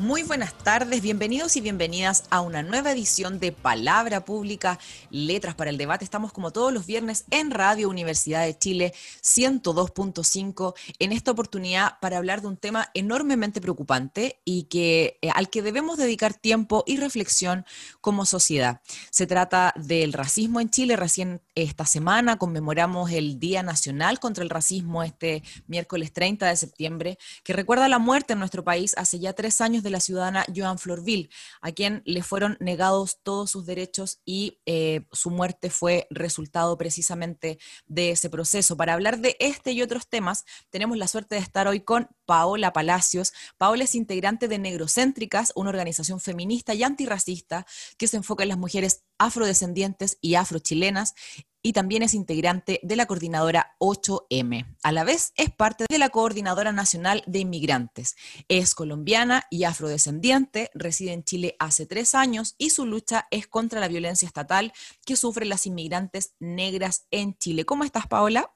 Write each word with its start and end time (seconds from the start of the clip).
Muy 0.00 0.22
buenas 0.22 0.54
tardes, 0.54 1.02
bienvenidos 1.02 1.56
y 1.56 1.60
bienvenidas 1.60 2.24
a 2.30 2.40
una 2.40 2.62
nueva 2.62 2.90
edición 2.90 3.38
de 3.38 3.52
Palabra 3.52 4.24
Pública, 4.24 4.78
Letras 5.10 5.54
para 5.54 5.68
el 5.68 5.76
Debate. 5.76 6.06
Estamos 6.06 6.32
como 6.32 6.52
todos 6.52 6.72
los 6.72 6.86
viernes 6.86 7.26
en 7.30 7.50
Radio 7.50 7.90
Universidad 7.90 8.46
de 8.46 8.56
Chile 8.56 8.94
102.5 9.22 10.72
en 11.00 11.12
esta 11.12 11.32
oportunidad 11.32 11.98
para 12.00 12.16
hablar 12.16 12.40
de 12.40 12.46
un 12.46 12.56
tema 12.56 12.88
enormemente 12.94 13.60
preocupante 13.60 14.40
y 14.46 14.62
que 14.70 15.18
eh, 15.20 15.28
al 15.34 15.50
que 15.50 15.60
debemos 15.60 15.98
dedicar 15.98 16.32
tiempo 16.32 16.82
y 16.86 16.96
reflexión 16.96 17.66
como 18.00 18.24
sociedad. 18.24 18.80
Se 19.10 19.26
trata 19.26 19.74
del 19.76 20.14
racismo 20.14 20.62
en 20.62 20.70
Chile. 20.70 20.96
Recién 20.96 21.42
esta 21.54 21.84
semana 21.84 22.38
conmemoramos 22.38 23.10
el 23.10 23.38
Día 23.38 23.62
Nacional 23.62 24.18
contra 24.18 24.44
el 24.44 24.48
Racismo 24.48 25.02
este 25.02 25.42
miércoles 25.66 26.10
30 26.14 26.46
de 26.46 26.56
septiembre, 26.56 27.18
que 27.44 27.52
recuerda 27.52 27.86
la 27.86 27.98
muerte 27.98 28.32
en 28.32 28.38
nuestro 28.38 28.64
país 28.64 28.94
hace 28.96 29.18
ya 29.18 29.34
tres 29.34 29.60
años 29.60 29.82
de 29.82 29.89
la 29.90 30.00
ciudadana 30.00 30.44
Joan 30.54 30.78
Florville, 30.78 31.30
a 31.60 31.72
quien 31.72 32.02
le 32.04 32.22
fueron 32.22 32.56
negados 32.60 33.20
todos 33.22 33.50
sus 33.50 33.66
derechos 33.66 34.20
y 34.24 34.60
eh, 34.66 35.06
su 35.12 35.30
muerte 35.30 35.70
fue 35.70 36.06
resultado 36.10 36.76
precisamente 36.78 37.58
de 37.86 38.10
ese 38.10 38.30
proceso. 38.30 38.76
Para 38.76 38.94
hablar 38.94 39.18
de 39.18 39.36
este 39.40 39.72
y 39.72 39.82
otros 39.82 40.08
temas, 40.08 40.44
tenemos 40.70 40.96
la 40.96 41.08
suerte 41.08 41.34
de 41.34 41.40
estar 41.40 41.68
hoy 41.68 41.80
con 41.80 42.08
Paola 42.26 42.72
Palacios. 42.72 43.32
Paola 43.58 43.84
es 43.84 43.94
integrante 43.94 44.48
de 44.48 44.58
Negrocéntricas, 44.58 45.52
una 45.54 45.70
organización 45.70 46.20
feminista 46.20 46.74
y 46.74 46.82
antirracista 46.82 47.66
que 47.98 48.06
se 48.06 48.16
enfoca 48.16 48.44
en 48.44 48.50
las 48.50 48.58
mujeres 48.58 49.04
afrodescendientes 49.18 50.18
y 50.20 50.34
afrochilenas 50.34 51.14
y 51.62 51.72
también 51.72 52.02
es 52.02 52.14
integrante 52.14 52.80
de 52.82 52.96
la 52.96 53.06
coordinadora 53.06 53.74
8M. 53.78 54.66
A 54.82 54.92
la 54.92 55.04
vez 55.04 55.32
es 55.36 55.50
parte 55.50 55.84
de 55.88 55.98
la 55.98 56.08
Coordinadora 56.08 56.72
Nacional 56.72 57.22
de 57.26 57.40
Inmigrantes. 57.40 58.16
Es 58.48 58.74
colombiana 58.74 59.44
y 59.50 59.64
afrodescendiente, 59.64 60.70
reside 60.74 61.12
en 61.12 61.24
Chile 61.24 61.56
hace 61.58 61.86
tres 61.86 62.14
años 62.14 62.54
y 62.58 62.70
su 62.70 62.86
lucha 62.86 63.26
es 63.30 63.46
contra 63.46 63.80
la 63.80 63.88
violencia 63.88 64.26
estatal 64.26 64.72
que 65.04 65.16
sufren 65.16 65.48
las 65.48 65.66
inmigrantes 65.66 66.34
negras 66.38 67.06
en 67.10 67.36
Chile. 67.36 67.64
¿Cómo 67.64 67.84
estás, 67.84 68.06
Paola? 68.06 68.50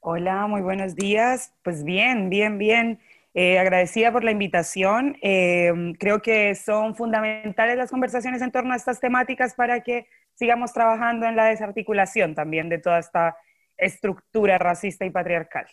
Hola, 0.00 0.46
muy 0.46 0.60
buenos 0.60 0.94
días. 0.94 1.52
Pues 1.62 1.82
bien, 1.82 2.30
bien, 2.30 2.58
bien. 2.58 3.00
Eh, 3.38 3.58
agradecida 3.58 4.10
por 4.12 4.24
la 4.24 4.30
invitación. 4.30 5.18
Eh, 5.20 5.70
creo 6.00 6.22
que 6.22 6.54
son 6.54 6.94
fundamentales 6.94 7.76
las 7.76 7.90
conversaciones 7.90 8.40
en 8.40 8.50
torno 8.50 8.72
a 8.72 8.76
estas 8.76 8.98
temáticas 8.98 9.54
para 9.54 9.82
que 9.82 10.06
sigamos 10.36 10.72
trabajando 10.72 11.26
en 11.26 11.36
la 11.36 11.44
desarticulación 11.44 12.34
también 12.34 12.70
de 12.70 12.78
toda 12.78 12.98
esta 12.98 13.36
estructura 13.76 14.56
racista 14.56 15.04
y 15.04 15.10
patriarcal. 15.10 15.66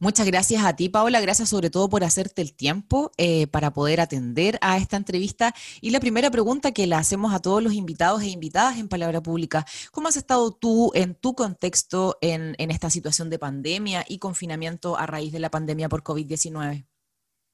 Muchas 0.00 0.26
gracias 0.26 0.62
a 0.64 0.76
ti, 0.76 0.90
Paola. 0.90 1.20
Gracias 1.22 1.48
sobre 1.48 1.70
todo 1.70 1.88
por 1.88 2.04
hacerte 2.04 2.42
el 2.42 2.54
tiempo 2.54 3.10
eh, 3.16 3.46
para 3.46 3.72
poder 3.72 4.02
atender 4.02 4.58
a 4.60 4.76
esta 4.76 4.98
entrevista. 4.98 5.54
Y 5.80 5.90
la 5.90 6.00
primera 6.00 6.30
pregunta 6.30 6.72
que 6.72 6.86
la 6.86 6.98
hacemos 6.98 7.32
a 7.32 7.38
todos 7.38 7.62
los 7.62 7.72
invitados 7.72 8.22
e 8.22 8.28
invitadas 8.28 8.76
en 8.76 8.88
Palabra 8.88 9.22
Pública, 9.22 9.64
¿cómo 9.92 10.08
has 10.08 10.16
estado 10.18 10.52
tú 10.52 10.92
en 10.94 11.14
tu 11.14 11.34
contexto 11.34 12.18
en, 12.20 12.54
esta 12.58 12.90
situación 12.90 13.30
de 13.30 13.38
pandemia 13.38 14.04
y 14.06 14.18
confinamiento 14.18 14.98
a 14.98 15.06
raíz 15.06 15.32
de 15.32 15.38
la 15.38 15.50
pandemia 15.50 15.88
por 15.88 16.02
COVID-19? 16.02 16.84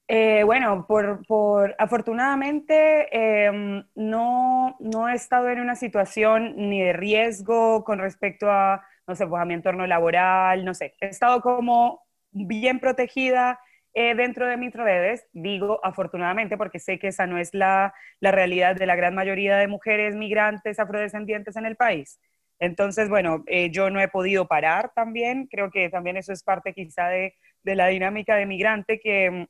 Eh, 0.07 0.43
bueno, 0.43 0.85
por, 0.87 1.75
afortunadamente 1.79 3.07
em, 3.47 3.83
no, 3.95 4.75
no, 4.79 5.09
he 5.09 5.15
estado 5.15 5.49
en 5.49 5.59
una 5.59 5.75
situación 5.75 6.53
ni 6.69 6.79
de 6.81 6.93
riesgo 6.93 7.83
con 7.83 7.97
respecto 7.97 8.51
a, 8.51 8.85
no 9.07 9.15
sé, 9.15 9.25
pues 9.25 9.41
a 9.41 9.45
mi 9.45 9.55
entorno 9.55 9.87
laboral, 9.87 10.63
no 10.63 10.75
sé, 10.75 10.93
he 11.01 11.07
estado 11.07 11.41
como 11.41 12.03
bien 12.31 12.79
protegida 12.79 13.59
eh, 13.95 14.13
dentro 14.13 14.45
de 14.47 14.57
mis 14.57 14.73
redes, 14.73 15.25
digo 15.33 15.79
afortunadamente 15.83 16.55
porque 16.57 16.79
sé 16.79 16.99
que 16.99 17.07
esa 17.07 17.25
no 17.25 17.39
es 17.39 17.53
la, 17.55 17.91
la 18.19 18.31
realidad 18.31 18.75
de 18.75 18.85
la 18.85 18.95
gran 18.95 19.15
mayoría 19.15 19.57
de 19.57 19.67
mujeres 19.67 20.15
migrantes 20.15 20.79
afrodescendientes 20.79 21.55
en 21.55 21.65
el 21.65 21.75
país. 21.77 22.19
Entonces, 22.59 23.09
bueno, 23.09 23.43
eh, 23.47 23.71
yo 23.71 23.89
no 23.89 23.99
he 23.99 24.07
podido 24.07 24.47
parar 24.47 24.91
también, 24.95 25.47
creo 25.47 25.71
que 25.71 25.89
también 25.89 26.15
eso 26.17 26.31
es 26.31 26.43
parte 26.43 26.73
quizá 26.73 27.07
de, 27.09 27.33
de 27.63 27.75
la 27.75 27.87
dinámica 27.87 28.35
de 28.35 28.45
migrante 28.45 28.99
que 28.99 29.47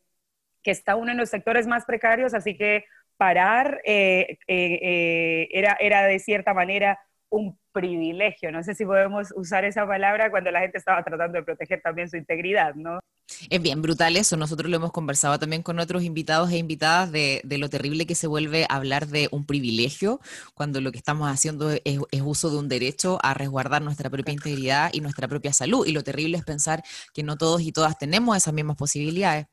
que 0.65 0.71
está 0.71 0.95
uno 0.95 1.11
en 1.11 1.17
los 1.17 1.29
sectores 1.29 1.67
más 1.67 1.85
precarios, 1.85 2.33
así 2.33 2.57
que 2.57 2.85
parar 3.17 3.81
eh, 3.85 4.39
eh, 4.47 4.79
eh, 4.81 5.47
era, 5.51 5.77
era 5.79 6.03
de 6.03 6.17
cierta 6.17 6.55
manera 6.55 6.99
un 7.29 7.57
privilegio. 7.71 8.51
No 8.51 8.63
sé 8.63 8.73
si 8.73 8.83
podemos 8.83 9.31
usar 9.35 9.63
esa 9.63 9.85
palabra 9.85 10.31
cuando 10.31 10.49
la 10.49 10.61
gente 10.61 10.79
estaba 10.79 11.03
tratando 11.03 11.37
de 11.37 11.43
proteger 11.43 11.81
también 11.81 12.09
su 12.09 12.17
integridad, 12.17 12.73
¿no? 12.73 12.99
Es 13.49 13.61
bien 13.61 13.81
brutal 13.83 14.17
eso. 14.17 14.37
Nosotros 14.37 14.71
lo 14.71 14.77
hemos 14.77 14.91
conversado 14.91 15.37
también 15.37 15.61
con 15.61 15.79
otros 15.79 16.03
invitados 16.03 16.51
e 16.51 16.57
invitadas 16.57 17.11
de, 17.11 17.41
lo 17.43 17.69
terrible 17.69 18.07
que 18.07 18.15
se 18.15 18.27
vuelve 18.27 18.65
hablar 18.69 19.07
de 19.07 19.29
un 19.31 19.45
privilegio 19.45 20.19
cuando 20.55 20.81
lo 20.81 20.91
que 20.91 20.97
estamos 20.97 21.29
haciendo 21.29 21.71
es, 21.71 21.81
es, 21.83 22.21
uso 22.23 22.49
de 22.49 22.57
un 22.57 22.69
derecho 22.69 23.19
a 23.21 23.35
resguardar 23.35 23.83
nuestra 23.83 24.09
propia 24.09 24.33
integridad 24.33 24.89
y 24.93 25.01
nuestra 25.01 25.27
propia 25.27 25.53
salud. 25.53 25.85
Y 25.85 25.91
lo 25.91 26.03
terrible 26.03 26.37
es 26.37 26.43
pensar 26.43 26.83
que 27.13 27.21
no 27.21 27.37
todos 27.37 27.61
y 27.61 27.71
todas 27.71 27.99
tenemos 27.99 28.35
esas 28.35 28.53
mismas 28.53 28.77
posibilidades. 28.77 29.47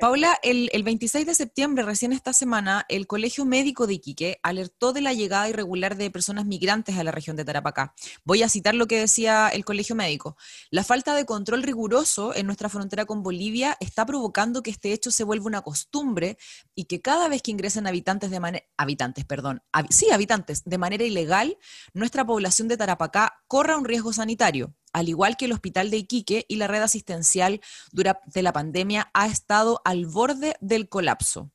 Paula, 0.00 0.38
el, 0.42 0.82
26 0.82 1.26
de 1.26 1.34
septiembre, 1.34 1.84
recién 1.84 2.12
esta 2.12 2.32
semana, 2.32 2.84
el 2.88 3.06
Colegio 3.06 3.44
Médico 3.44 3.86
de 3.86 3.94
Iquique 3.94 4.40
alertó 4.42 4.92
de 4.92 5.00
la 5.00 5.12
llegada 5.12 5.48
irregular 5.48 5.96
de 5.96 6.10
personas 6.10 6.46
migrantes 6.46 6.96
a 6.96 7.04
la 7.04 7.12
región 7.12 7.36
de 7.36 7.44
Tarapacá. 7.44 7.94
Voy 8.24 8.42
a 8.42 8.48
citar 8.48 8.74
lo 8.74 8.86
que 8.86 8.98
decía 8.98 9.48
el 9.48 9.64
Colegio 9.64 9.94
Médico. 9.94 10.36
La 10.70 10.82
falta 10.82 11.14
de 11.14 11.24
control 11.24 11.62
riguroso 11.62 12.34
en 12.34 12.46
nuestra 12.46 12.68
frontera 12.68 13.04
con 13.04 13.22
Bolivia 13.22 13.76
está 13.80 14.04
provocando 14.04 14.62
que 14.62 14.70
este 14.70 14.92
hecho 14.92 15.10
se 15.10 15.24
vuelva 15.24 15.46
una 15.46 15.62
costumbre 15.62 16.38
y 16.74 16.84
que 16.84 17.00
cada 17.00 17.28
vez 17.28 17.42
que 17.42 17.52
ingresen 17.52 17.86
habitantes 17.86 18.30
de 18.30 18.40
manera 18.40 18.64
habitantes, 18.76 19.24
perdón, 19.24 19.62
sí, 19.90 20.10
habitantes 20.10 20.64
de 20.64 20.78
manera 20.78 21.04
ilegal, 21.04 21.56
nuestra 21.92 22.24
población 22.24 22.68
de 22.68 22.76
Tarapacá 22.76 23.42
corra 23.46 23.76
un 23.76 23.84
riesgo 23.84 24.12
sanitario 24.12 24.74
al 24.94 25.08
igual 25.08 25.36
que 25.36 25.44
el 25.44 25.52
hospital 25.52 25.90
de 25.90 25.98
Iquique 25.98 26.46
y 26.48 26.56
la 26.56 26.68
red 26.68 26.80
asistencial 26.80 27.60
durante 27.92 28.42
la 28.42 28.52
pandemia, 28.52 29.10
ha 29.12 29.26
estado 29.26 29.82
al 29.84 30.06
borde 30.06 30.56
del 30.60 30.88
colapso. 30.88 31.50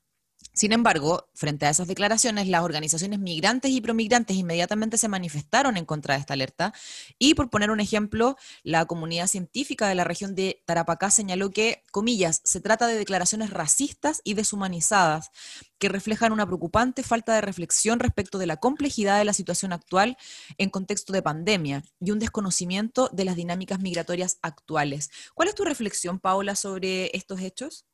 Sin 0.60 0.74
embargo, 0.74 1.30
frente 1.36 1.66
a 1.66 1.70
esas 1.70 1.88
declaraciones, 1.88 2.50
las 2.50 2.64
organizaciones 2.64 3.18
migrantes 3.18 3.72
y 3.72 3.80
promigrantes 3.80 4.36
inmediatamente 4.36 4.98
se 4.98 5.08
manifestaron 5.08 5.78
en 5.78 5.86
contra 5.86 6.16
de 6.16 6.20
esta 6.20 6.34
alerta 6.34 6.74
y, 7.18 7.34
por 7.34 7.50
poner 7.50 7.72
un 7.72 7.80
ejemplo, 7.80 8.36
la 8.64 8.84
comunidad 8.86 9.28
científica 9.28 9.88
de 9.88 9.96
la 9.96 10.04
región 10.04 10.36
de 10.36 10.62
Tarapacá 10.66 11.12
señaló 11.12 11.52
que, 11.52 11.84
comillas, 11.94 12.42
se 12.44 12.60
trata 12.60 12.88
de 12.88 12.98
declaraciones 12.98 13.52
racistas 13.52 14.20
y 14.26 14.34
deshumanizadas 14.34 15.32
que 15.78 15.88
reflejan 15.88 16.34
una 16.34 16.46
preocupante 16.46 17.04
falta 17.04 17.34
de 17.34 17.40
reflexión 17.40 18.02
respecto 18.02 18.38
de 18.38 18.48
la 18.48 18.58
complejidad 18.58 19.18
de 19.18 19.24
la 19.24 19.32
situación 19.32 19.72
actual 19.72 20.18
en 20.58 20.70
contexto 20.70 21.14
de 21.14 21.22
pandemia 21.22 21.84
y 22.02 22.12
un 22.12 22.20
desconocimiento 22.20 23.08
de 23.14 23.24
las 23.24 23.38
dinámicas 23.38 23.80
migratorias 23.80 24.40
actuales. 24.42 25.10
¿Cuál 25.36 25.48
es 25.48 25.56
tu 25.56 25.64
reflexión, 25.64 26.20
Paola, 26.20 26.56
sobre 26.56 27.16
estos 27.16 27.40
hechos? 27.40 27.86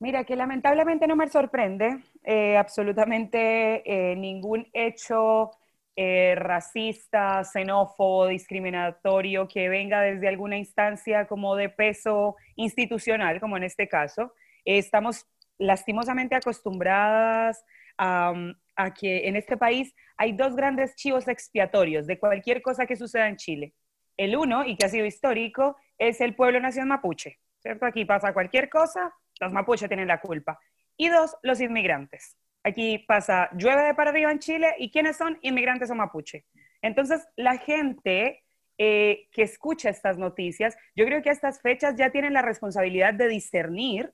Mira, 0.00 0.24
que 0.24 0.36
lamentablemente 0.36 1.06
no 1.06 1.16
me 1.16 1.28
sorprende 1.28 2.02
eh, 2.24 2.56
absolutamente 2.56 3.82
eh, 3.84 4.16
ningún 4.16 4.66
hecho 4.72 5.50
eh, 5.94 6.34
racista, 6.36 7.44
xenófobo, 7.44 8.28
discriminatorio 8.28 9.46
que 9.46 9.68
venga 9.68 10.00
desde 10.00 10.28
alguna 10.28 10.56
instancia 10.56 11.26
como 11.26 11.54
de 11.54 11.68
peso 11.68 12.36
institucional, 12.56 13.40
como 13.40 13.56
en 13.56 13.64
este 13.64 13.88
caso. 13.88 14.32
estamos 14.64 15.26
lastimosamente 15.58 16.34
acostumbradas 16.34 17.64
a, 17.98 18.32
a 18.74 18.94
que 18.94 19.28
en 19.28 19.36
este 19.36 19.56
país 19.56 19.94
hay 20.16 20.32
dos 20.32 20.56
grandes 20.56 20.96
chivos 20.96 21.28
expiatorios 21.28 22.06
de 22.06 22.18
cualquier 22.18 22.62
cosa 22.62 22.86
que 22.86 22.96
suceda 22.96 23.28
en 23.28 23.36
Chile. 23.36 23.74
El 24.16 24.36
uno, 24.36 24.64
y 24.64 24.76
que 24.76 24.86
ha 24.86 24.88
sido 24.88 25.06
histórico, 25.06 25.76
es 25.98 26.20
el 26.20 26.34
pueblo 26.34 26.58
nación 26.60 26.88
mapuche, 26.88 27.38
¿cierto? 27.58 27.86
Aquí 27.86 28.04
pasa 28.04 28.32
cualquier 28.32 28.68
cosa, 28.68 29.12
los 29.40 29.52
mapuches 29.52 29.88
tienen 29.88 30.08
la 30.08 30.20
culpa. 30.20 30.58
Y 30.96 31.08
dos, 31.08 31.36
los 31.42 31.60
inmigrantes. 31.60 32.36
Aquí 32.62 32.98
pasa, 32.98 33.50
llueve 33.56 33.82
de 33.82 33.94
para 33.94 34.10
arriba 34.10 34.30
en 34.30 34.38
Chile, 34.38 34.74
¿y 34.78 34.90
quiénes 34.90 35.16
son? 35.16 35.38
Inmigrantes 35.42 35.90
o 35.90 35.94
mapuche. 35.94 36.46
Entonces, 36.82 37.26
la 37.36 37.58
gente 37.58 38.44
eh, 38.78 39.28
que 39.32 39.42
escucha 39.42 39.90
estas 39.90 40.18
noticias, 40.18 40.76
yo 40.96 41.04
creo 41.04 41.22
que 41.22 41.30
a 41.30 41.32
estas 41.32 41.60
fechas 41.60 41.94
ya 41.96 42.10
tienen 42.10 42.32
la 42.32 42.42
responsabilidad 42.42 43.14
de 43.14 43.28
discernir 43.28 44.12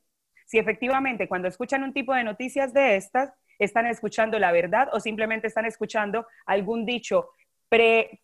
si 0.51 0.59
efectivamente 0.59 1.29
cuando 1.29 1.47
escuchan 1.47 1.85
un 1.85 1.93
tipo 1.93 2.13
de 2.13 2.25
noticias 2.25 2.73
de 2.75 2.97
estas, 2.97 3.33
están 3.61 3.87
escuchando 3.87 4.37
la 4.41 4.51
verdad 4.51 4.89
o 4.93 4.99
simplemente 4.99 5.47
están 5.47 5.65
escuchando 5.65 6.27
algún 6.45 6.85
dicho 6.85 7.31
pre 7.69 8.21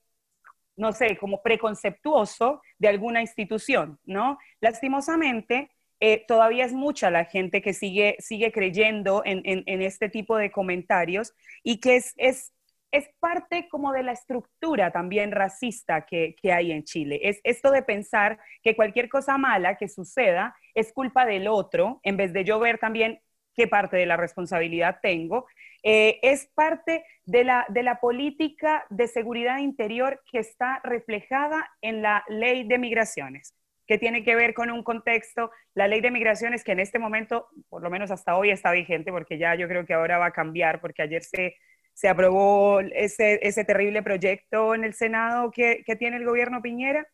no 0.76 0.92
sé, 0.92 1.16
como 1.16 1.40
preconceptuoso 1.42 2.60
de 2.78 2.88
alguna 2.88 3.22
institución, 3.22 3.98
¿no? 4.04 4.38
Lastimosamente, 4.60 5.70
eh, 6.00 6.24
todavía 6.26 6.64
es 6.64 6.72
mucha 6.72 7.10
la 7.10 7.24
gente 7.24 7.62
que 7.62 7.72
sigue, 7.72 8.16
sigue 8.18 8.52
creyendo 8.52 9.22
en, 9.24 9.42
este 9.82 10.08
tipo 10.08 10.36
de 10.36 10.50
comentarios 10.50 11.32
y 11.62 11.80
que 11.80 11.96
es, 11.96 12.12
es, 12.16 12.52
es, 12.90 13.08
parte 13.18 13.68
como 13.70 13.92
de 13.92 14.02
la 14.02 14.12
estructura 14.12 14.90
también 14.90 15.32
racista 15.32 16.04
que, 16.04 16.36
que, 16.40 16.52
hay 16.52 16.72
en 16.72 16.84
Chile. 16.84 17.20
Es 17.22 17.40
esto 17.44 17.70
de 17.70 17.82
pensar 17.82 18.38
que 18.62 18.76
cualquier 18.76 19.08
cosa 19.08 19.38
mala 19.38 19.76
que 19.76 19.88
suceda 19.88 20.54
es 20.74 20.92
culpa 20.92 21.24
del 21.24 21.48
otro, 21.48 22.00
en 22.02 22.16
vez 22.16 22.32
de 22.32 22.44
yo 22.44 22.58
ver 22.58 22.78
también 22.78 23.20
qué 23.54 23.66
parte 23.66 23.96
de 23.96 24.06
la 24.06 24.18
responsabilidad 24.18 24.98
tengo. 25.02 25.46
Eh, 25.82 26.18
es 26.22 26.46
parte 26.54 27.04
de 27.24 27.44
la, 27.44 27.64
de 27.70 27.82
la 27.82 28.00
política 28.00 28.84
de 28.90 29.08
seguridad 29.08 29.58
interior 29.58 30.22
que 30.30 30.40
está 30.40 30.80
reflejada 30.84 31.70
en 31.80 32.02
la 32.02 32.22
ley 32.28 32.68
de 32.68 32.78
migraciones 32.78 33.54
que 33.86 33.98
tiene 33.98 34.24
que 34.24 34.34
ver 34.34 34.54
con 34.54 34.70
un 34.70 34.82
contexto, 34.82 35.50
la 35.74 35.88
ley 35.88 36.00
de 36.00 36.10
migraciones 36.10 36.64
que 36.64 36.72
en 36.72 36.80
este 36.80 36.98
momento, 36.98 37.48
por 37.68 37.82
lo 37.82 37.90
menos 37.90 38.10
hasta 38.10 38.36
hoy, 38.36 38.50
está 38.50 38.72
vigente, 38.72 39.12
porque 39.12 39.38
ya 39.38 39.54
yo 39.54 39.68
creo 39.68 39.86
que 39.86 39.94
ahora 39.94 40.18
va 40.18 40.26
a 40.26 40.32
cambiar, 40.32 40.80
porque 40.80 41.02
ayer 41.02 41.22
se, 41.22 41.56
se 41.92 42.08
aprobó 42.08 42.80
ese, 42.80 43.38
ese 43.42 43.64
terrible 43.64 44.02
proyecto 44.02 44.74
en 44.74 44.84
el 44.84 44.94
Senado 44.94 45.50
que, 45.50 45.82
que 45.84 45.96
tiene 45.96 46.16
el 46.16 46.26
gobierno 46.26 46.62
Piñera, 46.62 47.06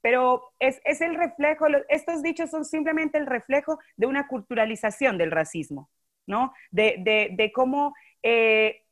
pero 0.00 0.52
es, 0.58 0.80
es, 0.84 1.00
el 1.00 1.16
reflejo, 1.16 1.66
estos 1.88 2.22
dichos 2.22 2.50
son 2.50 2.64
simplemente 2.64 3.18
el 3.18 3.26
reflejo 3.26 3.78
de 3.96 4.06
una 4.06 4.28
culturalización 4.28 5.18
del 5.18 5.32
racismo, 5.32 5.90
¿no? 6.26 6.52
De, 6.70 6.96
de, 6.98 7.30
de 7.32 7.52
cómo, 7.52 7.94
eh, 8.22 8.82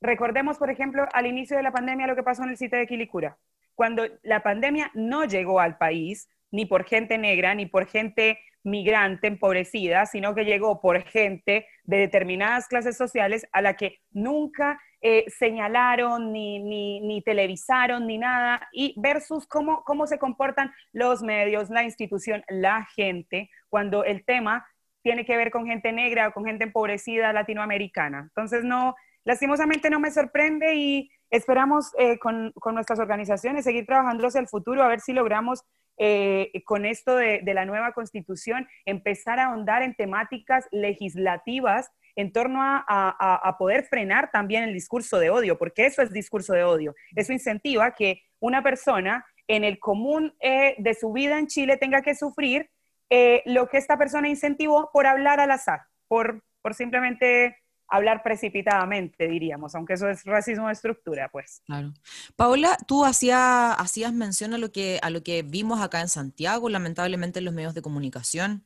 recordemos, 0.00 0.58
por 0.58 0.70
ejemplo, 0.70 1.06
al 1.12 1.26
inicio 1.26 1.56
de 1.56 1.62
la 1.62 1.72
pandemia 1.72 2.06
lo 2.06 2.16
que 2.16 2.22
pasó 2.22 2.42
en 2.42 2.50
el 2.50 2.56
sitio 2.56 2.78
de 2.78 2.86
Quilicura. 2.86 3.38
Cuando 3.74 4.06
la 4.22 4.42
pandemia 4.42 4.90
no 4.94 5.24
llegó 5.24 5.60
al 5.60 5.78
país, 5.78 6.28
ni 6.50 6.66
por 6.66 6.84
gente 6.84 7.18
negra, 7.18 7.54
ni 7.54 7.66
por 7.66 7.86
gente 7.86 8.38
migrante 8.62 9.26
empobrecida, 9.26 10.06
sino 10.06 10.34
que 10.34 10.44
llegó 10.44 10.80
por 10.80 11.02
gente 11.02 11.66
de 11.84 11.96
determinadas 11.96 12.68
clases 12.68 12.96
sociales 12.96 13.46
a 13.52 13.62
la 13.62 13.74
que 13.74 14.00
nunca 14.10 14.78
eh, 15.00 15.24
señalaron, 15.28 16.32
ni, 16.32 16.58
ni, 16.58 17.22
televisaron, 17.22 18.06
ni 18.06 18.18
nada, 18.18 18.68
y 18.72 18.94
versus 18.98 19.46
cómo, 19.46 19.82
cómo 19.84 20.06
se 20.06 20.18
comportan 20.18 20.72
los 20.92 21.22
medios, 21.22 21.70
la 21.70 21.84
institución, 21.84 22.44
la 22.48 22.84
gente, 22.94 23.50
cuando 23.70 24.04
el 24.04 24.24
tema 24.24 24.66
tiene 25.02 25.24
que 25.24 25.38
ver 25.38 25.50
con 25.50 25.66
gente 25.66 25.92
negra 25.92 26.28
o 26.28 26.32
con 26.32 26.44
gente 26.44 26.64
empobrecida 26.64 27.32
latinoamericana. 27.32 28.20
Entonces, 28.20 28.62
no, 28.62 28.94
lastimosamente 29.24 29.88
no 29.88 30.00
me 30.00 30.10
sorprende 30.10 30.74
y 30.74 31.10
esperamos 31.30 31.92
eh, 31.98 32.18
con, 32.18 32.52
con, 32.52 32.74
nuestras 32.74 32.98
organizaciones 32.98 33.64
seguir 33.64 33.86
trabajando 33.86 34.26
hacia 34.26 34.40
el 34.40 34.48
futuro, 34.48 34.82
a 34.82 34.88
ver 34.88 35.00
si 35.00 35.14
logramos 35.14 35.64
eh, 36.02 36.50
con 36.64 36.86
esto 36.86 37.14
de, 37.14 37.42
la 37.44 37.66
nueva 37.66 37.92
constitución, 37.92 38.66
empezar 38.86 39.38
a 39.38 39.48
ahondar 39.48 39.82
en 39.82 39.94
temáticas 39.94 40.66
legislativas 40.72 41.90
en 42.16 42.32
torno 42.32 42.60
a, 42.62 43.56
poder 43.58 43.84
frenar 43.84 44.30
también 44.30 44.64
el 44.64 44.72
discurso 44.72 45.18
de 45.18 45.28
odio, 45.28 45.58
porque 45.58 45.84
eso 45.84 46.00
es 46.00 46.10
discurso 46.10 46.54
de 46.54 46.64
odio. 46.64 46.94
Eso 47.14 47.34
incentiva 47.34 47.94
que 47.94 48.22
una 48.40 48.62
persona 48.62 49.26
en 49.46 49.62
el 49.62 49.78
común 49.78 50.34
eh, 50.40 50.74
de 50.78 50.94
su 50.94 51.12
vida 51.12 51.38
en 51.38 51.48
Chile 51.48 51.76
tenga 51.76 52.00
que 52.00 52.14
sufrir 52.14 52.70
eh, 53.10 53.42
lo 53.44 53.68
que 53.68 53.76
esta 53.76 53.98
persona 53.98 54.28
incentivó 54.28 54.90
por 54.94 55.06
hablar 55.06 55.38
al 55.38 55.50
azar, 55.50 55.80
por, 56.08 56.42
por 56.62 56.74
simplemente 56.74 57.58
hablar 57.90 58.22
precipitadamente, 58.22 59.28
diríamos, 59.28 59.74
aunque 59.74 59.94
eso 59.94 60.08
es 60.08 60.24
racismo 60.24 60.68
de 60.68 60.72
estructura, 60.72 61.28
pues. 61.30 61.62
Claro. 61.66 61.92
Paola, 62.36 62.76
tú 62.86 63.04
hacías, 63.04 63.74
hacías 63.78 64.12
mención 64.12 64.54
a 64.54 64.58
lo, 64.58 64.70
que, 64.72 65.00
a 65.02 65.10
lo 65.10 65.22
que 65.22 65.42
vimos 65.42 65.80
acá 65.80 66.00
en 66.00 66.08
Santiago, 66.08 66.68
lamentablemente 66.68 67.40
en 67.40 67.44
los 67.44 67.54
medios 67.54 67.74
de 67.74 67.82
comunicación, 67.82 68.64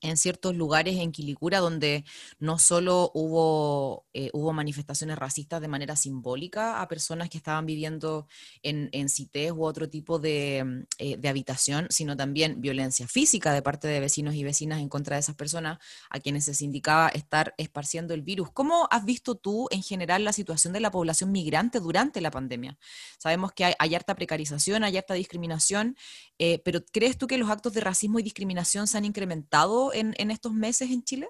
en 0.00 0.16
ciertos 0.16 0.54
lugares 0.54 0.96
en 0.96 1.12
Quilicura 1.12 1.58
donde 1.58 2.04
no 2.38 2.58
solo 2.58 3.10
hubo, 3.14 4.06
eh, 4.12 4.30
hubo 4.32 4.52
manifestaciones 4.52 5.18
racistas 5.18 5.60
de 5.60 5.68
manera 5.68 5.96
simbólica 5.96 6.80
a 6.80 6.88
personas 6.88 7.28
que 7.28 7.38
estaban 7.38 7.66
viviendo 7.66 8.26
en, 8.62 8.88
en 8.92 9.08
CITES 9.08 9.52
u 9.52 9.64
otro 9.64 9.88
tipo 9.88 10.18
de, 10.18 10.64
mm, 10.64 10.82
eh, 10.98 11.16
de, 11.16 11.28
habitación, 11.28 11.86
sino 11.90 12.16
también 12.16 12.60
violencia 12.60 13.06
física 13.06 13.52
de 13.52 13.62
parte 13.62 13.88
de 13.88 14.00
vecinos 14.00 14.34
y 14.34 14.44
vecinas 14.44 14.80
en 14.80 14.88
contra 14.88 15.16
de 15.16 15.20
esas 15.20 15.36
personas 15.36 15.78
a 16.10 16.20
quienes 16.20 16.44
se 16.44 16.64
indicaba 16.64 17.08
estar 17.08 17.54
esparciendo 17.58 18.14
el 18.14 18.22
virus. 18.22 18.50
¿Cómo 18.52 18.88
has 18.90 19.04
visto 19.04 19.34
tú 19.34 19.68
en 19.70 19.82
general 19.82 20.24
la 20.24 20.32
situación 20.32 20.72
de 20.72 20.80
la 20.80 20.90
población 20.90 21.32
migrante 21.32 21.80
durante 21.80 22.20
la 22.20 22.30
pandemia? 22.30 22.78
Sabemos 23.18 23.52
que 23.52 23.64
hay, 23.64 23.74
hay 23.78 23.94
harta 23.94 24.14
precarización, 24.14 24.84
hay 24.84 24.96
harta 24.96 25.14
discriminación, 25.14 25.96
eh, 26.38 26.60
pero 26.64 26.84
¿crees 26.84 27.18
tú 27.18 27.26
que 27.26 27.38
los 27.38 27.50
actos 27.50 27.72
de 27.74 27.80
racismo 27.80 28.18
y 28.18 28.22
discriminación 28.22 28.86
se 28.86 28.96
han 28.98 29.04
incrementado? 29.04 29.87
En, 29.92 30.14
estos 30.30 30.52
meses 30.52 30.90
en 30.90 31.02
Chile? 31.02 31.28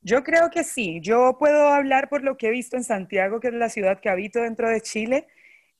Yo 0.00 0.22
creo 0.22 0.50
que 0.50 0.64
sí. 0.64 1.00
Yo 1.00 1.36
puedo 1.38 1.68
hablar 1.68 2.08
por 2.08 2.22
lo 2.22 2.36
que 2.36 2.48
he 2.48 2.50
visto 2.50 2.76
en 2.76 2.84
Santiago, 2.84 3.40
que 3.40 3.48
es 3.48 3.54
la 3.54 3.68
ciudad 3.68 4.00
que 4.00 4.08
habito 4.08 4.40
dentro 4.40 4.68
de 4.68 4.80
Chile. 4.80 5.26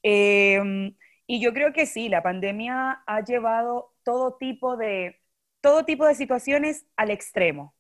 Em, 0.03 0.95
y 1.27 1.41
yo 1.41 1.53
creo 1.53 1.73
que 1.73 1.87
sí, 1.87 2.09
la 2.09 2.23
pandemia 2.23 3.03
ha 3.07 3.25
llevado 3.25 3.95
todo 4.03 4.37
tipo 4.37 4.77
de, 4.77 5.21
todo 5.61 5.85
tipo 5.85 6.07
de 6.07 6.15
situaciones 6.15 6.87
al 6.97 7.11
extremo. 7.11 7.75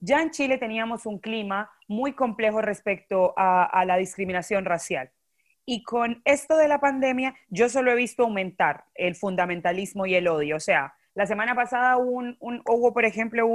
Ya 0.00 0.22
en 0.22 0.30
Chile 0.30 0.58
teníamos 0.58 1.06
un 1.06 1.18
clima 1.18 1.70
muy 1.88 2.14
complejo 2.14 2.62
respecto 2.62 3.34
a, 3.36 3.64
a 3.64 3.84
la 3.84 3.96
discriminación 3.96 4.64
racial. 4.64 5.12
Y 5.66 5.82
con 5.82 6.22
esto 6.24 6.56
de 6.56 6.68
la 6.68 6.80
pandemia, 6.80 7.34
yo 7.48 7.68
solo 7.68 7.92
he 7.92 7.94
visto 7.94 8.24
aumentar 8.24 8.84
el 8.94 9.14
fundamentalismo 9.14 10.06
y 10.06 10.14
el 10.14 10.26
odio. 10.26 10.56
O 10.56 10.60
sea, 10.60 10.94
la 11.14 11.26
semana 11.26 11.54
pasada 11.54 11.96
hubo, 11.98 12.92
por 12.92 13.04
ejemplo, 13.04 13.48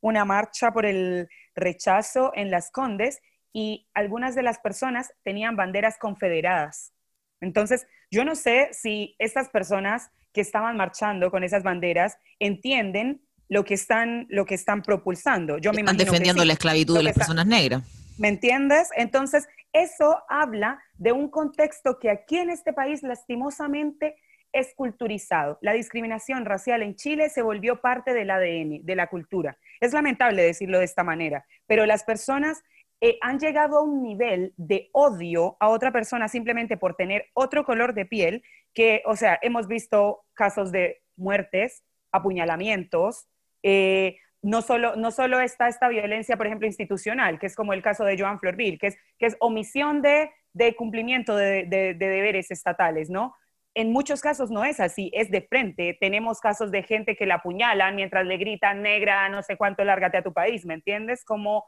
una 0.00 0.24
marcha 0.24 0.72
por 0.72 0.86
el 0.86 1.28
rechazo 1.54 2.32
en 2.34 2.50
Las 2.50 2.70
Condes 2.70 3.20
y 3.52 3.86
algunas 3.94 4.34
de 4.34 4.42
las 4.42 4.58
personas 4.58 5.12
tenían 5.22 5.56
banderas 5.56 5.98
confederadas. 5.98 6.92
Entonces, 7.40 7.86
yo 8.10 8.24
no 8.24 8.34
sé 8.34 8.70
si 8.72 9.14
estas 9.18 9.48
personas 9.50 10.10
que 10.32 10.40
estaban 10.40 10.76
marchando 10.76 11.30
con 11.30 11.44
esas 11.44 11.62
banderas 11.62 12.16
entienden 12.38 13.20
lo 13.48 13.64
que 13.64 13.74
están, 13.74 14.26
lo 14.30 14.46
que 14.46 14.54
están 14.54 14.82
propulsando. 14.82 15.58
Yo 15.58 15.72
me 15.72 15.80
están 15.82 15.98
defendiendo 15.98 16.44
la 16.44 16.54
esclavitud 16.54 16.96
de 16.96 17.02
las 17.02 17.14
personas 17.14 17.46
negras. 17.46 17.82
¿Me 18.18 18.28
entiendes? 18.28 18.88
Entonces, 18.96 19.46
eso 19.74 20.22
habla 20.28 20.82
de 20.96 21.12
un 21.12 21.28
contexto 21.28 21.98
que 21.98 22.10
aquí 22.10 22.38
en 22.38 22.48
este 22.48 22.72
país 22.72 23.02
lastimosamente 23.02 24.16
es 24.52 24.74
culturizado. 24.74 25.58
La 25.60 25.72
discriminación 25.72 26.44
racial 26.44 26.82
en 26.82 26.94
Chile 26.94 27.28
se 27.30 27.42
volvió 27.42 27.80
parte 27.80 28.12
del 28.12 28.30
ADN, 28.30 28.84
de 28.84 28.96
la 28.96 29.08
cultura. 29.08 29.58
Es 29.80 29.92
lamentable 29.92 30.42
decirlo 30.42 30.78
de 30.78 30.84
esta 30.84 31.04
manera, 31.04 31.46
pero 31.66 31.86
las 31.86 32.04
personas 32.04 32.62
eh, 33.00 33.18
han 33.20 33.40
llegado 33.40 33.78
a 33.78 33.82
un 33.82 34.02
nivel 34.02 34.54
de 34.56 34.88
odio 34.92 35.56
a 35.58 35.68
otra 35.68 35.90
persona 35.90 36.28
simplemente 36.28 36.76
por 36.76 36.94
tener 36.94 37.26
otro 37.34 37.64
color 37.64 37.94
de 37.94 38.06
piel, 38.06 38.44
que, 38.74 39.02
o 39.06 39.16
sea, 39.16 39.38
hemos 39.42 39.66
visto 39.66 40.24
casos 40.34 40.70
de 40.70 41.02
muertes, 41.16 41.82
apuñalamientos, 42.12 43.26
eh, 43.62 44.18
no 44.42 44.62
solo, 44.62 44.96
no 44.96 45.10
solo 45.10 45.40
está 45.40 45.68
esta 45.68 45.88
violencia, 45.88 46.36
por 46.36 46.46
ejemplo, 46.46 46.66
institucional, 46.66 47.38
que 47.38 47.46
es 47.46 47.56
como 47.56 47.72
el 47.72 47.82
caso 47.82 48.04
de 48.04 48.18
Joan 48.18 48.38
Florville, 48.38 48.78
que 48.78 48.88
es, 48.88 48.98
que 49.18 49.26
es 49.26 49.36
omisión 49.40 50.02
de, 50.02 50.30
cumplimiento 50.76 51.36
de, 51.36 51.64
de, 51.64 51.94
deberes 51.94 52.50
estatales, 52.50 53.08
¿no? 53.08 53.34
En 53.74 53.92
muchos 53.92 54.20
casos 54.20 54.50
no 54.50 54.64
es 54.64 54.80
así, 54.80 55.10
es 55.14 55.30
de 55.30 55.42
frente. 55.42 55.96
Tenemos 56.00 56.40
casos 56.40 56.70
de 56.70 56.82
gente 56.82 57.16
que 57.16 57.26
la 57.26 57.36
apuñalan 57.36 57.96
mientras 57.96 58.26
le 58.26 58.36
gritan 58.36 58.82
negra, 58.82 59.28
no 59.28 59.42
sé 59.42 59.56
cuánto, 59.56 59.84
lárgate 59.84 60.18
a 60.18 60.22
tu 60.22 60.32
país, 60.32 60.66
¿me 60.66 60.74
entiendes? 60.74 61.24
Como 61.24 61.64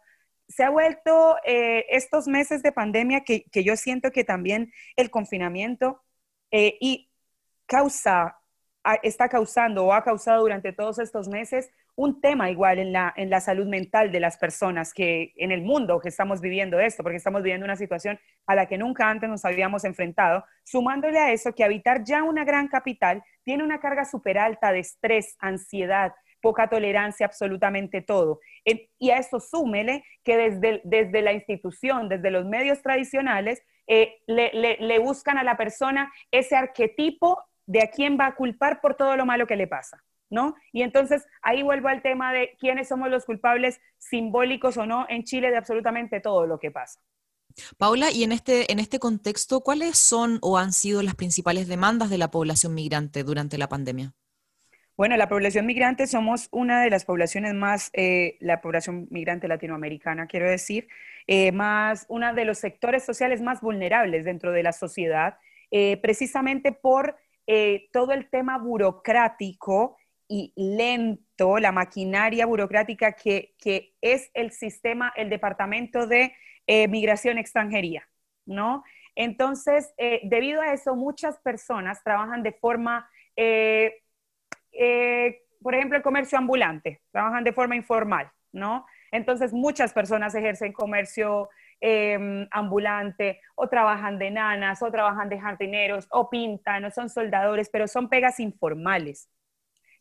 se 0.48 0.64
ha 0.64 0.70
vuelto 0.70 1.36
eh, 1.44 1.86
estos 1.88 2.26
meses 2.28 2.62
de 2.62 2.72
pandemia 2.72 3.22
que, 3.22 3.44
yo 3.52 3.76
siento 3.76 4.10
que 4.10 4.24
también 4.24 4.72
el 4.96 5.10
confinamiento 5.10 6.02
eh, 6.50 6.76
y 6.80 7.10
causa, 7.66 8.38
está 9.02 9.28
causando 9.30 9.86
o 9.86 9.92
ha 9.94 10.04
causado 10.04 10.42
durante 10.42 10.72
todos 10.72 10.98
estos 10.98 11.28
meses 11.28 11.70
un 11.96 12.20
tema 12.20 12.50
igual 12.50 12.78
en 12.78 12.92
la, 12.92 13.12
en 13.16 13.30
la 13.30 13.40
salud 13.40 13.66
mental 13.66 14.10
de 14.10 14.20
las 14.20 14.36
personas 14.36 14.92
que 14.92 15.32
en 15.36 15.52
el 15.52 15.62
mundo 15.62 16.00
que 16.00 16.08
estamos 16.08 16.40
viviendo 16.40 16.80
esto, 16.80 17.02
porque 17.02 17.18
estamos 17.18 17.42
viviendo 17.42 17.64
una 17.64 17.76
situación 17.76 18.18
a 18.46 18.54
la 18.54 18.66
que 18.66 18.78
nunca 18.78 19.08
antes 19.08 19.28
nos 19.28 19.44
habíamos 19.44 19.84
enfrentado, 19.84 20.44
sumándole 20.64 21.18
a 21.18 21.32
eso 21.32 21.54
que 21.54 21.64
habitar 21.64 22.02
ya 22.04 22.22
una 22.22 22.44
gran 22.44 22.68
capital 22.68 23.22
tiene 23.44 23.62
una 23.62 23.78
carga 23.78 24.04
súper 24.04 24.38
alta 24.38 24.72
de 24.72 24.80
estrés, 24.80 25.36
ansiedad, 25.38 26.12
poca 26.40 26.68
tolerancia, 26.68 27.26
absolutamente 27.26 28.02
todo. 28.02 28.40
Y 28.98 29.10
a 29.10 29.18
eso 29.18 29.40
súmele 29.40 30.04
que 30.22 30.36
desde, 30.36 30.80
desde 30.84 31.22
la 31.22 31.32
institución, 31.32 32.08
desde 32.08 32.30
los 32.30 32.44
medios 32.44 32.82
tradicionales, 32.82 33.62
eh, 33.86 34.16
le, 34.26 34.78
le 34.80 34.98
buscan 34.98 35.38
a 35.38 35.44
la 35.44 35.56
persona 35.56 36.12
ese 36.30 36.56
arquetipo 36.56 37.42
de 37.66 37.82
a 37.82 37.90
quién 37.90 38.18
va 38.18 38.26
a 38.26 38.34
culpar 38.34 38.80
por 38.80 38.94
todo 38.94 39.16
lo 39.16 39.24
malo 39.24 39.46
que 39.46 39.56
le 39.56 39.66
pasa. 39.66 40.02
¿No? 40.30 40.54
Y 40.72 40.82
entonces 40.82 41.26
ahí 41.42 41.62
vuelvo 41.62 41.88
al 41.88 42.02
tema 42.02 42.32
de 42.32 42.56
quiénes 42.58 42.88
somos 42.88 43.10
los 43.10 43.24
culpables 43.24 43.80
simbólicos 43.98 44.76
o 44.76 44.86
no 44.86 45.06
en 45.08 45.24
Chile 45.24 45.50
de 45.50 45.56
absolutamente 45.56 46.20
todo 46.20 46.46
lo 46.46 46.58
que 46.58 46.70
pasa. 46.70 47.00
Paula, 47.78 48.10
y 48.10 48.24
en 48.24 48.32
este, 48.32 48.72
en 48.72 48.78
este 48.78 48.98
contexto, 48.98 49.60
¿cuáles 49.60 49.96
son 49.96 50.38
o 50.42 50.58
han 50.58 50.72
sido 50.72 51.02
las 51.02 51.14
principales 51.14 51.68
demandas 51.68 52.10
de 52.10 52.18
la 52.18 52.30
población 52.30 52.74
migrante 52.74 53.22
durante 53.22 53.58
la 53.58 53.68
pandemia? 53.68 54.12
Bueno, 54.96 55.16
la 55.16 55.28
población 55.28 55.66
migrante 55.66 56.06
somos 56.06 56.48
una 56.52 56.82
de 56.82 56.90
las 56.90 57.04
poblaciones 57.04 57.52
más, 57.54 57.90
eh, 57.94 58.36
la 58.40 58.60
población 58.60 59.08
migrante 59.10 59.48
latinoamericana, 59.48 60.28
quiero 60.28 60.48
decir, 60.48 60.86
eh, 61.26 61.50
más, 61.50 62.06
uno 62.08 62.32
de 62.32 62.44
los 62.44 62.58
sectores 62.58 63.04
sociales 63.04 63.40
más 63.40 63.60
vulnerables 63.60 64.24
dentro 64.24 64.52
de 64.52 64.62
la 64.62 64.72
sociedad, 64.72 65.36
eh, 65.70 65.96
precisamente 65.96 66.72
por 66.72 67.16
todo 67.92 68.12
el 68.12 68.30
tema 68.30 68.56
burocrático 68.56 69.98
y 70.34 70.52
lento, 70.56 71.60
la 71.60 71.70
maquinaria 71.70 72.44
burocrática 72.44 73.12
que, 73.12 73.54
que 73.56 73.94
es 74.00 74.32
el 74.34 74.50
sistema, 74.50 75.12
el 75.14 75.30
departamento 75.30 76.08
de 76.08 76.34
eh, 76.66 76.88
migración 76.88 77.38
extranjería, 77.38 78.08
¿no? 78.44 78.82
Entonces, 79.14 79.94
eh, 79.96 80.22
debido 80.24 80.60
a 80.60 80.72
eso, 80.72 80.96
muchas 80.96 81.38
personas 81.38 82.02
trabajan 82.02 82.42
de 82.42 82.50
forma, 82.50 83.08
eh, 83.36 84.02
por 85.62 85.76
ejemplo, 85.76 85.96
el 85.98 86.02
comercio 86.02 86.36
ambulante, 86.36 87.00
trabajan 87.12 87.44
de 87.44 87.52
forma 87.52 87.76
informal, 87.76 88.28
¿no? 88.50 88.86
Entonces, 89.12 89.52
muchas 89.52 89.92
personas 89.92 90.34
ejercen 90.34 90.72
comercio 90.72 91.48
em, 91.80 92.48
ambulante 92.50 93.40
o 93.54 93.68
trabajan 93.68 94.18
de 94.18 94.32
nanas 94.32 94.82
o 94.82 94.90
trabajan 94.90 95.28
de 95.28 95.38
jardineros 95.38 96.08
o 96.10 96.28
pintan 96.28 96.84
o 96.86 96.90
son 96.90 97.08
soldadores, 97.08 97.68
pero 97.70 97.86
son 97.86 98.08
pegas 98.08 98.40
informales 98.40 99.30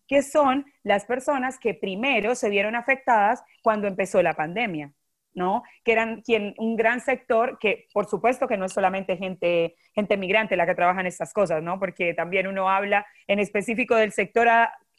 que 0.08 0.22
son 0.22 0.66
las 0.84 1.06
personas 1.06 1.60
que 1.60 1.74
primero 1.74 2.36
se 2.36 2.50
vieron 2.50 2.76
afectadas 2.76 3.44
cuando 3.62 3.88
empezó 3.88 4.22
la 4.22 4.34
pandemia. 4.34 4.94
¿no? 5.36 5.64
Que 5.84 5.94
eran 5.94 6.22
quien, 6.22 6.54
un 6.58 6.76
gran 6.76 7.02
sector 7.02 7.58
que, 7.60 7.88
por 7.94 8.06
supuesto 8.06 8.48
que 8.48 8.58
no 8.58 8.66
es 8.66 8.74
solamente 8.74 9.18
gente, 9.18 9.76
gente 9.94 10.18
migrante 10.18 10.56
la 10.56 10.66
que 10.66 10.76
trabaja 10.76 11.02
en 11.02 11.08
estas 11.08 11.34
cosas, 11.34 11.64
¿no? 11.64 11.80
Porque 11.80 12.14
también 12.14 12.48
uno 12.48 12.70
habla 12.70 13.06
en 13.28 13.40
específico 13.40 13.96
del 13.96 14.12
sector 14.12 14.48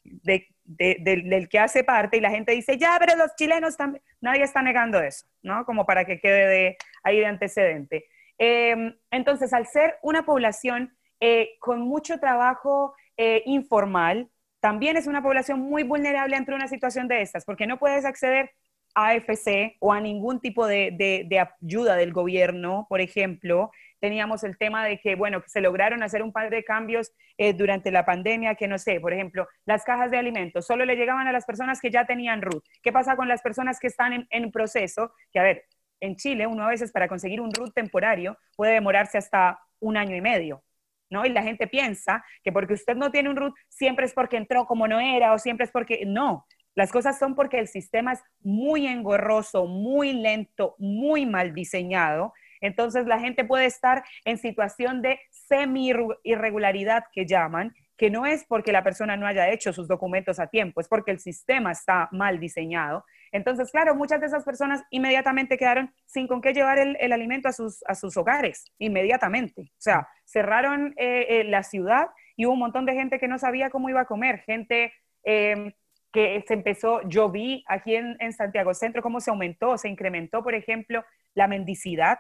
del, 0.05 1.49
que 1.49 1.59
hace 1.59 1.85
parte 1.85 2.17
y 2.17 2.21
la 2.21 2.31
gente 2.31 2.53
dice, 2.53 2.79
ya, 2.79 2.97
pero 2.99 3.17
los 3.17 3.35
chilenos 3.37 3.77
también, 3.77 4.03
nadie 4.21 4.43
está 4.43 4.63
negando 4.63 5.01
eso, 5.01 5.27
¿no? 5.43 5.65
Como 5.65 5.87
para 5.87 6.05
que 6.05 6.21
quede 6.21 6.49
de, 6.49 6.77
ahí 7.03 7.19
de 7.19 7.27
antecedente. 7.27 8.07
Em, 8.39 8.97
entonces, 9.11 9.53
al 9.53 9.67
ser 9.67 9.99
una 10.03 10.25
población 10.25 10.97
eh, 11.21 11.51
con 11.61 11.81
mucho 11.81 12.19
trabajo 12.19 12.95
eh, 13.17 13.43
informal, 13.47 14.29
también 14.65 14.97
es 14.97 15.07
una 15.07 15.23
población 15.23 15.61
muy 15.61 15.83
vulnerable 15.83 16.37
ante 16.37 16.55
una 16.55 16.69
situación 16.69 17.07
de 17.07 17.21
estas, 17.21 17.45
porque 17.45 17.67
no 17.67 17.79
puedes 17.79 18.07
acceder 18.07 18.53
a 18.95 19.09
AFC 19.09 19.77
o 19.79 19.93
a 19.93 20.01
ningún 20.01 20.41
tipo 20.41 20.67
de, 20.67 21.29
ayuda 21.61 21.97
del 21.97 22.15
gobierno, 22.15 22.87
por 22.89 23.03
ejemplo. 23.03 23.71
Teníamos 24.01 24.43
el 24.43 24.57
tema 24.57 24.83
de 24.87 25.01
que, 25.01 25.17
bueno, 25.17 25.43
que 25.43 25.51
se 25.51 25.61
lograron 25.61 26.03
hacer 26.03 26.23
un 26.23 26.33
par 26.33 26.49
de 26.49 26.65
cambios 26.65 27.13
eh, 27.37 27.53
durante 27.53 27.91
la 27.91 28.07
pandemia, 28.07 28.55
que 28.55 28.67
no 28.67 28.79
sé, 28.79 29.01
por 29.01 29.13
ejemplo, 29.13 29.47
las 29.67 29.85
cajas 29.85 30.11
de 30.11 30.17
alimentos 30.17 30.67
solo 30.67 30.87
le 30.87 30.97
llegaban 30.97 31.27
a 31.27 31.33
las 31.33 31.45
personas 31.45 31.79
que 31.79 31.91
ya 31.91 32.07
tenían 32.07 32.41
RUT. 32.41 32.65
¿Qué 32.83 32.91
pasa 32.91 33.17
con 33.17 33.29
las 33.29 33.43
personas 33.43 33.79
que 33.79 33.89
están 33.89 34.15
en, 34.15 34.27
en 34.31 34.51
proceso? 34.51 35.13
Que, 35.31 35.41
a 35.41 35.43
ver, 35.43 35.65
en 36.01 36.17
Chile 36.17 36.47
uno 36.47 36.65
a 36.65 36.71
veces 36.71 36.91
para 36.91 37.07
conseguir 37.07 37.43
un 37.43 37.53
RUT 37.53 37.75
temporario 37.75 38.39
puede 38.57 38.73
demorarse 38.73 39.19
hasta 39.19 39.61
un 39.81 39.99
año 39.99 40.17
y 40.17 40.23
medio. 40.23 40.63
¿No? 41.11 41.25
Y 41.25 41.31
la 41.31 41.43
gente 41.43 41.67
piensa 41.67 42.25
que 42.43 42.53
porque 42.53 42.75
usted 42.75 42.97
no 42.97 43.11
tiene 43.11 43.31
un 43.31 43.37
root, 43.37 43.55
siempre 43.69 44.07
es 44.07 44.15
porque 44.15 44.37
entró 44.37 44.67
como 44.67 44.89
no 44.89 45.01
era 45.01 45.33
o 45.33 45.39
siempre 45.39 45.65
es 45.65 45.73
porque 45.73 46.05
no. 46.07 46.47
Las 46.75 46.91
cosas 46.91 47.19
son 47.19 47.35
porque 47.35 47.61
el 47.61 47.69
sistema 47.69 48.13
es 48.13 48.23
muy 48.41 48.87
engorroso, 48.87 49.67
muy 49.67 50.13
lento, 50.13 50.75
muy 50.79 51.25
mal 51.25 51.55
diseñado. 51.55 52.33
Entonces 52.61 53.07
la 53.07 53.21
gente 53.21 53.45
puede 53.45 53.67
estar 53.67 54.05
en 54.25 54.39
situación 54.39 55.03
de 55.03 55.21
semi-irregularidad 55.31 57.05
que 57.13 57.27
llaman, 57.27 57.75
que 57.97 58.11
no 58.11 58.27
es 58.27 58.45
porque 58.45 58.73
la 58.73 58.83
persona 58.83 59.17
no 59.17 59.27
haya 59.27 59.51
hecho 59.51 59.73
sus 59.73 59.87
documentos 59.89 60.41
a 60.41 60.49
tiempo, 60.49 60.81
es 60.81 60.89
porque 60.89 61.13
el 61.13 61.21
sistema 61.21 61.73
está 61.73 62.09
mal 62.13 62.41
diseñado. 62.41 63.05
Entonces, 63.31 63.71
claro, 63.71 63.95
muchas 63.95 64.21
de 64.21 64.27
esas 64.27 64.45
personas 64.45 64.83
inmediatamente 64.91 65.59
quedaron 65.59 65.93
sin 66.07 66.27
con 66.27 66.41
qué 66.41 66.53
llevar 66.53 66.79
el, 66.79 67.13
alimento 67.13 67.49
a 67.49 67.53
sus, 67.53 67.83
a 67.87 67.95
sus 67.95 68.17
hogares, 68.17 68.65
inmediatamente. 68.79 69.63
O 69.63 69.81
sea, 69.81 70.09
cerraron 70.25 70.95
eh, 70.97 71.27
eh, 71.29 71.45
la 71.45 71.63
ciudad 71.63 72.09
y 72.37 72.47
hubo 72.47 72.55
un 72.55 72.61
montón 72.61 72.87
de 72.87 72.95
gente 72.95 73.19
que 73.19 73.29
no 73.29 73.39
sabía 73.39 73.71
cómo 73.71 73.89
iba 73.89 74.03
a 74.03 74.07
comer, 74.07 74.41
gente 74.41 74.93
em, 75.23 75.73
que 76.13 76.45
se 76.47 76.55
empezó, 76.55 77.01
yo 77.09 77.29
vi 77.29 77.65
aquí 77.67 77.97
en, 77.97 78.17
en 78.21 78.33
Santiago 78.33 78.73
Centro 78.73 79.03
cómo 79.03 79.21
se 79.21 79.31
aumentó, 79.31 79.77
se 79.79 79.89
incrementó, 79.89 80.43
por 80.43 80.55
ejemplo, 80.55 81.05
la 81.35 81.49
mendicidad, 81.49 82.19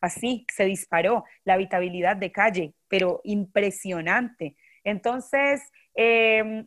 así 0.00 0.46
se 0.52 0.66
disparó 0.66 1.24
la 1.44 1.54
habitabilidad 1.54 2.16
de 2.16 2.32
calle, 2.32 2.74
pero 2.88 3.20
impresionante. 3.24 4.56
Entonces, 4.84 5.62
em, 5.94 6.66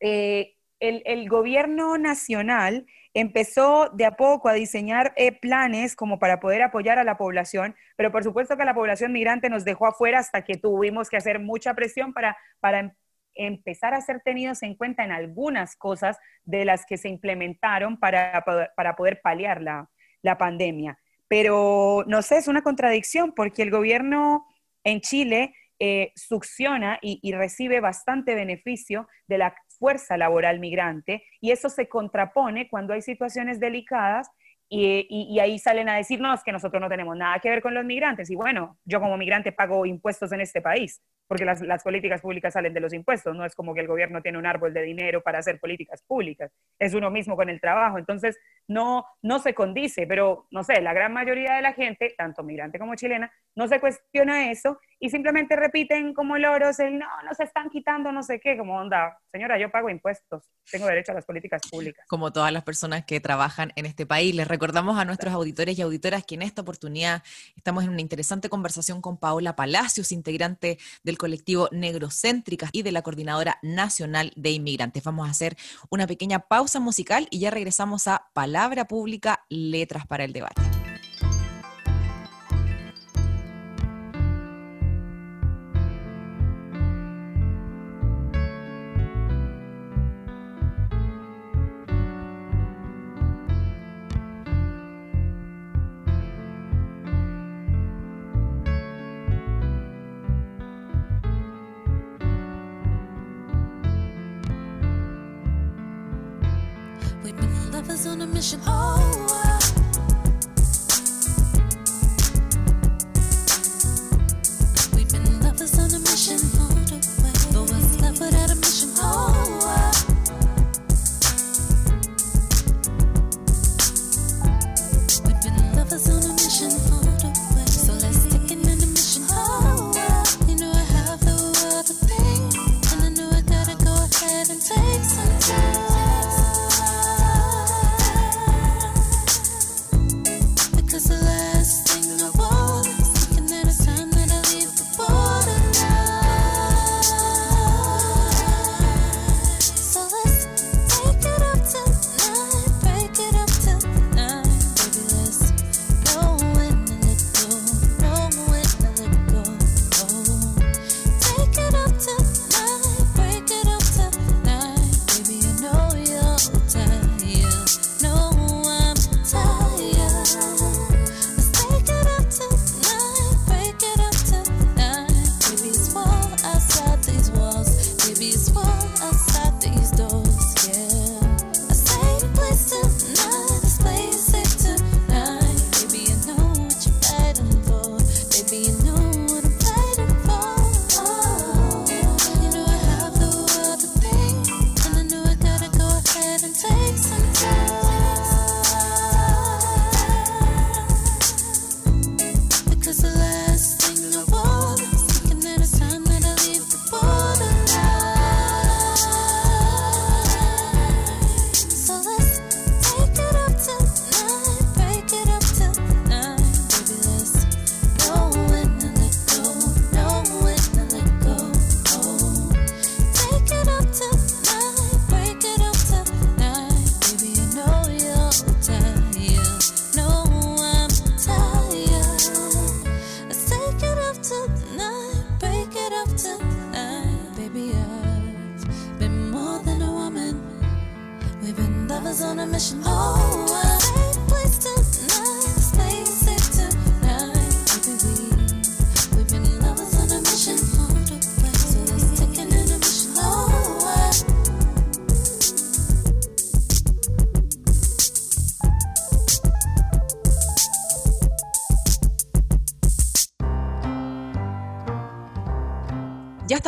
eh, 0.00 0.54
el, 0.80 1.28
gobierno 1.28 1.98
nacional 1.98 2.86
empezó 3.14 3.90
de 3.90 4.04
a 4.04 4.12
poco 4.16 4.48
a 4.48 4.52
diseñar 4.52 5.12
eh, 5.16 5.32
planes 5.32 5.96
como 5.96 6.18
para 6.18 6.38
poder 6.40 6.62
apoyar 6.62 6.98
a 6.98 7.04
la 7.04 7.16
población, 7.16 7.74
pero 7.96 8.12
por 8.12 8.22
supuesto 8.22 8.56
que 8.56 8.64
la 8.64 8.74
población 8.74 9.12
migrante 9.12 9.50
nos 9.50 9.64
dejó 9.64 9.86
afuera 9.86 10.20
hasta 10.20 10.42
que 10.44 10.56
tuvimos 10.56 11.10
que 11.10 11.16
hacer 11.16 11.40
mucha 11.40 11.74
presión 11.74 12.12
para, 12.12 12.36
para 12.60 12.80
em, 12.80 12.92
empezar 13.34 13.94
a 13.94 14.00
ser 14.00 14.20
tenidos 14.24 14.62
en 14.62 14.74
cuenta 14.74 15.04
en 15.04 15.12
algunas 15.12 15.76
cosas 15.76 16.18
de 16.44 16.64
las 16.64 16.86
que 16.86 16.96
se 16.96 17.08
implementaron 17.08 17.98
para, 17.98 18.44
para 18.76 18.96
poder 18.96 19.20
paliar 19.20 19.62
la, 19.62 19.90
la 20.22 20.38
pandemia. 20.38 20.98
Pero 21.28 22.04
no 22.06 22.22
sé, 22.22 22.38
es 22.38 22.48
una 22.48 22.62
contradicción 22.62 23.32
porque 23.32 23.62
el 23.62 23.70
gobierno 23.70 24.46
en 24.84 25.00
Chile 25.00 25.54
eh, 25.78 26.12
succiona 26.16 26.98
y, 27.02 27.32
recibe 27.32 27.80
bastante 27.80 28.34
beneficio 28.34 29.08
de 29.26 29.38
la 29.38 29.54
fuerza 29.78 30.16
laboral 30.16 30.58
migrante 30.58 31.22
y 31.40 31.52
eso 31.52 31.68
se 31.68 31.88
contrapone 31.88 32.68
cuando 32.68 32.94
hay 32.94 33.02
situaciones 33.02 33.60
delicadas 33.60 34.28
y, 34.68 35.06
y, 35.08 35.38
ahí 35.40 35.58
salen 35.58 35.88
a 35.88 35.96
decirnos 35.96 36.42
que 36.42 36.52
nosotros 36.52 36.80
no 36.80 36.88
tenemos 36.88 37.16
nada 37.16 37.38
que 37.38 37.48
ver 37.48 37.62
con 37.62 37.74
los 37.74 37.84
migrantes. 37.84 38.28
Y 38.30 38.34
bueno, 38.34 38.78
yo 38.84 39.00
como 39.00 39.16
migrante 39.16 39.52
pago 39.52 39.86
impuestos 39.86 40.30
en 40.32 40.40
este 40.40 40.60
país 40.60 41.00
porque 41.28 41.44
las, 41.44 41.60
las, 41.60 41.82
políticas 41.84 42.22
públicas 42.22 42.54
salen 42.54 42.72
de 42.72 42.80
los 42.80 42.92
impuestos, 42.92 43.36
no 43.36 43.44
es 43.44 43.54
como 43.54 43.74
que 43.74 43.80
el 43.80 43.86
gobierno 43.86 44.22
tiene 44.22 44.38
un 44.38 44.46
árbol 44.46 44.72
de 44.72 44.82
dinero 44.82 45.22
para 45.22 45.38
hacer 45.38 45.60
políticas 45.60 46.02
públicas, 46.02 46.50
es 46.78 46.94
uno 46.94 47.10
mismo 47.10 47.36
con 47.36 47.50
el 47.50 47.60
trabajo, 47.60 47.98
entonces 47.98 48.38
no, 48.66 49.04
no 49.22 49.38
se 49.38 49.54
condice, 49.54 50.06
pero 50.06 50.46
no 50.50 50.64
sé, 50.64 50.80
la 50.80 50.94
gran 50.94 51.12
mayoría 51.12 51.54
de 51.54 51.62
la 51.62 51.74
gente, 51.74 52.14
tanto 52.16 52.42
migrante 52.42 52.78
como 52.78 52.94
chilena, 52.94 53.30
no 53.54 53.68
se 53.68 53.78
cuestiona 53.78 54.50
eso 54.50 54.80
y 55.00 55.10
simplemente 55.10 55.56
repiten 55.56 56.12
como 56.12 56.38
loros 56.38 56.78
el 56.80 56.98
no, 56.98 57.06
nos 57.24 57.38
están 57.40 57.70
quitando 57.70 58.10
no 58.12 58.22
sé 58.22 58.40
qué, 58.40 58.56
como 58.56 58.76
onda, 58.76 59.18
señora, 59.30 59.58
yo 59.58 59.70
pago 59.70 59.90
impuestos, 59.90 60.44
tengo 60.70 60.86
derecho 60.86 61.12
a 61.12 61.14
las 61.14 61.24
políticas 61.24 61.62
públicas. 61.70 62.04
Como 62.08 62.32
todas 62.32 62.52
las 62.52 62.64
personas 62.64 63.04
que 63.04 63.20
trabajan 63.20 63.72
en 63.76 63.86
este 63.86 64.06
país, 64.06 64.34
les 64.34 64.48
recordamos 64.48 64.98
a 64.98 65.04
nuestros 65.04 65.32
auditores 65.32 65.78
y 65.78 65.82
auditoras 65.82 66.24
que 66.24 66.34
en 66.34 66.42
esta 66.42 66.62
oportunidad 66.62 67.22
estamos 67.56 67.84
en 67.84 67.90
una 67.90 68.00
interesante 68.00 68.48
conversación 68.48 69.00
con 69.00 69.18
Paola 69.18 69.54
Palacios, 69.54 70.12
integrante 70.12 70.78
del 71.04 71.18
colectivo 71.18 71.68
Negrocéntricas 71.70 72.70
y 72.72 72.82
de 72.82 72.92
la 72.92 73.02
Coordinadora 73.02 73.58
Nacional 73.62 74.32
de 74.36 74.50
Inmigrantes. 74.50 75.04
Vamos 75.04 75.28
a 75.28 75.30
hacer 75.30 75.56
una 75.90 76.06
pequeña 76.06 76.40
pausa 76.40 76.80
musical 76.80 77.28
y 77.30 77.40
ya 77.40 77.50
regresamos 77.50 78.08
a 78.08 78.28
Palabra 78.32 78.86
Pública, 78.86 79.44
Letras 79.48 80.06
para 80.06 80.24
el 80.24 80.32
Debate. 80.32 80.87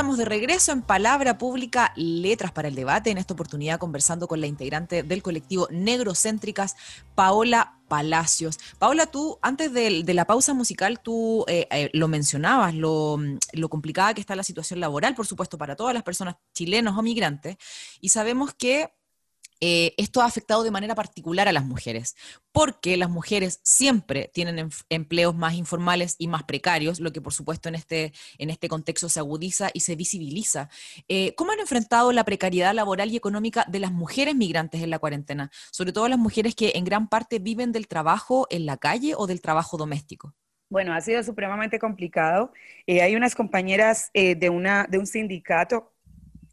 Estamos 0.01 0.17
de 0.17 0.25
regreso 0.25 0.73
en 0.73 0.81
Palabra 0.81 1.37
Pública, 1.37 1.93
Letras 1.95 2.53
para 2.53 2.69
el 2.69 2.75
Debate, 2.75 3.11
en 3.11 3.19
esta 3.19 3.35
oportunidad 3.35 3.79
conversando 3.79 4.29
con 4.29 4.41
la 4.41 4.47
integrante 4.47 5.03
del 5.03 5.23
colectivo 5.23 5.69
Negrocéntricas, 5.71 6.75
Paola 7.15 7.75
Palacios. 7.87 8.59
Paola, 8.79 9.09
tú 9.09 9.39
antes 9.43 9.75
de, 9.75 10.03
la 10.15 10.25
pausa 10.25 10.55
musical, 10.55 11.01
tú 11.03 11.45
eh, 11.49 11.69
eh, 11.71 11.91
lo 11.93 12.09
mencionabas, 12.09 12.75
lo, 12.75 13.19
lo, 13.53 13.69
complicada 13.69 14.15
que 14.15 14.23
está 14.23 14.35
la 14.35 14.43
situación 14.43 14.81
laboral, 14.81 15.15
por 15.15 15.27
supuesto, 15.27 15.59
para 15.59 15.77
todas 15.77 15.93
las 15.93 16.03
personas 16.03 16.37
chilenos 16.55 16.97
o 16.97 17.03
migrantes, 17.03 17.59
y 18.01 18.09
sabemos 18.09 18.55
que 18.55 18.95
eh, 19.61 19.95
esto 19.99 20.23
ha 20.23 20.25
afectado 20.25 20.63
de 20.63 20.71
manera 20.71 20.95
particular 20.95 21.47
a 21.47 21.53
las 21.53 21.65
mujeres, 21.65 22.17
porque 22.51 22.97
las 22.97 23.11
mujeres 23.11 23.61
siempre 23.63 24.31
tienen 24.33 24.71
empleos 24.89 25.35
más 25.35 25.55
informales 25.55 26.17
y 26.19 26.29
más 26.29 26.45
precarios, 26.45 26.99
lo 26.99 27.13
que 27.13 27.21
por 27.21 27.35
supuesto 27.35 27.69
en 27.69 27.75
este, 27.75 28.13
en 28.39 28.49
este 28.49 28.69
contexto 28.69 29.09
se 29.09 29.21
agudiza 29.21 29.71
y 29.75 29.81
se 29.81 29.97
visibiliza. 29.97 30.71
Eh, 31.09 31.35
¿Cómo 31.35 31.53
han 31.53 31.61
enfrentado 31.61 32.11
la 32.13 32.25
precariedad 32.25 32.75
laboral 32.75 33.11
y 33.11 33.17
económica 33.17 33.67
de 33.69 33.81
las 33.81 33.93
mujeres 33.93 34.35
migrantes 34.35 34.83
en 34.83 34.91
la 34.91 34.99
cuarentena? 34.99 35.51
Sobre 35.71 35.93
todo 35.93 36.09
las 36.09 36.19
mujeres 36.19 36.55
que 36.55 36.73
en 36.75 36.85
gran 36.85 37.09
parte 37.09 37.39
viven 37.39 37.73
del 37.73 37.87
trabajo 37.87 38.47
en 38.51 38.65
la 38.65 38.79
calle 38.79 39.15
o 39.17 39.27
del 39.27 39.43
trabajo 39.43 39.77
doméstico. 39.77 40.35
Bueno, 40.71 40.95
ha 40.95 41.01
sido 41.01 41.23
supremamente 41.23 41.79
complicado. 41.79 42.53
Eh, 42.87 43.03
hay 43.03 43.17
unas 43.17 43.35
compañeras 43.35 44.11
de, 44.15 44.51
una, 44.51 44.87
de 44.89 44.99
un 44.99 45.07
sindicato 45.07 45.93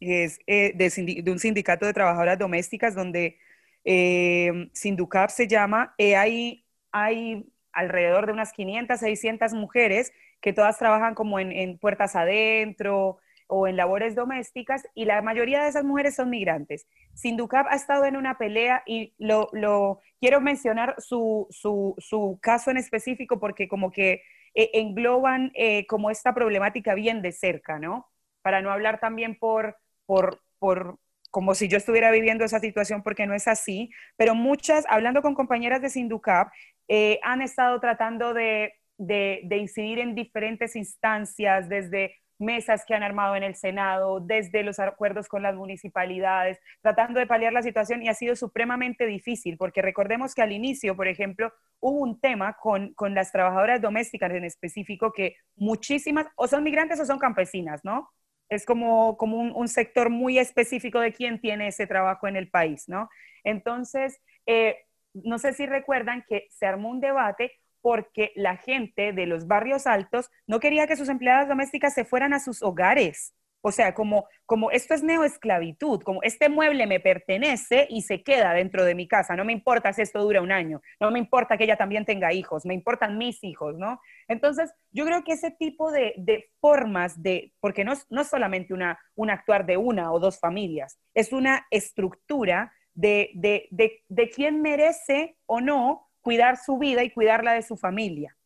es 0.00 0.38
eh, 0.46 0.72
de, 0.74 1.30
un 1.30 1.38
sindicato 1.38 1.86
de 1.86 1.92
trabajadoras 1.92 2.38
domésticas 2.38 2.94
donde 2.94 3.38
eh, 3.84 4.68
Sinducap 4.72 5.30
se 5.30 5.46
llama, 5.46 5.94
eh, 5.98 6.16
hay, 6.16 6.64
hay 6.92 7.46
alrededor 7.72 8.26
de 8.26 8.32
unas 8.32 8.52
500, 8.52 9.00
600 9.00 9.54
mujeres 9.54 10.12
que 10.40 10.52
todas 10.52 10.78
trabajan 10.78 11.14
como 11.14 11.38
en, 11.40 11.78
puertas 11.78 12.14
adentro 12.14 13.18
o 13.48 13.66
en 13.66 13.76
labores 13.76 14.14
domésticas 14.14 14.86
y 14.94 15.04
la 15.04 15.22
mayoría 15.22 15.62
de 15.62 15.70
esas 15.70 15.84
mujeres 15.84 16.14
son 16.14 16.30
migrantes. 16.30 16.86
Sinducap 17.14 17.66
ha 17.68 17.74
estado 17.74 18.04
en 18.04 18.16
una 18.16 18.38
pelea 18.38 18.82
y 18.86 19.14
lo, 19.18 20.00
quiero 20.20 20.40
mencionar 20.40 20.94
su, 20.98 21.46
su, 21.50 21.94
su, 21.98 22.38
caso 22.40 22.70
en 22.70 22.76
específico 22.76 23.40
porque 23.40 23.66
como 23.66 23.90
que 23.90 24.22
engloban 24.54 25.52
como 25.88 26.10
esta 26.10 26.34
problemática 26.34 26.94
bien 26.94 27.22
de 27.22 27.32
cerca, 27.32 27.78
¿no? 27.78 28.08
Para 28.42 28.60
no 28.60 28.70
hablar 28.70 29.00
también 29.00 29.38
por, 29.38 29.76
por, 30.08 30.40
por 30.58 30.98
como 31.30 31.54
si 31.54 31.68
yo 31.68 31.76
estuviera 31.76 32.10
viviendo 32.10 32.44
esa 32.44 32.60
situación 32.60 33.02
porque 33.02 33.26
no 33.26 33.34
es 33.34 33.46
así, 33.46 33.90
pero 34.16 34.34
muchas, 34.34 34.86
hablando 34.88 35.20
con 35.20 35.34
compañeras 35.34 35.82
de 35.82 35.90
Sinducap, 35.90 36.48
eh, 36.88 37.20
han 37.22 37.42
estado 37.42 37.78
tratando 37.78 38.32
de, 38.32 38.72
de, 38.96 39.56
incidir 39.58 39.98
en 39.98 40.14
diferentes 40.14 40.74
instancias, 40.76 41.68
desde 41.68 42.16
mesas 42.38 42.84
que 42.86 42.94
han 42.94 43.02
armado 43.02 43.36
en 43.36 43.42
el 43.42 43.54
Senado, 43.54 44.20
desde 44.20 44.62
los 44.62 44.78
acuerdos 44.78 45.28
con 45.28 45.42
las 45.42 45.54
municipalidades, 45.54 46.58
tratando 46.80 47.20
de 47.20 47.26
paliar 47.26 47.52
la 47.52 47.62
situación 47.62 48.02
y 48.02 48.08
ha 48.08 48.14
sido 48.14 48.34
supremamente 48.34 49.04
difícil, 49.04 49.58
porque 49.58 49.82
recordemos 49.82 50.34
que 50.34 50.40
al 50.40 50.52
inicio, 50.52 50.96
por 50.96 51.08
ejemplo, 51.08 51.52
hubo 51.80 52.00
un 52.00 52.18
tema 52.18 52.54
con, 52.54 52.94
con 52.94 53.14
las 53.14 53.30
trabajadoras 53.32 53.82
domésticas 53.82 54.32
en 54.32 54.44
específico 54.44 55.12
que 55.12 55.36
muchísimas, 55.56 56.26
o 56.36 56.48
son 56.48 56.64
migrantes 56.64 56.98
o 56.98 57.04
son 57.04 57.18
campesinas, 57.18 57.84
¿no? 57.84 58.08
Es 58.48 58.64
como, 58.64 59.16
como 59.16 59.38
un, 59.38 59.68
sector 59.68 60.10
muy 60.10 60.38
específico 60.38 61.00
de 61.00 61.12
quién 61.12 61.40
tiene 61.40 61.68
ese 61.68 61.86
trabajo 61.86 62.28
en 62.28 62.36
el 62.36 62.50
país, 62.50 62.88
¿no? 62.88 63.08
Entonces, 63.44 64.20
eh, 64.46 64.76
no 65.12 65.38
sé 65.38 65.52
si 65.52 65.66
recuerdan 65.66 66.24
que 66.28 66.46
se 66.50 66.66
armó 66.66 66.90
un 66.90 67.00
debate 67.00 67.52
porque 67.80 68.32
la 68.34 68.56
gente 68.56 69.12
de 69.12 69.26
los 69.26 69.46
barrios 69.46 69.86
altos 69.86 70.30
no 70.46 70.60
quería 70.60 70.86
que 70.86 70.96
sus 70.96 71.08
empleadas 71.08 71.48
domésticas 71.48 71.94
se 71.94 72.04
fueran 72.04 72.32
a 72.34 72.40
sus 72.40 72.62
hogares 72.62 73.34
o 73.60 73.72
sea, 73.72 73.94
como, 73.94 74.28
como 74.46 74.70
esto 74.70 74.94
es 74.94 75.02
neoesclavitud, 75.02 76.02
como 76.02 76.22
este 76.22 76.48
mueble 76.48 76.86
me 76.86 77.00
pertenece 77.00 77.86
y 77.90 78.02
se 78.02 78.22
queda 78.22 78.52
dentro 78.52 78.84
de 78.84 78.94
mi 78.94 79.08
casa, 79.08 79.36
no 79.36 79.44
me 79.44 79.52
importa 79.52 79.92
si 79.92 80.02
esto 80.02 80.22
dura 80.22 80.40
un 80.40 80.52
año, 80.52 80.80
no 81.00 81.10
me 81.10 81.18
importa 81.18 81.56
que 81.56 81.64
ella 81.64 81.76
también 81.76 82.04
tenga 82.04 82.32
hijos, 82.32 82.64
me 82.64 82.74
importan 82.74 83.18
mis 83.18 83.42
hijos, 83.42 83.76
¿no? 83.76 84.00
Entonces, 84.28 84.72
yo 84.90 85.04
creo 85.04 85.24
que 85.24 85.32
ese 85.32 85.50
tipo 85.50 85.90
de, 85.90 86.50
formas 86.60 87.22
de, 87.22 87.52
porque 87.60 87.84
no, 87.84 87.94
no 88.10 88.20
es 88.22 88.28
solamente 88.28 88.74
una, 88.74 88.98
un 89.14 89.30
actuar 89.30 89.66
de 89.66 89.76
una 89.76 90.12
o 90.12 90.20
dos 90.20 90.38
familias, 90.38 90.98
es 91.14 91.32
una 91.32 91.66
estructura 91.70 92.72
de, 92.94 93.30
de, 93.34 93.68
de, 93.70 94.04
de 94.08 94.30
quién 94.30 94.62
merece 94.62 95.36
o 95.46 95.60
no 95.60 96.08
cuidar 96.20 96.56
su 96.58 96.78
vida 96.78 97.02
y 97.04 97.10
cuidarla 97.10 97.54
de 97.54 97.62
su 97.62 97.76
familia. 97.76 98.36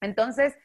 Entonces, 0.00 0.56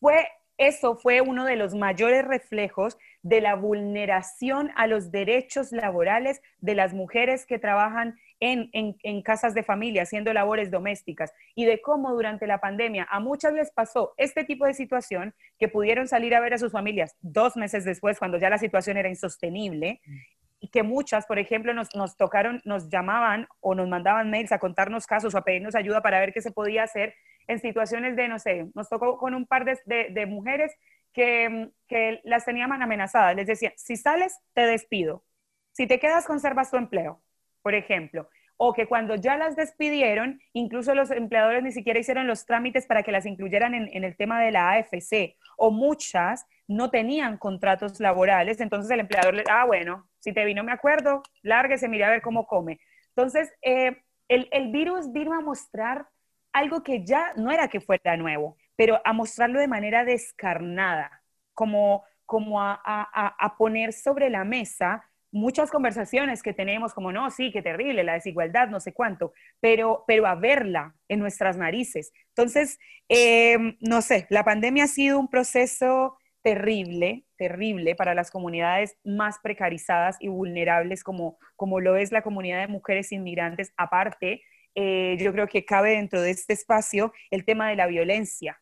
fue 0.00 0.28
eso 0.58 0.96
fue 0.96 1.20
uno 1.20 1.44
de 1.44 1.56
los 1.56 1.74
mayores 1.74 2.24
reflejos 2.24 2.96
de 3.22 3.40
la 3.40 3.56
vulneración 3.56 4.70
a 4.76 4.86
los 4.86 5.10
derechos 5.10 5.72
laborales 5.72 6.40
de 6.60 6.74
las 6.74 6.94
mujeres 6.94 7.44
que 7.44 7.58
trabajan 7.58 8.18
en, 8.40 9.22
casas 9.22 9.54
de 9.54 9.62
familia 9.62 10.02
haciendo 10.02 10.32
labores 10.32 10.70
domésticas 10.70 11.32
y 11.54 11.64
de 11.64 11.80
cómo 11.80 12.12
durante 12.14 12.46
la 12.46 12.60
pandemia 12.60 13.06
a 13.10 13.18
muchas 13.18 13.54
les 13.54 13.70
pasó 13.70 14.12
este 14.16 14.44
tipo 14.44 14.66
de 14.66 14.74
situación 14.74 15.34
que 15.58 15.68
pudieron 15.68 16.06
salir 16.06 16.34
a 16.34 16.40
ver 16.40 16.54
a 16.54 16.58
sus 16.58 16.72
familias 16.72 17.16
dos 17.22 17.56
meses 17.56 17.84
después 17.84 18.18
cuando 18.18 18.38
ya 18.38 18.50
la 18.50 18.58
situación 18.58 18.98
era 18.98 19.08
insostenible 19.08 20.00
y 20.04 20.35
que 20.72 20.82
muchas, 20.82 21.26
por 21.26 21.38
ejemplo, 21.38 21.74
nos, 21.74 21.94
nos 21.94 22.16
tocaron, 22.16 22.60
nos 22.64 22.88
llamaban 22.88 23.46
o 23.60 23.74
nos 23.74 23.88
mandaban 23.88 24.30
mails 24.30 24.52
a 24.52 24.58
contarnos 24.58 25.06
casos 25.06 25.34
o 25.34 25.38
a 25.38 25.44
pedirnos 25.44 25.74
ayuda 25.74 26.02
para 26.02 26.20
ver 26.20 26.32
qué 26.32 26.40
se 26.40 26.50
podía 26.50 26.82
hacer 26.82 27.14
en 27.46 27.58
situaciones 27.60 28.16
de, 28.16 28.28
no 28.28 28.38
sé, 28.38 28.66
nos 28.74 28.88
tocó 28.88 29.18
con 29.18 29.34
un 29.34 29.46
par 29.46 29.64
de, 29.64 30.26
mujeres 30.26 30.74
que, 31.12 31.70
que, 31.86 32.20
las 32.24 32.44
tenían 32.44 32.72
amenazadas. 32.72 33.36
Les 33.36 33.46
decía, 33.46 33.72
si 33.76 33.96
sales, 33.96 34.38
te 34.52 34.62
despido. 34.62 35.24
Si 35.72 35.86
te 35.86 36.00
quedas, 36.00 36.26
conservas 36.26 36.70
tu 36.70 36.76
empleo, 36.76 37.22
por 37.62 37.74
ejemplo. 37.74 38.28
O 38.58 38.72
que 38.72 38.86
cuando 38.86 39.16
ya 39.16 39.36
las 39.36 39.56
despidieron, 39.56 40.40
incluso 40.52 40.94
los 40.94 41.10
empleadores 41.10 41.62
ni 41.62 41.72
siquiera 41.72 42.00
hicieron 42.00 42.26
los 42.26 42.46
trámites 42.46 42.86
para 42.86 43.02
que 43.02 43.12
las 43.12 43.26
incluyeran 43.26 43.74
en, 43.74 44.04
el 44.04 44.16
tema 44.16 44.40
de 44.40 44.50
la 44.50 44.70
AFC. 44.70 45.36
O 45.56 45.70
muchas 45.70 46.46
no 46.66 46.90
tenían 46.90 47.38
contratos 47.38 48.00
laborales, 48.00 48.60
entonces 48.60 48.90
el 48.90 49.00
empleador 49.00 49.34
le, 49.34 49.44
ah, 49.48 49.64
bueno, 49.66 50.08
si 50.18 50.32
te 50.32 50.44
vino, 50.44 50.64
me 50.64 50.72
acuerdo, 50.72 51.22
lárguese, 51.42 51.88
mire 51.88 52.04
a 52.04 52.10
ver 52.10 52.22
cómo 52.22 52.46
come. 52.46 52.80
Entonces, 53.14 53.52
eh, 53.62 54.02
el, 54.28 54.48
el 54.50 54.72
virus 54.72 55.12
vino 55.12 55.34
a 55.34 55.40
mostrar 55.40 56.08
algo 56.52 56.82
que 56.82 57.04
ya 57.04 57.34
no 57.36 57.50
era 57.50 57.68
que 57.68 57.80
fuera 57.80 58.16
nuevo, 58.16 58.56
pero 58.76 59.00
a 59.04 59.12
mostrarlo 59.12 59.60
de 59.60 59.68
manera 59.68 60.04
descarnada, 60.04 61.22
como, 61.52 62.04
como 62.24 62.60
a, 62.60 62.80
a, 62.84 63.56
poner 63.56 63.92
sobre 63.92 64.30
la 64.30 64.44
mesa 64.44 65.04
muchas 65.36 65.70
conversaciones 65.70 66.42
que 66.42 66.52
tenemos, 66.52 66.94
como 66.94 67.12
no, 67.12 67.30
sí, 67.30 67.52
qué 67.52 67.62
terrible, 67.62 68.04
la 68.04 68.14
desigualdad, 68.14 68.68
no 68.68 68.80
sé 68.80 68.92
cuánto, 68.92 69.32
pero, 69.60 70.04
pero 70.06 70.26
a 70.26 70.34
verla 70.34 70.94
en 71.08 71.20
nuestras 71.20 71.56
narices. 71.56 72.12
Entonces, 72.28 72.78
em, 73.08 73.76
no 73.80 74.02
sé, 74.02 74.26
la 74.30 74.44
pandemia 74.44 74.84
ha 74.84 74.88
sido 74.88 75.18
un 75.18 75.28
proceso 75.28 76.18
terrible, 76.42 77.24
terrible 77.36 77.94
para 77.94 78.14
las 78.14 78.30
comunidades 78.30 78.96
más 79.04 79.38
precarizadas 79.42 80.16
y 80.20 80.28
vulnerables 80.28 81.02
como, 81.02 81.38
como 81.56 81.80
lo 81.80 81.96
es 81.96 82.12
la 82.12 82.22
comunidad 82.22 82.60
de 82.60 82.68
mujeres 82.68 83.12
inmigrantes, 83.12 83.72
aparte 83.76 84.42
eh, 84.76 85.16
yo 85.18 85.32
creo 85.32 85.48
que 85.48 85.64
cabe 85.64 85.92
dentro 85.92 86.20
de 86.20 86.30
este 86.30 86.52
espacio 86.52 87.12
el 87.30 87.44
tema 87.44 87.70
de 87.70 87.76
la 87.76 87.86
violencia 87.86 88.60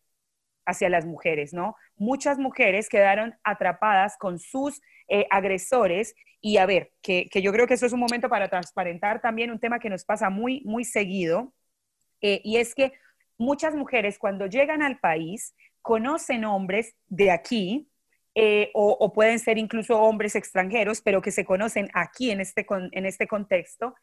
hacia 0.65 0.89
las 0.89 1.05
mujeres, 1.05 1.53
¿no? 1.53 1.77
Muchas 1.97 2.39
mujeres 2.39 2.89
quedaron 2.89 3.35
atrapadas 3.43 4.17
con 4.17 4.39
sus 4.39 4.81
eh, 5.09 5.27
agresores. 5.31 6.15
Y 6.41 6.59
a 6.59 6.67
ver, 6.67 6.93
que, 7.03 7.29
yo 7.35 7.53
creo 7.53 7.67
que 7.67 7.75
eso 7.75 7.87
es 7.87 7.93
un 7.93 8.01
momento 8.01 8.29
para 8.29 8.49
transparentar 8.49 9.21
también 9.21 9.51
un 9.51 9.59
tema 9.59 9.79
que 9.79 9.91
nos 9.91 10.05
pasa 10.05 10.31
muy, 10.31 10.63
muy 10.65 10.85
seguido, 10.85 11.53
eh, 12.21 12.41
y 12.45 12.57
es 12.57 12.75
que 12.75 12.93
muchas 13.39 13.75
mujeres 13.75 14.19
cuando 14.19 14.47
llegan 14.47 14.83
al 14.83 14.99
país 14.99 15.55
conocen 15.83 16.45
hombres 16.45 16.95
de 17.07 17.31
aquí, 17.31 17.89
o, 18.73 18.97
o, 18.99 19.13
pueden 19.13 19.39
ser 19.39 19.59
incluso 19.59 20.01
hombres 20.01 20.35
extranjeros, 20.35 21.01
pero 21.01 21.23
que 21.23 21.31
se 21.31 21.45
conocen 21.45 21.89
aquí 21.95 22.33
en 22.33 22.41
este, 22.41 22.67
en 22.91 23.07
este 23.07 23.29
contexto, 23.29 23.95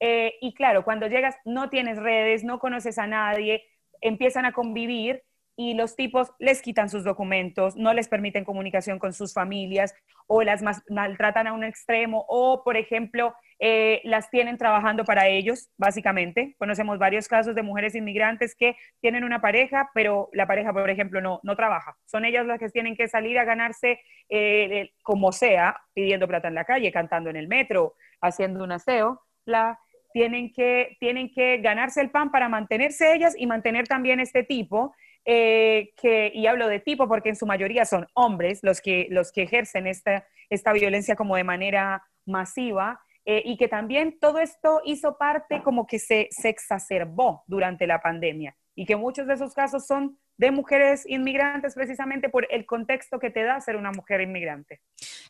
eh, 0.00 0.34
y 0.40 0.54
claro, 0.54 0.84
cuando 0.84 1.08
llegas 1.08 1.36
no 1.44 1.68
tienes 1.70 1.98
redes, 1.98 2.44
no 2.44 2.58
conoces 2.58 2.98
a 2.98 3.06
nadie, 3.06 3.64
empiezan 4.00 4.44
a 4.44 4.52
convivir 4.52 5.22
y 5.58 5.74
los 5.74 5.96
tipos 5.96 6.30
les 6.38 6.62
quitan 6.62 6.88
sus 6.88 7.02
documentos, 7.02 7.74
no 7.74 7.92
les 7.92 8.06
permiten 8.06 8.44
comunicación 8.44 9.00
con 9.00 9.12
sus 9.12 9.34
familias 9.34 9.92
o 10.28 10.42
las 10.42 10.62
maltratan 10.88 11.48
a 11.48 11.52
un 11.52 11.64
extremo 11.64 12.24
o, 12.28 12.62
por 12.62 12.76
ejemplo, 12.76 13.34
eh, 13.58 14.00
las 14.04 14.30
tienen 14.30 14.56
trabajando 14.56 15.04
para 15.04 15.26
ellos, 15.26 15.68
básicamente. 15.76 16.54
Conocemos 16.60 17.00
varios 17.00 17.26
casos 17.26 17.56
de 17.56 17.64
mujeres 17.64 17.96
inmigrantes 17.96 18.54
que 18.54 18.76
tienen 19.00 19.24
una 19.24 19.40
pareja, 19.40 19.90
pero 19.94 20.28
la 20.32 20.46
pareja, 20.46 20.72
por 20.72 20.88
ejemplo, 20.88 21.20
no, 21.20 21.40
no 21.42 21.56
trabaja. 21.56 21.96
Son 22.06 22.24
ellas 22.24 22.46
las 22.46 22.60
que 22.60 22.68
tienen 22.68 22.94
que 22.94 23.08
salir 23.08 23.36
a 23.36 23.44
ganarse 23.44 23.98
eh, 24.28 24.92
como 25.02 25.32
sea, 25.32 25.80
pidiendo 25.92 26.28
plata 26.28 26.46
en 26.46 26.54
la 26.54 26.66
calle, 26.66 26.92
cantando 26.92 27.30
en 27.30 27.36
el 27.36 27.48
metro, 27.48 27.96
haciendo 28.20 28.62
un 28.62 28.70
aseo. 28.70 29.22
La, 29.44 29.80
tienen, 30.12 30.52
que, 30.52 30.96
tienen 31.00 31.32
que 31.34 31.58
ganarse 31.58 32.00
el 32.00 32.10
pan 32.10 32.30
para 32.30 32.48
mantenerse 32.48 33.12
ellas 33.12 33.34
y 33.36 33.48
mantener 33.48 33.88
también 33.88 34.20
este 34.20 34.44
tipo 34.44 34.94
eh, 35.30 35.92
que, 36.00 36.32
y 36.34 36.46
hablo 36.46 36.68
de 36.68 36.80
tipo 36.80 37.06
porque 37.06 37.28
en 37.28 37.36
su 37.36 37.44
mayoría 37.44 37.84
son 37.84 38.06
hombres 38.14 38.60
los 38.62 38.80
que, 38.80 39.08
los 39.10 39.30
que 39.30 39.42
ejercen 39.42 39.86
esta, 39.86 40.26
esta 40.48 40.72
violencia 40.72 41.16
como 41.16 41.36
de 41.36 41.44
manera 41.44 42.02
masiva, 42.24 42.98
eh, 43.26 43.42
y 43.44 43.58
que 43.58 43.68
también 43.68 44.18
todo 44.18 44.38
esto 44.38 44.80
hizo 44.86 45.18
parte 45.18 45.62
como 45.62 45.86
que 45.86 45.98
se, 45.98 46.28
se 46.30 46.48
exacerbó 46.48 47.44
durante 47.46 47.86
la 47.86 48.00
pandemia 48.00 48.56
y 48.74 48.86
que 48.86 48.96
muchos 48.96 49.26
de 49.26 49.34
esos 49.34 49.52
casos 49.52 49.86
son 49.86 50.18
de 50.38 50.52
mujeres 50.52 51.04
inmigrantes 51.06 51.74
precisamente 51.74 52.28
por 52.28 52.46
el 52.50 52.64
contexto 52.64 53.18
que 53.18 53.30
te 53.30 53.42
da 53.42 53.60
ser 53.60 53.76
una 53.76 53.90
mujer 53.90 54.20
inmigrante. 54.20 54.80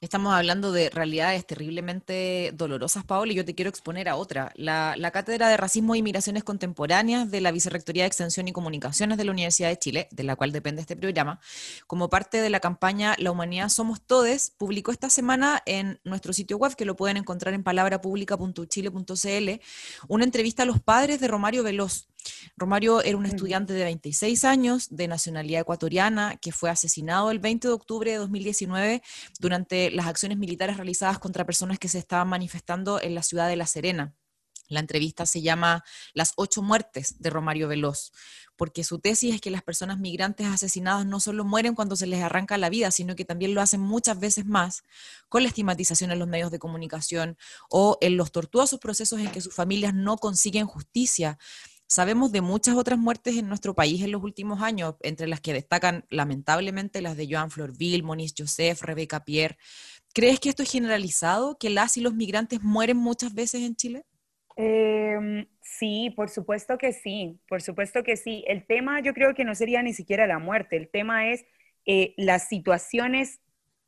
Estamos 0.00 0.32
hablando 0.34 0.70
de 0.70 0.90
realidades 0.90 1.46
terriblemente 1.46 2.52
dolorosas, 2.54 3.04
Paola, 3.04 3.32
y 3.32 3.36
yo 3.36 3.44
te 3.44 3.54
quiero 3.54 3.70
exponer 3.70 4.08
a 4.08 4.16
otra. 4.16 4.52
La, 4.54 4.94
Cátedra 5.12 5.48
de 5.48 5.56
Racismo 5.56 5.94
y 5.94 6.02
Migraciones 6.02 6.44
Contemporáneas 6.44 7.30
de 7.30 7.40
la 7.40 7.50
Vicerrectoría 7.50 8.02
de 8.02 8.08
Extensión 8.08 8.46
y 8.46 8.52
Comunicaciones 8.52 9.16
de 9.16 9.24
la 9.24 9.32
Universidad 9.32 9.70
de 9.70 9.78
Chile, 9.78 10.08
de 10.10 10.22
la 10.22 10.36
cual 10.36 10.52
depende 10.52 10.82
este 10.82 10.94
programa, 10.94 11.40
como 11.86 12.10
parte 12.10 12.42
de 12.42 12.50
la 12.50 12.60
campaña 12.60 13.16
La 13.18 13.30
Humanidad 13.30 13.70
Somos 13.70 14.02
Todes, 14.02 14.52
publicó 14.58 14.92
esta 14.92 15.08
semana 15.08 15.62
en 15.64 15.98
nuestro 16.04 16.34
sitio 16.34 16.58
web, 16.58 16.76
que 16.76 16.84
lo 16.84 16.94
pueden 16.96 17.16
encontrar 17.16 17.54
en 17.54 17.62
palabrapublica.chile.cl, 17.62 19.50
una 20.08 20.24
entrevista 20.24 20.64
a 20.64 20.66
los 20.66 20.80
padres 20.80 21.18
de 21.20 21.28
Romario 21.28 21.62
Veloz. 21.62 22.08
Romario 22.56 23.02
era 23.02 23.16
un 23.16 23.26
estudiante 23.26 23.72
de 23.72 23.84
26 23.84 24.44
años, 24.44 24.88
de 24.90 25.08
nacionalidad 25.08 25.60
ecuatoriana, 25.60 26.36
que 26.36 26.52
fue 26.52 26.70
asesinado 26.70 27.30
el 27.30 27.38
20 27.38 27.68
de 27.68 27.74
octubre 27.74 28.10
de 28.10 28.16
2019 28.16 29.02
durante 29.38 29.90
las 29.90 30.06
acciones 30.06 30.38
militares 30.38 30.76
realizadas 30.76 31.18
contra 31.18 31.46
personas 31.46 31.78
que 31.78 31.88
se 31.88 31.98
estaban 31.98 32.28
manifestando 32.28 33.00
en 33.00 33.14
la 33.14 33.22
ciudad 33.22 33.48
de 33.48 33.56
La 33.56 33.66
Serena. 33.66 34.14
La 34.68 34.80
entrevista 34.80 35.24
se 35.24 35.40
llama 35.40 35.84
Las 36.12 36.32
ocho 36.36 36.60
muertes 36.60 37.20
de 37.20 37.30
Romario 37.30 37.68
Veloz, 37.68 38.12
porque 38.56 38.84
su 38.84 38.98
tesis 38.98 39.34
es 39.34 39.40
que 39.40 39.50
las 39.50 39.62
personas 39.62 39.98
migrantes 39.98 40.46
asesinadas 40.46 41.06
no 41.06 41.20
solo 41.20 41.44
mueren 41.44 41.74
cuando 41.74 41.96
se 41.96 42.06
les 42.06 42.22
arranca 42.22 42.58
la 42.58 42.68
vida, 42.68 42.90
sino 42.90 43.16
que 43.16 43.24
también 43.24 43.54
lo 43.54 43.62
hacen 43.62 43.80
muchas 43.80 44.18
veces 44.18 44.44
más 44.44 44.82
con 45.28 45.42
la 45.42 45.48
estigmatización 45.48 46.10
en 46.10 46.18
los 46.18 46.28
medios 46.28 46.50
de 46.50 46.58
comunicación 46.58 47.38
o 47.70 47.96
en 48.00 48.16
los 48.16 48.30
tortuosos 48.30 48.78
procesos 48.78 49.20
en 49.20 49.30
que 49.30 49.40
sus 49.40 49.54
familias 49.54 49.94
no 49.94 50.18
consiguen 50.18 50.66
justicia 50.66 51.38
Sabemos 51.90 52.32
de 52.32 52.42
muchas 52.42 52.76
otras 52.76 52.98
muertes 52.98 53.38
en 53.38 53.48
nuestro 53.48 53.74
país 53.74 54.02
en 54.02 54.12
los 54.12 54.22
últimos 54.22 54.62
años, 54.62 54.96
entre 55.00 55.26
las 55.26 55.40
que 55.40 55.54
destacan 55.54 56.04
lamentablemente 56.10 57.00
las 57.00 57.16
de 57.16 57.26
Joan 57.30 57.50
Florville, 57.50 58.02
Moniz 58.02 58.34
Joseph, 58.36 58.82
Rebeca 58.82 59.24
Pierre. 59.24 59.56
¿Crees 60.12 60.38
que 60.38 60.50
esto 60.50 60.62
es 60.62 60.70
generalizado, 60.70 61.56
que 61.56 61.70
las 61.70 61.96
y 61.96 62.02
los 62.02 62.12
migrantes 62.12 62.62
mueren 62.62 62.98
muchas 62.98 63.34
veces 63.34 63.62
en 63.62 63.74
Chile? 63.74 64.04
Em, 64.56 65.46
sí, 65.62 66.12
por 66.14 66.28
supuesto 66.28 66.76
que 66.76 66.92
sí, 66.92 67.40
por 67.48 67.62
supuesto 67.62 68.02
que 68.02 68.18
sí. 68.18 68.44
El 68.46 68.66
tema 68.66 69.00
yo 69.00 69.14
creo 69.14 69.32
que 69.32 69.44
no 69.44 69.54
sería 69.54 69.82
ni 69.82 69.94
siquiera 69.94 70.26
la 70.26 70.38
muerte, 70.38 70.76
el 70.76 70.90
tema 70.90 71.30
es 71.30 71.46
eh, 71.86 72.12
las 72.18 72.48
situaciones 72.48 73.40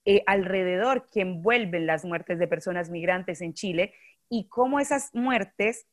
eh, 0.06 0.22
alrededor 0.24 1.06
que 1.12 1.20
envuelven 1.20 1.86
las 1.86 2.06
muertes 2.06 2.38
de 2.38 2.48
personas 2.48 2.88
migrantes 2.88 3.42
en 3.42 3.52
Chile 3.52 3.92
y 4.30 4.48
cómo 4.48 4.80
esas 4.80 5.14
muertes 5.14 5.86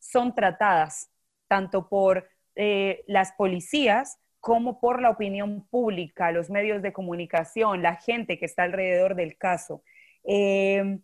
son 0.00 0.34
tratadas 0.34 1.11
tanto 1.52 1.86
por 1.86 2.30
eh, 2.56 3.04
las 3.06 3.32
policías 3.32 4.18
como 4.40 4.80
por 4.80 5.02
la 5.02 5.10
opinión 5.10 5.68
pública, 5.68 6.32
los 6.32 6.48
medios 6.48 6.80
de 6.80 6.94
comunicación, 6.94 7.82
la 7.82 7.96
gente 7.96 8.38
que 8.38 8.46
está 8.46 8.62
alrededor 8.62 9.16
del 9.16 9.36
caso. 9.36 9.82
Em, 10.24 11.02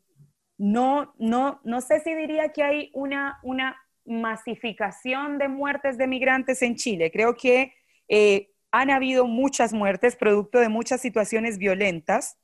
no, 0.56 1.12
no, 1.18 1.60
no 1.64 1.82
sé 1.82 2.00
si 2.00 2.14
diría 2.14 2.48
que 2.48 2.62
hay 2.62 2.90
una, 2.94 3.38
una 3.42 3.76
masificación 4.06 5.36
de 5.36 5.48
muertes 5.48 5.98
de 5.98 6.06
migrantes 6.06 6.62
en 6.62 6.76
Chile. 6.76 7.10
Creo 7.10 7.36
que 7.36 7.74
eh, 8.08 8.48
han 8.70 8.88
habido 8.88 9.26
muchas 9.26 9.74
muertes 9.74 10.16
producto 10.16 10.60
de 10.60 10.70
muchas 10.70 11.02
situaciones 11.02 11.58
violentas. 11.58 12.38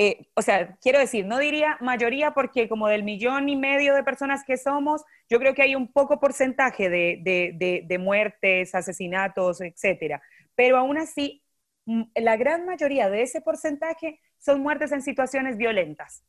Eh, 0.00 0.28
o 0.34 0.42
sea, 0.42 0.76
quiero 0.80 1.00
decir, 1.00 1.26
no 1.26 1.38
diría 1.38 1.76
mayoría 1.80 2.30
porque 2.30 2.68
como 2.68 2.86
del 2.86 3.02
millón 3.02 3.48
y 3.48 3.56
medio 3.56 3.96
de 3.96 4.04
personas 4.04 4.44
que 4.44 4.56
somos, 4.56 5.02
yo 5.28 5.40
creo 5.40 5.54
que 5.54 5.62
hay 5.62 5.74
un 5.74 5.92
poco 5.92 6.20
porcentaje 6.20 6.88
de, 6.88 7.98
muertes, 7.98 8.76
asesinatos, 8.76 9.60
etcétera. 9.60 10.22
Pero 10.54 10.76
aún 10.76 10.98
así, 10.98 11.42
la 12.14 12.36
gran 12.36 12.64
mayoría 12.64 13.10
de 13.10 13.22
ese 13.22 13.40
porcentaje 13.40 14.20
son 14.38 14.62
muertes 14.62 14.92
en 14.92 15.02
situaciones 15.02 15.56
violentas, 15.56 16.22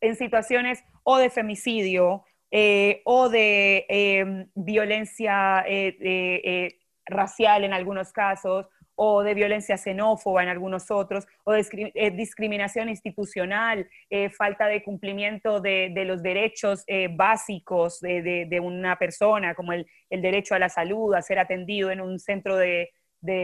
en 0.00 0.16
situaciones 0.16 0.82
o 1.04 1.18
de 1.18 1.30
femicidio 1.30 2.24
eh, 2.50 3.00
o 3.04 3.28
de 3.28 3.86
em, 3.90 4.50
violencia 4.56 5.64
eh, 5.68 6.80
racial 7.06 7.62
en 7.62 7.74
algunos 7.74 8.12
casos 8.12 8.66
o 8.96 9.22
de 9.22 9.34
violencia 9.34 9.76
xenófoba 9.76 10.42
en 10.42 10.48
algunos 10.48 10.90
otros, 10.90 11.26
o 11.44 11.52
de 11.52 11.92
eh, 11.94 12.10
discriminación 12.10 12.88
institucional, 12.88 13.88
eh, 14.10 14.30
falta 14.30 14.66
de 14.66 14.82
cumplimiento 14.82 15.60
de, 15.60 15.92
los 16.06 16.22
derechos 16.22 16.84
eh, 16.86 17.08
básicos 17.10 18.00
de, 18.00 18.60
una 18.62 18.96
persona, 18.98 19.54
como 19.54 19.72
el, 19.72 19.86
derecho 20.10 20.54
a 20.54 20.58
la 20.58 20.68
salud, 20.68 21.14
a 21.14 21.22
ser 21.22 21.38
atendido 21.38 21.90
en 21.90 22.00
un 22.00 22.18
centro 22.18 22.56
de, 22.56 22.90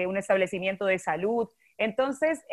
un 0.07 0.17
establecimiento 0.17 0.85
de 0.85 0.99
salud. 0.99 1.49
Entonces, 1.79 2.45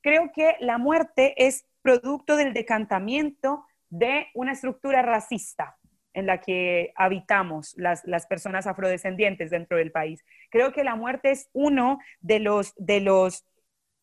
creo 0.00 0.32
que 0.34 0.56
la 0.58 0.78
muerte 0.78 1.34
es 1.36 1.64
producto 1.80 2.36
del 2.36 2.52
decantamiento 2.52 3.64
de 3.88 4.26
una 4.34 4.52
estructura 4.52 5.00
racista 5.02 5.76
en 6.16 6.24
la 6.24 6.40
que 6.40 6.92
habitamos 6.96 7.74
las, 7.76 8.26
personas 8.26 8.66
afrodescendientes 8.66 9.50
dentro 9.50 9.76
del 9.76 9.92
país. 9.92 10.24
Creo 10.50 10.72
que 10.72 10.82
la 10.82 10.96
muerte 10.96 11.30
es 11.30 11.50
uno 11.52 11.98
de 12.20 12.40
los, 12.40 12.74
de 12.76 13.00
los, 13.00 13.44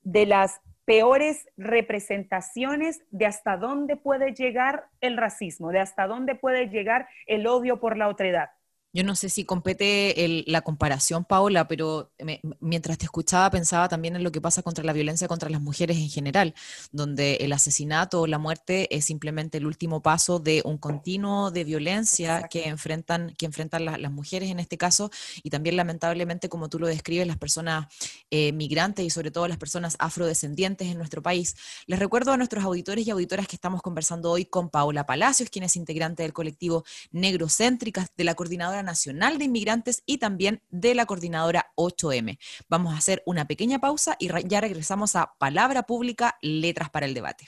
de 0.04 0.28
las 0.28 0.62
peores 0.86 1.47
representaciones 1.58 3.02
de 3.10 3.26
hasta 3.26 3.58
dónde 3.58 3.95
puede 3.95 4.34
llegar 4.34 4.86
el 5.02 5.17
racismo, 5.17 5.71
de 5.71 5.80
hasta 5.80 6.06
dónde 6.06 6.36
puede 6.36 6.69
llegar 6.69 7.10
el 7.26 7.47
odio 7.47 7.80
por 7.80 7.97
la 7.97 8.08
otredad. 8.08 8.52
Yo 8.95 9.03
no 9.03 9.15
sé 9.15 9.29
si 9.29 9.43
compete 9.43 10.43
la 10.45 10.62
comparación, 10.62 11.25
Paola, 11.25 11.67
pero 11.67 12.12
mientras 12.60 12.99
te 12.99 13.06
escuchaba 13.06 13.49
pensaba 13.49 13.89
también 13.89 14.15
en 14.15 14.23
lo 14.23 14.32
que 14.32 14.39
pasa 14.39 14.62
contra 14.62 14.84
la 14.84 14.93
violencia 14.93 15.27
contra 15.27 15.49
las 15.49 15.62
mujeres 15.62 15.97
en 15.97 16.10
general, 16.10 16.53
donde 16.91 17.38
el 17.38 17.53
asesinato 17.53 18.21
o 18.21 18.27
la 18.27 18.38
muerte 18.38 18.95
es 18.95 19.06
simplemente 19.06 19.58
el 19.58 19.65
último 19.65 20.03
paso 20.03 20.38
de 20.38 20.62
un 20.63 20.77
continuo 20.77 21.49
de 21.49 21.63
violencia 21.63 22.47
que 22.51 22.67
enfrentan, 22.67 23.34
que 23.36 23.47
enfrentan 23.47 23.86
las 23.86 24.12
mujeres 24.12 24.51
en 24.51 24.60
este 24.60 24.77
caso 24.77 25.10
y 25.41 25.49
también 25.49 25.75
lamentablemente, 25.75 26.47
como 26.47 26.69
tú 26.69 26.77
lo 26.77 26.86
describes, 26.86 27.25
las 27.25 27.38
personas 27.38 27.88
eh, 28.29 28.51
migrantes 28.51 29.03
y 29.03 29.10
sobre 29.10 29.32
todo 29.32 29.47
las 29.47 29.58
personas 29.58 29.95
afrodescendientes 29.97 30.88
en 30.88 30.99
nuestro 30.99 31.23
país. 31.23 31.56
Les 31.88 31.97
recuerdo 31.97 32.32
a 32.32 32.38
nuestros 32.38 32.63
auditores 32.63 33.08
y 33.08 33.10
auditoras 33.10 33.47
que 33.47 33.56
estamos 33.56 33.82
conversando 33.82 34.29
hoy 34.29 34.45
con 34.45 34.69
Paola 34.69 35.08
Palacios, 35.08 35.49
quien 35.49 35.65
es 35.65 35.75
integrante 35.77 36.21
del 36.21 36.34
colectivo 36.34 36.84
Negrocéntricas 37.12 38.10
de 38.15 38.23
la 38.23 38.36
Coordinadora 38.36 38.83
Nacional 38.84 39.38
de 39.38 39.46
Inmigrantes 39.46 40.04
y 40.06 40.17
también 40.17 40.62
de 40.69 40.96
la 40.96 41.06
Coordinadora 41.06 41.72
8M. 41.76 42.38
Vamos 42.69 42.93
a 42.93 42.98
hacer 42.98 43.24
una 43.26 43.46
pequeña 43.48 43.80
pausa 43.80 44.15
y 44.19 44.30
ya 44.48 44.62
regresamos 44.62 45.15
a 45.15 45.34
Palabra 45.39 45.84
Pública, 45.84 46.38
Letras 46.41 46.89
para 46.89 47.06
el 47.06 47.13
Debate. 47.13 47.48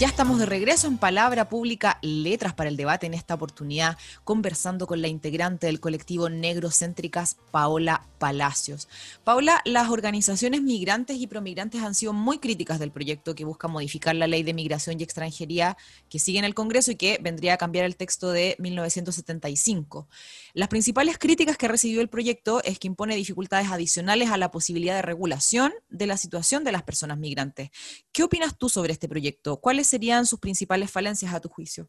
Ya 0.00 0.09
estamos 0.20 0.38
de 0.38 0.44
regreso 0.44 0.86
en 0.86 0.98
Palabra 0.98 1.48
Pública, 1.48 1.98
Letras 2.02 2.52
para 2.52 2.68
el 2.68 2.76
Debate, 2.76 3.06
en 3.06 3.14
esta 3.14 3.32
oportunidad 3.32 3.96
conversando 4.22 4.86
con 4.86 5.00
la 5.00 5.08
integrante 5.08 5.66
del 5.66 5.80
colectivo 5.80 6.28
Negrocéntricas, 6.28 7.38
Paola 7.50 8.06
Palacios. 8.18 8.86
Paola, 9.24 9.62
las 9.64 9.88
organizaciones 9.88 10.60
migrantes 10.60 11.16
y 11.16 11.26
promigrantes 11.26 11.80
han 11.80 11.94
sido 11.94 12.12
muy 12.12 12.38
críticas 12.38 12.78
del 12.78 12.90
proyecto 12.90 13.34
que 13.34 13.46
busca 13.46 13.66
modificar 13.66 14.14
la 14.14 14.26
ley 14.26 14.42
de 14.42 14.52
migración 14.52 15.00
y 15.00 15.04
extranjería 15.04 15.78
que 16.10 16.18
sigue 16.18 16.38
en 16.38 16.44
el 16.44 16.54
Congreso 16.54 16.90
y 16.90 16.96
que 16.96 17.18
vendría 17.22 17.54
a 17.54 17.56
cambiar 17.56 17.86
el 17.86 17.96
texto 17.96 18.30
de 18.30 18.56
1975. 18.58 20.06
Las 20.52 20.68
principales 20.68 21.16
críticas 21.16 21.56
que 21.56 21.66
recibió 21.66 22.02
el 22.02 22.10
proyecto 22.10 22.62
es 22.62 22.78
que 22.78 22.88
impone 22.88 23.16
dificultades 23.16 23.70
adicionales 23.70 24.30
a 24.30 24.36
la 24.36 24.50
posibilidad 24.50 24.96
de 24.96 25.02
regulación 25.02 25.72
de 25.88 26.06
la 26.06 26.18
situación 26.18 26.62
de 26.62 26.72
las 26.72 26.82
personas 26.82 27.16
migrantes. 27.16 27.70
¿Qué 28.12 28.22
opinas 28.22 28.58
tú 28.58 28.68
sobre 28.68 28.92
este 28.92 29.08
proyecto? 29.08 29.56
¿Cuáles 29.56 29.86
serían 29.86 30.09
sus 30.26 30.40
principales 30.40 30.90
falencias 30.90 31.32
a 31.32 31.40
tu 31.40 31.48
juicio? 31.48 31.88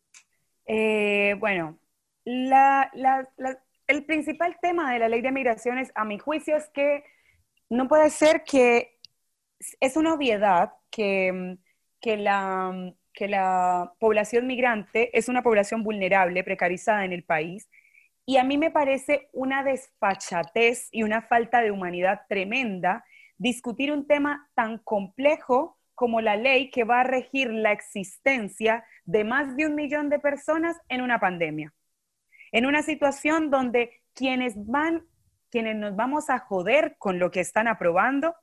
Eh, 0.65 1.35
bueno, 1.39 1.77
el 2.25 4.05
principal 4.05 4.57
tema 4.61 4.93
de 4.93 4.99
la 4.99 5.09
ley 5.09 5.21
de 5.21 5.31
migraciones, 5.31 5.91
a 5.95 6.05
mi 6.05 6.19
juicio, 6.19 6.55
es 6.55 6.69
que 6.69 7.03
no 7.69 7.87
puede 7.87 8.09
ser 8.09 8.43
que 8.43 8.97
es 9.79 9.97
una 9.97 10.13
obviedad 10.13 10.73
que, 10.89 11.57
que, 11.99 12.17
la, 12.17 12.93
que 13.13 13.27
la 13.27 13.93
población 13.99 14.47
migrante 14.47 15.17
es 15.17 15.29
una 15.29 15.43
población 15.43 15.83
vulnerable, 15.83 16.43
precarizada 16.43 17.05
en 17.05 17.13
el 17.13 17.23
país. 17.23 17.69
Y 18.25 18.37
a 18.37 18.43
mí 18.43 18.57
me 18.57 18.71
parece 18.71 19.29
una 19.33 19.63
desfachatez 19.63 20.89
y 20.91 21.03
una 21.03 21.21
falta 21.21 21.61
de 21.61 21.71
humanidad 21.71 22.21
tremenda 22.29 23.03
discutir 23.37 23.91
un 23.91 24.05
tema 24.05 24.49
tan 24.53 24.77
complejo 24.77 25.79
como 26.01 26.19
la 26.19 26.35
ley 26.35 26.71
que 26.71 26.83
va 26.83 27.01
a 27.01 27.03
regir 27.03 27.51
la 27.51 27.71
existencia 27.71 28.83
de 29.05 29.23
más 29.23 29.55
de 29.55 29.67
un 29.67 29.75
millón 29.75 30.09
de 30.09 30.17
personas 30.17 30.75
en 30.89 31.01
una 31.01 31.19
pandemia. 31.19 31.75
En 32.51 32.65
una 32.65 32.81
situación 32.81 33.51
donde 33.51 34.01
quienes 34.15 34.55
van, 34.65 35.05
quienes 35.51 35.75
nos 35.75 35.95
vamos 35.95 36.31
a 36.31 36.39
joder 36.39 36.95
con 36.97 37.19
lo 37.19 37.29
que 37.29 37.39
están 37.39 37.67
aprobando, 37.67 38.33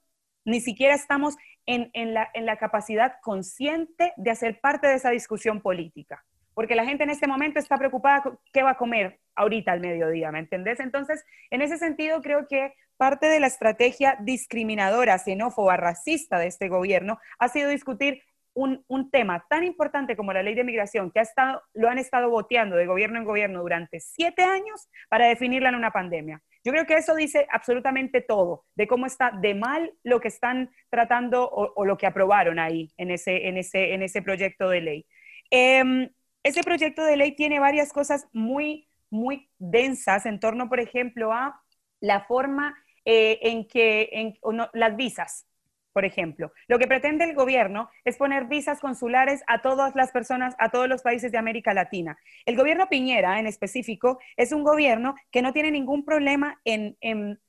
ni 0.44 0.60
siquiera 0.60 0.94
estamos 0.94 1.34
en, 1.66 1.90
en 1.94 2.14
la 2.14 2.56
capacidad 2.58 3.14
consciente 3.22 4.12
de 4.16 4.30
hacer 4.30 4.60
parte 4.60 4.86
de 4.86 4.94
esa 4.94 5.10
discusión 5.10 5.60
política. 5.60 6.24
Porque 6.58 6.74
la 6.74 6.84
gente 6.84 7.04
en 7.04 7.10
este 7.10 7.28
momento 7.28 7.60
está 7.60 7.78
preocupada 7.78 8.20
qué 8.52 8.64
va 8.64 8.70
a 8.70 8.76
comer 8.76 9.20
ahorita 9.36 9.70
al 9.70 9.78
mediodía, 9.78 10.32
¿me 10.32 10.40
entendés? 10.40 10.80
Entonces, 10.80 11.24
en 11.52 11.62
ese 11.62 11.78
sentido, 11.78 12.20
creo 12.20 12.48
que 12.48 12.74
parte 12.96 13.28
de 13.28 13.38
la 13.38 13.46
estrategia 13.46 14.16
discriminadora, 14.18 15.20
xenófoba, 15.20 15.76
racista 15.76 16.36
de 16.36 16.48
este 16.48 16.68
gobierno 16.68 17.20
ha 17.38 17.48
sido 17.48 17.70
discutir 17.70 18.24
un, 18.54 18.82
tema 19.12 19.46
tan 19.48 19.62
importante 19.62 20.16
como 20.16 20.32
la 20.32 20.42
ley 20.42 20.56
de 20.56 20.64
migración, 20.64 21.12
que 21.12 21.20
ha 21.20 21.22
estado, 21.22 21.62
lo 21.74 21.88
han 21.88 21.98
estado 21.98 22.28
boteando 22.28 22.74
de 22.74 22.86
gobierno 22.86 23.20
en 23.20 23.24
gobierno 23.24 23.60
durante 23.60 24.00
siete 24.00 24.42
años 24.42 24.88
para 25.08 25.28
definirla 25.28 25.68
en 25.68 25.76
una 25.76 25.92
pandemia. 25.92 26.42
Yo 26.64 26.72
creo 26.72 26.86
que 26.86 26.96
eso 26.96 27.14
dice 27.14 27.46
absolutamente 27.52 28.20
todo 28.20 28.64
de 28.74 28.88
cómo 28.88 29.06
está 29.06 29.30
de 29.30 29.54
mal 29.54 29.92
lo 30.02 30.18
que 30.18 30.26
están 30.26 30.72
tratando 30.90 31.48
o, 31.48 31.84
lo 31.84 31.96
que 31.96 32.08
aprobaron 32.08 32.58
ahí 32.58 32.90
en 32.96 33.12
ese, 33.12 33.46
en 33.46 33.58
ese, 33.58 33.94
en 33.94 34.02
ese 34.02 34.22
proyecto 34.22 34.68
de 34.70 34.80
ley. 34.80 35.06
Em, 35.50 36.10
ese 36.42 36.62
proyecto 36.62 37.04
de 37.04 37.16
ley 37.16 37.32
tiene 37.32 37.60
varias 37.60 37.92
cosas 37.92 38.26
muy, 38.32 38.88
muy 39.10 39.48
densas 39.58 40.26
en 40.26 40.40
torno, 40.40 40.68
por 40.68 40.80
ejemplo, 40.80 41.32
a 41.32 41.62
la 42.00 42.24
forma 42.24 42.76
eh, 43.04 43.38
en 43.42 43.66
que 43.66 44.38
las 44.72 44.96
visas, 44.96 45.46
por 45.92 46.04
ejemplo. 46.04 46.52
Lo 46.68 46.78
que 46.78 46.86
pretende 46.86 47.24
el 47.24 47.34
gobierno 47.34 47.90
es 48.04 48.16
poner 48.16 48.44
visas 48.44 48.80
consulares 48.80 49.42
a 49.46 49.62
todas 49.62 49.94
las 49.96 50.12
personas, 50.12 50.54
a 50.58 50.70
todos 50.70 50.88
los 50.88 51.02
países 51.02 51.32
de 51.32 51.38
América 51.38 51.74
Latina. 51.74 52.18
El 52.46 52.56
gobierno 52.56 52.88
Piñera, 52.88 53.38
en 53.38 53.46
específico, 53.46 54.18
es 54.36 54.52
un 54.52 54.62
gobierno 54.62 55.14
que 55.30 55.42
no 55.42 55.52
tiene 55.52 55.70
ningún 55.70 56.04
problema 56.04 56.60
en, 56.64 56.96
en 57.00 57.40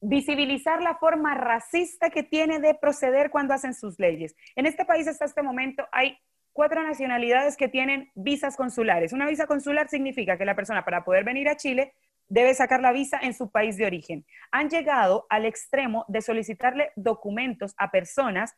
visibilizar 0.00 0.82
la 0.82 0.96
forma 0.96 1.34
racista 1.34 2.10
que 2.10 2.22
tiene 2.22 2.58
de 2.58 2.74
proceder 2.74 3.30
cuando 3.30 3.54
hacen 3.54 3.74
sus 3.74 3.98
leyes. 3.98 4.36
En 4.54 4.66
este 4.66 4.84
país 4.84 5.08
hasta 5.08 5.24
este 5.24 5.42
momento 5.42 5.86
hay 5.92 6.18
cuatro 6.54 6.82
nacionalidades 6.82 7.58
que 7.58 7.68
tienen 7.68 8.10
visas 8.14 8.56
consulares. 8.56 9.12
Una 9.12 9.26
visa 9.26 9.46
consular 9.46 9.88
significa 9.88 10.38
que 10.38 10.46
la 10.46 10.54
persona 10.54 10.84
para 10.84 11.04
poder 11.04 11.24
venir 11.24 11.48
a 11.48 11.56
Chile 11.56 11.92
debe 12.28 12.54
sacar 12.54 12.80
la 12.80 12.92
visa 12.92 13.18
en 13.20 13.34
su 13.34 13.50
país 13.50 13.76
de 13.76 13.84
origen. 13.84 14.24
Han 14.52 14.70
llegado 14.70 15.26
al 15.28 15.44
extremo 15.44 16.06
de 16.08 16.22
solicitarle 16.22 16.92
documentos 16.96 17.74
a 17.76 17.90
personas 17.90 18.54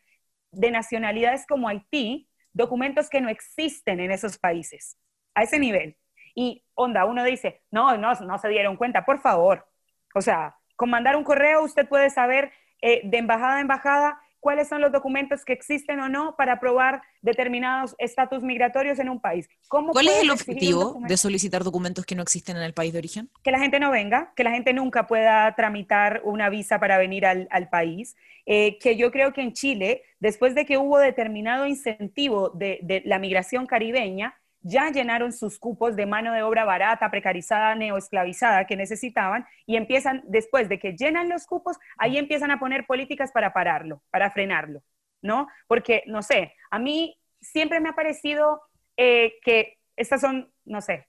de 0.53 0.71
nacionalidades 0.71 1.47
como 1.47 1.69
Haití, 1.69 2.29
documentos 2.53 3.09
que 3.09 3.21
no 3.21 3.29
existen 3.29 3.99
en 3.99 4.13
esos 4.13 4.39
países, 4.39 4.99
a 5.35 5.43
ese 5.43 5.59
nivel. 5.59 5.97
Y 6.35 6.65
onda, 6.75 7.07
uno 7.07 7.25
dice, 7.25 7.63
no, 7.71 7.97
no, 7.97 8.13
no 8.15 8.39
se 8.39 8.49
dieron 8.49 8.77
cuenta, 8.77 9.05
por 9.05 9.21
favor. 9.21 9.67
O 10.15 10.21
sea, 10.21 10.55
con 10.77 10.91
mandar 10.91 11.17
un 11.17 11.25
correo 11.25 11.65
usted 11.65 11.89
puede 11.89 12.11
saber 12.11 12.53
eh, 12.83 13.01
de 13.05 13.19
embajada 13.19 13.57
a 13.57 13.61
embajada 13.61 14.21
cuáles 14.47 14.69
son 14.69 14.81
los 14.81 14.93
documentos 14.93 15.45
que 15.45 15.53
existen 15.53 15.99
o 15.99 16.09
no 16.09 16.37
para 16.37 16.53
aprobar 16.53 17.03
determinados 17.21 17.97
estatus 17.99 18.45
migratorios 18.45 19.01
en 19.01 19.09
un 19.09 19.21
país. 19.21 19.49
¿Cuál 19.67 20.07
es 20.07 20.23
el 20.23 20.31
objetivo 20.31 21.01
de 21.01 21.17
solicitar 21.17 21.65
documentos 21.65 22.07
que 22.07 22.15
no 22.15 22.23
existen 22.23 22.57
en 22.57 22.63
el 22.63 22.73
país 22.73 22.93
de 22.93 23.01
origen? 23.01 23.29
Que 23.43 23.51
la 23.51 23.59
gente 23.59 23.81
no 23.81 23.91
venga, 23.91 24.33
que 24.37 24.45
la 24.45 24.53
gente 24.53 24.73
nunca 24.73 25.09
pueda 25.09 25.53
tramitar 25.57 26.21
una 26.23 26.49
visa 26.49 26.79
para 26.79 26.97
venir 26.97 27.27
al, 27.27 27.69
país. 27.73 28.15
Eh, 28.47 28.79
que 28.79 28.97
yo 28.97 29.11
creo 29.11 29.33
que 29.33 29.41
en 29.41 29.53
Chile, 29.53 30.03
después 30.21 30.55
de 30.55 30.65
que 30.65 30.79
hubo 30.79 31.01
determinado 31.01 31.67
incentivo 31.67 32.51
de 32.51 33.03
la 33.05 33.19
migración 33.19 33.67
caribeña, 33.67 34.37
ya 34.67 34.91
llenaron 34.91 35.33
sus 35.33 35.59
cupos 35.59 35.95
de 35.95 36.07
mano 36.07 36.33
de 36.33 36.43
obra 36.43 36.65
barata, 36.65 37.11
precarizada, 37.11 37.75
neoesclavizada 37.77 38.67
que 38.67 38.77
necesitaban 38.77 39.47
y 39.65 39.77
empiezan, 39.77 40.23
después 40.27 40.69
de 40.69 40.79
que 40.79 40.97
llenan 40.97 41.29
los 41.29 41.47
cupos, 41.47 41.79
ahí 41.97 42.19
empiezan 42.19 42.51
a 42.51 42.59
poner 42.59 42.85
políticas 42.87 43.31
para 43.31 43.53
pararlo, 43.53 44.03
para 44.11 44.31
frenarlo, 44.31 44.83
¿no? 45.23 45.47
Porque, 45.69 46.03
no 46.07 46.23
sé, 46.23 46.55
a 46.71 46.81
mí 46.81 47.17
siempre 47.41 47.79
me 47.81 47.91
ha 47.91 47.95
parecido 47.95 48.61
eh, 48.97 49.35
que 49.43 49.79
estas 49.97 50.21
son, 50.21 50.51
no 50.65 50.81
sé, 50.81 51.07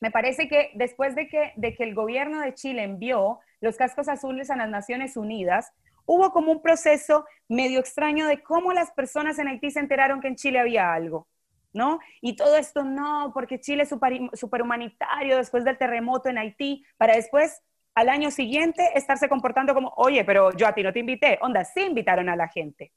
me 0.00 0.10
parece 0.10 0.48
que 0.48 0.70
después 0.74 1.14
de 1.14 1.28
que, 1.28 1.52
de 1.56 1.74
que 1.74 1.84
el 1.84 1.94
gobierno 1.94 2.40
de 2.40 2.54
Chile 2.54 2.82
envió 2.82 3.38
los 3.60 3.76
cascos 3.76 4.08
azules 4.08 4.50
a 4.50 4.56
las 4.56 4.68
Naciones 4.68 5.16
Unidas, 5.16 5.72
hubo 6.04 6.32
como 6.32 6.50
un 6.50 6.62
proceso 6.62 7.26
medio 7.48 7.78
extraño 7.78 8.26
de 8.26 8.42
cómo 8.42 8.72
las 8.72 8.90
personas 8.92 9.38
en 9.38 9.48
Haití 9.48 9.70
se 9.70 9.80
enteraron 9.80 10.20
que 10.20 10.28
en 10.28 10.36
Chile 10.36 10.58
había 10.58 10.92
algo. 10.92 11.28
¿No? 11.78 12.00
Y 12.20 12.34
todo 12.34 12.56
esto 12.56 12.84
no, 12.84 13.30
porque 13.32 13.60
Chile 13.60 13.84
es 13.84 13.88
super 14.34 14.62
humanitario 14.62 15.36
después 15.36 15.64
del 15.64 15.78
terremoto 15.78 16.28
en 16.28 16.36
Haití, 16.36 16.84
para 16.96 17.14
después, 17.14 17.62
al 17.94 18.08
año 18.08 18.30
siguiente, 18.32 18.82
estarse 18.94 19.28
comportando 19.28 19.74
como, 19.74 19.92
oye, 19.96 20.24
pero 20.24 20.50
yo 20.52 20.66
a 20.66 20.74
ti 20.74 20.82
no 20.82 20.92
te 20.92 20.98
invité. 20.98 21.38
Onda, 21.40 21.64
sí 21.64 21.82
invitaron 21.82 22.28
a 22.28 22.36
la 22.36 22.48
gente. 22.48 22.92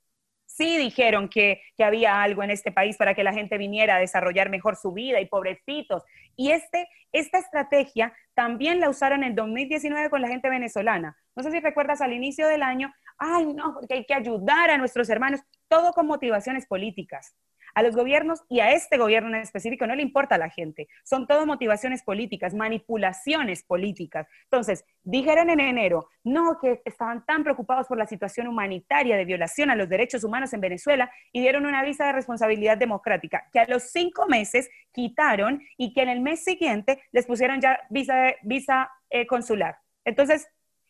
Sí 0.48 0.78
dijeron 0.78 1.30
que, 1.30 1.62
que 1.78 1.84
había 1.84 2.22
algo 2.22 2.44
en 2.44 2.50
este 2.50 2.72
país 2.72 2.98
para 2.98 3.13
que 3.13 3.24
la 3.24 3.34
gente 3.34 3.58
viniera 3.58 3.96
a 3.96 4.00
desarrollar 4.00 4.50
mejor 4.50 4.76
su 4.76 4.91
vida 4.91 5.22
y 5.22 5.28
pobrecitos. 5.28 6.04
Y 6.36 6.52
este, 6.52 6.89
esta 7.12 7.38
estrategia 7.38 8.13
también 8.34 8.80
la 8.80 8.89
usaron 8.89 9.24
en 9.24 9.36
2019 9.36 10.10
con 10.10 10.22
la 10.22 10.28
gente 10.28 10.50
venezolana. 10.50 11.15
No 11.36 11.44
sé 11.44 11.52
si 11.52 11.60
recuerdas 11.60 12.02
al 12.02 12.13
inicio 12.13 12.48
del 12.48 12.63
año, 12.63 12.91
ay, 13.17 13.54
no, 13.54 13.76
porque 13.76 13.94
hay 13.94 14.06
que 14.06 14.15
ayudar 14.15 14.72
a 14.72 14.78
nuestros 14.78 15.10
hermanos, 15.10 15.41
todo 15.67 15.94
con 15.94 16.08
motivaciones 16.08 16.65
políticas. 16.65 17.36
A 17.74 17.84
los 17.84 17.96
gobiernos 17.96 18.42
y 18.50 18.60
a 18.60 18.72
este 18.72 18.98
gobierno 18.98 19.30
en 19.30 19.42
específico 19.42 19.88
no 19.88 19.96
le 19.96 20.02
importa 20.02 20.36
a 20.36 20.38
la 20.38 20.50
gente. 20.50 20.88
Son 21.04 21.28
todo 21.28 21.46
motivaciones 21.46 22.04
políticas, 22.04 22.54
manipulaciones 22.54 23.64
políticas. 23.64 24.28
Entonces, 24.44 24.86
dijeron 25.04 25.50
en 25.50 25.60
enero, 25.60 26.10
no, 26.24 26.58
que 26.60 26.82
estaban 26.86 27.26
tan 27.26 27.44
preocupados 27.44 27.88
por 27.88 27.98
la 27.98 28.06
situación 28.06 28.48
humanitaria 28.48 29.16
de 29.18 29.26
violación 29.26 29.70
a 29.70 29.76
los 29.76 29.90
derechos 29.90 30.24
humanos 30.24 30.54
en 30.54 30.62
Venezuela 30.62 31.12
y 31.32 31.42
dieron 31.42 31.66
una 31.66 31.84
visa 31.84 32.06
de 32.06 32.14
responsabilidad 32.14 32.78
democrática, 32.78 33.48
que 33.52 33.60
a 33.60 33.68
los 33.68 33.84
cinco 33.84 34.28
meses 34.28 34.70
quitaron 34.92 35.62
y 35.78 35.94
que 35.94 36.02
en 36.02 36.10
el 36.10 36.22
mes 36.22 36.44
siguiente 36.44 37.02
les 37.12 37.26
pusieron 37.26 37.62
ya 37.62 37.80
visa, 37.90 38.34
visa 38.44 38.92
eh, 39.10 39.26
consular. 39.26 39.78
Entonces, 40.06 40.48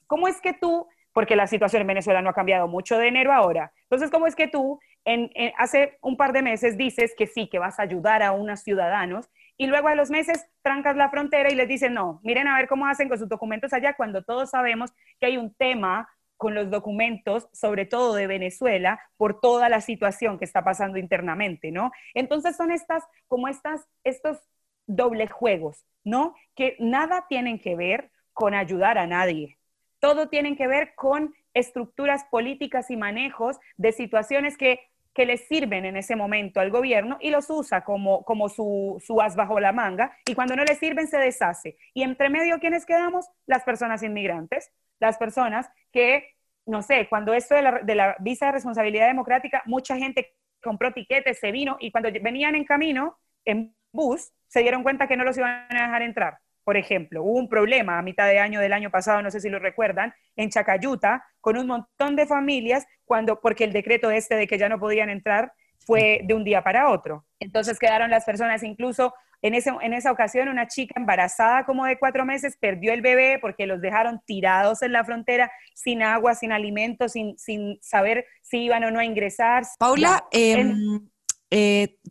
¿cómo 0.08 0.28
es 0.28 0.42
que 0.42 0.54
tú 0.54 0.88
porque 1.14 1.36
la 1.36 1.48
situación 1.48 1.82
en 1.82 1.88
Venezuela 1.88 2.22
no 2.22 2.30
ha 2.30 2.34
cambiado 2.34 2.68
mucho 2.68 2.98
de 2.98 3.08
enero 3.08 3.34
ahora. 3.34 3.74
Entonces, 3.84 4.10
¿cómo 4.10 4.28
es 4.28 4.36
que 4.36 4.48
tú 4.48 4.80
en, 5.06 5.32
hace 5.58 5.98
un 6.02 6.18
par 6.18 6.34
de 6.34 6.42
meses 6.42 6.78
dices 6.78 7.14
que 7.18 7.28
sí, 7.28 7.48
que 7.48 7.60
vas 7.60 7.80
a 7.80 7.84
ayudar 7.84 8.24
a 8.24 8.32
unos 8.32 8.62
ciudadanos 8.62 9.30
y 9.58 9.68
luego 9.68 9.88
a 9.88 9.96
los 9.96 10.10
meses 10.10 10.48
trancas 10.62 10.96
la 10.96 11.10
frontera 11.10 11.52
y 11.52 11.56
les 11.56 11.68
dices, 11.68 11.92
no, 11.92 12.20
miren 12.24 12.48
a 12.48 12.58
ver 12.58 12.68
cómo 12.68 12.88
hacen 12.88 13.10
con 13.10 13.20
sus 13.20 13.30
documentos 13.30 13.74
allá 13.74 13.96
cuando 13.96 14.24
todos 14.24 14.50
sabemos 14.50 14.92
que 15.20 15.28
hay 15.28 15.38
un 15.38 15.54
tema 15.54 16.10
con 16.38 16.56
los 16.56 16.72
documentos, 16.72 17.48
sobre 17.54 17.86
todo 17.86 18.16
de 18.16 18.26
Venezuela, 18.26 19.00
por 19.18 19.40
toda 19.40 19.70
la 19.70 19.80
situación 19.80 20.40
que 20.40 20.46
está 20.46 20.64
pasando 20.64 20.98
internamente, 20.98 21.72
¿no? 21.72 21.92
Entonces 22.16 22.58
son 22.58 22.72
estas, 22.72 23.04
como 23.28 23.48
estas, 23.48 23.88
estos 24.04 24.40
doble 24.88 25.28
juegos, 25.28 25.86
¿no? 26.04 26.34
Que 26.56 26.76
nada 26.80 27.26
tienen 27.30 27.60
que 27.60 27.76
ver 27.76 28.10
con 28.34 28.56
ayudar 28.56 28.98
a 28.98 29.06
nadie, 29.06 29.60
todo 30.00 30.30
tiene 30.30 30.58
que 30.58 30.66
ver 30.66 30.96
con 30.96 31.36
estructuras 31.54 32.26
políticas 32.32 32.90
y 32.92 32.98
manejos 32.98 33.58
de 33.78 33.92
situaciones 33.92 34.58
que 34.58 34.92
que 35.14 35.26
le 35.26 35.38
sirven 35.38 35.86
en 35.86 35.98
ese 35.98 36.16
momento 36.16 36.60
al 36.60 36.72
gobierno 36.72 37.18
y 37.20 37.32
los 37.32 37.50
usa 37.50 37.84
como, 37.84 38.24
como 38.24 38.50
su, 38.50 39.02
su 39.06 39.22
as 39.22 39.36
bajo 39.36 39.60
la 39.60 39.74
manga 39.74 40.18
y 40.26 40.36
cuando 40.36 40.56
no 40.56 40.64
le 40.64 40.76
sirven 40.76 41.08
se 41.08 41.18
deshace. 41.18 41.78
Y 41.94 42.04
entre 42.04 42.30
medio, 42.30 42.60
¿quiénes 42.60 42.86
quedamos? 42.86 43.28
Las 43.46 43.64
personas 43.64 44.04
inmigrantes, 44.04 44.72
las 45.00 45.18
personas 45.18 45.70
que, 45.92 46.36
no 46.66 46.82
sé, 46.82 47.08
cuando 47.10 47.34
esto 47.34 47.56
de 47.56 47.62
la, 47.62 47.80
de 47.80 47.96
la 47.96 48.16
visa 48.20 48.48
de 48.48 48.52
responsabilidad 48.54 49.08
democrática, 49.08 49.62
mucha 49.66 49.98
gente 49.98 50.34
compró 50.64 50.94
tiquetes, 50.94 51.40
se 51.40 51.52
vino 51.52 51.78
y 51.80 51.92
cuando 51.92 52.10
venían 52.22 52.56
en 52.56 52.64
camino, 52.64 53.18
en 53.44 53.76
bus, 53.92 54.32
se 54.48 54.62
dieron 54.62 54.84
cuenta 54.84 55.08
que 55.08 55.18
no 55.18 55.24
los 55.26 55.38
iban 55.38 55.66
a 55.70 55.88
dejar 55.88 56.02
entrar. 56.04 56.38
Por 56.72 56.78
ejemplo, 56.78 57.22
hubo 57.22 57.38
un 57.38 57.50
problema 57.50 58.00
a 58.00 58.02
mitad 58.02 58.26
de 58.28 58.40
año 58.40 58.62
del 58.62 58.72
año 58.72 58.90
pasado, 58.90 59.22
no 59.22 59.30
sé 59.30 59.42
si 59.42 59.50
lo 59.50 59.60
recuerdan, 59.60 60.14
en 60.38 60.50
Chacayuta, 60.50 61.22
con 61.42 61.58
un 61.58 61.68
montón 61.68 62.16
de 62.16 62.26
familias, 62.26 62.88
cuando, 63.04 63.42
porque 63.42 63.66
el 63.66 63.74
decreto 63.74 64.10
este 64.10 64.36
de 64.36 64.48
que 64.48 64.58
ya 64.58 64.70
no 64.70 64.80
podían 64.80 65.10
entrar 65.10 65.52
fue 65.86 66.22
de 66.24 66.34
un 66.34 66.46
día 66.46 66.64
para 66.64 66.90
otro. 66.90 67.26
Entonces 67.42 67.78
quedaron 67.78 68.10
las 68.10 68.24
personas, 68.24 68.64
incluso 68.64 69.14
en, 69.42 69.54
ese, 69.54 69.74
en 69.82 69.92
esa 69.92 70.14
ocasión 70.14 70.48
una 70.48 70.70
chica 70.70 70.94
embarazada 70.96 71.66
como 71.66 71.84
de 71.84 72.00
cuatro 72.00 72.24
meses 72.26 72.56
perdió 72.56 72.94
el 72.94 73.02
bebé 73.02 73.38
porque 73.42 73.66
los 73.66 73.82
dejaron 73.82 74.22
tirados 74.26 74.82
en 74.82 74.94
la 74.94 75.04
frontera 75.04 75.52
sin 75.74 76.02
agua, 76.02 76.36
sin 76.36 76.54
alimentos, 76.54 77.12
sin, 77.12 77.38
sin 77.38 77.80
saber 77.82 78.26
si 78.44 78.60
iban 78.60 78.86
o 78.86 78.92
no 78.92 79.00
a 79.00 79.04
ingresar. 79.04 79.64
Paula, 79.78 80.24
eh, 80.32 80.74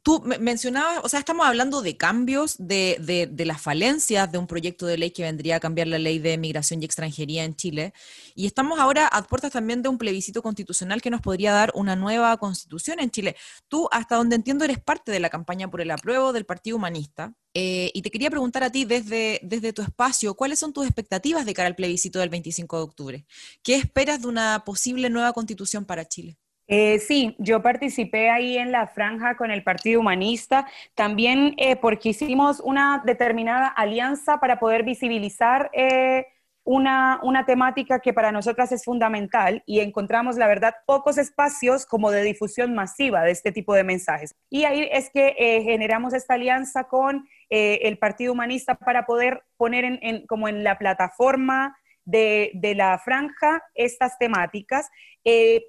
tú 0.03 0.23
mencionabas, 0.39 1.01
o 1.03 1.09
sea, 1.09 1.19
estamos 1.19 1.47
hablando 1.47 1.81
de 1.81 1.97
cambios, 1.97 2.57
de, 2.59 3.31
las 3.39 3.61
falencias 3.61 4.31
de 4.31 4.37
un 4.37 4.47
proyecto 4.47 4.87
de 4.87 4.99
ley 4.99 5.13
que 5.13 5.23
vendría 5.23 5.57
a 5.57 5.61
cambiar 5.61 5.87
la 5.87 5.99
ley 5.99 6.19
de 6.19 6.37
migración 6.37 6.83
y 6.83 6.85
extranjería 6.85 7.45
en 7.45 7.57
Chile, 7.57 7.95
y 8.35 8.47
estamos 8.47 8.79
ahora 8.79 9.07
a 9.07 9.23
puertas 9.23 9.53
también 9.53 9.83
de 9.83 9.89
un 9.89 9.97
plebiscito 9.97 10.43
constitucional 10.43 11.01
que 11.01 11.09
nos 11.09 11.23
podría 11.23 11.53
dar 11.53 11.73
una 11.75 11.97
nueva 11.97 12.37
constitución 12.37 13.01
en 13.01 13.11
Chile. 13.11 13.37
Tú, 13.69 13.89
hasta 13.93 14.17
donde 14.17 14.37
entiendo, 14.37 14.65
eres 14.65 14.79
parte 14.79 15.11
de 15.11 15.21
la 15.21 15.31
campaña 15.31 15.71
por 15.71 15.81
el 15.81 15.91
apruebo 15.91 16.33
del 16.33 16.45
Partido 16.45 16.77
Humanista, 16.77 17.35
eh, 17.55 17.91
y 17.95 18.03
te 18.03 18.11
quería 18.11 18.31
preguntar 18.31 18.63
a 18.63 18.71
ti 18.71 18.85
desde, 18.85 19.41
desde 19.43 19.73
tu 19.73 19.83
espacio, 19.83 20.35
¿cuáles 20.35 20.59
son 20.59 20.73
tus 20.73 20.85
expectativas 20.85 21.47
de 21.47 21.55
cara 21.55 21.67
al 21.69 21.77
plebiscito 21.77 22.19
del 22.19 22.29
25 22.29 22.77
de 22.77 22.83
octubre? 22.83 23.27
¿Qué 23.63 23.75
esperas 23.75 24.21
de 24.23 24.29
una 24.29 24.65
posible 24.65 25.11
nueva 25.11 25.33
constitución 25.33 25.85
para 25.85 26.07
Chile? 26.07 26.39
Eh, 26.73 27.01
sí, 27.01 27.35
yo 27.41 27.63
participé 27.63 28.31
ahí 28.31 28.57
en 28.57 28.71
la 28.71 28.87
franja 28.87 29.37
con 29.37 29.51
el 29.51 29.65
Partido 29.65 29.99
Humanista, 29.99 30.69
también 30.95 31.55
eh, 31.57 31.75
porque 31.75 32.11
hicimos 32.11 32.61
una 32.61 33.03
determinada 33.05 33.67
alianza 33.67 34.39
para 34.39 34.61
poder 34.61 34.85
visibilizar 34.85 35.69
eh, 35.73 36.27
una, 36.63 37.19
una, 37.25 37.45
temática 37.45 37.99
que 37.99 38.13
para 38.13 38.31
nosotras 38.31 38.71
es 38.71 38.85
fundamental 38.85 39.65
y 39.67 39.81
encontramos, 39.81 40.37
la 40.37 40.47
verdad, 40.47 40.77
pocos 40.87 41.19
espacios 41.19 41.87
como 41.87 42.13
de 42.13 42.23
difusión 42.23 42.73
masiva 42.73 43.25
de 43.25 43.33
este 43.33 43.51
tipo 43.51 43.75
de 43.75 43.83
mensajes. 43.83 44.37
Y 44.49 44.63
ahí 44.63 44.89
es 44.93 45.11
que 45.11 45.35
generamos 45.65 46.15
esta 46.15 46.35
alianza 46.35 46.85
con 46.85 47.27
el 47.49 47.99
Partido 47.99 48.33
Humanista 48.33 48.77
para 48.77 49.07
poder 49.07 49.43
poner 49.57 49.85
en, 49.85 50.25
como 50.29 50.47
en 50.47 50.63
la 50.63 50.79
plataforma 50.79 51.77
de, 52.05 52.53
de, 52.55 52.77
la 52.77 52.97
franja 52.99 53.65
estas 53.75 54.19
temáticas, 54.19 54.89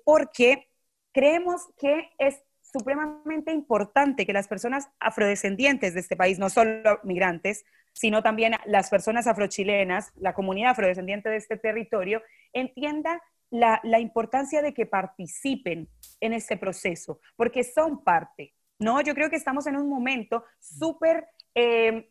porque 0.05 0.70
creemos 1.11 1.67
que 1.77 2.09
es 2.17 2.41
supremamente 2.61 3.51
importante 3.51 4.25
que 4.25 4.33
las 4.33 4.47
personas 4.47 4.89
afrodescendientes 4.99 5.93
de 5.93 5.99
este 5.99 6.15
país, 6.15 6.39
no 6.39 6.49
solo 6.49 6.99
migrantes, 7.03 7.65
sino 7.93 8.23
también 8.23 8.55
las 8.65 8.89
personas 8.89 9.27
afrochilenas, 9.27 10.11
la 10.15 10.33
comunidad 10.33 10.71
afrodescendiente 10.71 11.29
de 11.29 11.37
este 11.37 11.57
territorio, 11.57 12.21
entienda 12.53 13.21
la, 13.49 13.81
importancia 13.99 14.61
de 14.61 14.73
que 14.73 14.85
participen 14.85 15.89
en 16.21 16.33
este 16.33 16.55
proceso, 16.57 17.19
porque 17.35 17.63
son 17.63 18.03
parte. 18.03 18.53
¿no? 18.79 19.01
Yo 19.01 19.13
creo 19.13 19.29
que 19.29 19.35
estamos 19.35 19.67
en 19.67 19.75
un 19.75 19.89
momento 19.89 20.45
súper 20.59 21.27
eh, 21.53 22.09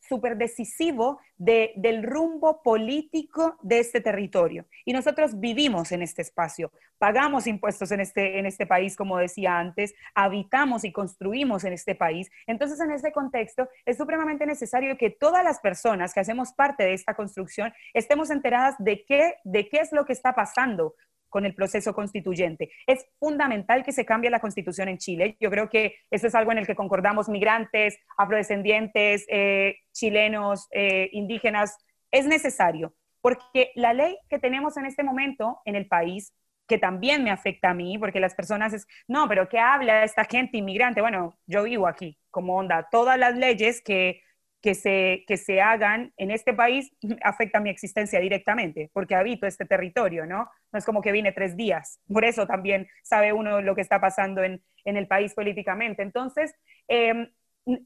súper 0.00 0.36
decisivo 0.36 1.20
del 1.36 2.02
rumbo 2.02 2.62
político 2.62 3.58
de 3.62 3.78
este 3.78 4.00
territorio. 4.00 4.66
Y 4.84 4.92
nosotros 4.92 5.38
vivimos 5.38 5.92
en 5.92 6.02
este 6.02 6.22
espacio, 6.22 6.72
pagamos 6.98 7.46
impuestos 7.46 7.90
en 7.92 8.00
este, 8.00 8.38
en 8.38 8.46
este 8.46 8.66
país, 8.66 8.96
como 8.96 9.18
decía 9.18 9.58
antes, 9.58 9.94
habitamos 10.14 10.84
y 10.84 10.92
construimos 10.92 11.64
en 11.64 11.74
este 11.74 11.94
país. 11.94 12.30
Entonces, 12.46 12.80
en 12.80 12.90
ese 12.90 13.12
contexto, 13.12 13.68
es 13.84 13.96
supremamente 13.96 14.46
necesario 14.46 14.96
que 14.96 15.10
todas 15.10 15.44
las 15.44 15.60
personas 15.60 16.14
que 16.14 16.20
hacemos 16.20 16.52
parte 16.52 16.84
de 16.84 16.94
esta 16.94 17.14
construcción 17.14 17.72
estemos 17.92 18.30
enteradas 18.30 18.74
de 18.78 19.04
qué, 19.04 19.34
de 19.44 19.68
qué 19.68 19.78
es 19.78 19.92
lo 19.92 20.04
que 20.04 20.12
está 20.12 20.34
pasando 20.34 20.94
con 21.36 21.44
el 21.44 21.54
proceso 21.54 21.92
constituyente. 21.92 22.70
Es 22.86 23.04
fundamental 23.18 23.84
que 23.84 23.92
se 23.92 24.06
cambie 24.06 24.30
la 24.30 24.40
constitución 24.40 24.88
en 24.88 24.96
Chile. 24.96 25.36
Yo 25.38 25.50
creo 25.50 25.68
que 25.68 25.96
eso 26.10 26.28
es 26.28 26.34
algo 26.34 26.50
en 26.50 26.56
el 26.56 26.66
que 26.66 26.74
concordamos 26.74 27.28
migrantes, 27.28 27.98
afrodescendientes, 28.16 29.26
eh, 29.28 29.76
chilenos, 29.92 30.66
eh, 30.70 31.10
indígenas. 31.12 31.76
Es 32.10 32.24
necesario, 32.24 32.94
porque 33.20 33.70
la 33.74 33.92
ley 33.92 34.16
que 34.30 34.38
tenemos 34.38 34.78
en 34.78 34.86
este 34.86 35.02
momento 35.02 35.60
en 35.66 35.76
el 35.76 35.86
país 35.88 36.32
que 36.66 36.78
también 36.78 37.22
me 37.22 37.30
afecta 37.30 37.68
a 37.68 37.74
mí, 37.74 37.98
porque 37.98 38.18
las 38.18 38.34
personas 38.34 38.72
es, 38.72 38.86
no, 39.06 39.28
pero 39.28 39.46
¿qué 39.50 39.58
habla 39.58 40.04
esta 40.04 40.24
gente 40.24 40.56
inmigrante? 40.56 41.02
Bueno, 41.02 41.38
yo 41.46 41.64
vivo 41.64 41.86
aquí, 41.86 42.16
como 42.30 42.56
onda, 42.56 42.88
todas 42.90 43.18
las 43.18 43.36
leyes 43.36 43.82
que 43.82 44.22
que 44.66 44.74
se, 44.74 45.22
que 45.28 45.36
se 45.36 45.60
hagan 45.60 46.12
en 46.16 46.32
este 46.32 46.52
país 46.52 46.90
afecta 47.22 47.60
mi 47.60 47.70
existencia 47.70 48.18
directamente, 48.18 48.90
porque 48.92 49.14
habito 49.14 49.46
este 49.46 49.64
territorio, 49.64 50.26
¿no? 50.26 50.50
No 50.72 50.78
es 50.80 50.84
como 50.84 51.02
que 51.02 51.12
vine 51.12 51.30
tres 51.30 51.56
días. 51.56 52.00
Por 52.12 52.24
eso 52.24 52.48
también 52.48 52.88
sabe 53.04 53.32
uno 53.32 53.60
lo 53.60 53.76
que 53.76 53.80
está 53.80 54.00
pasando 54.00 54.42
en, 54.42 54.60
en 54.84 54.96
el 54.96 55.06
país 55.06 55.34
políticamente. 55.34 56.02
Entonces, 56.02 56.52
em, 56.88 57.30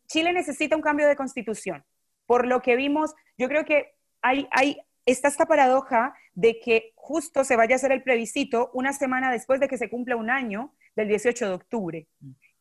Chile 0.07 0.33
necesita 0.33 0.75
un 0.75 0.81
cambio 0.81 1.07
de 1.07 1.17
constitución. 1.17 1.85
Por 2.25 2.47
lo 2.47 2.63
que 2.63 2.77
vimos, 2.77 3.15
yo 3.37 3.47
creo 3.49 3.67
que 3.67 3.93
hay, 4.23 4.49
hay, 4.51 4.81
está 5.05 5.29
esta 5.29 5.45
paradoja 5.45 6.15
de 6.33 6.61
que 6.61 6.93
justo 6.95 7.45
se 7.45 7.57
vaya 7.57 7.75
a 7.75 7.77
hacer 7.77 7.93
el 7.93 8.03
plebiscito 8.03 8.71
una 8.73 8.95
semana 8.95 9.31
después 9.31 9.61
de 9.61 9.69
que 9.69 9.77
se 9.77 9.91
cumpla 9.91 10.17
un 10.17 10.31
año 10.31 10.73
del 10.97 11.09
18 11.09 11.47
de 11.47 11.53
octubre. 11.53 12.09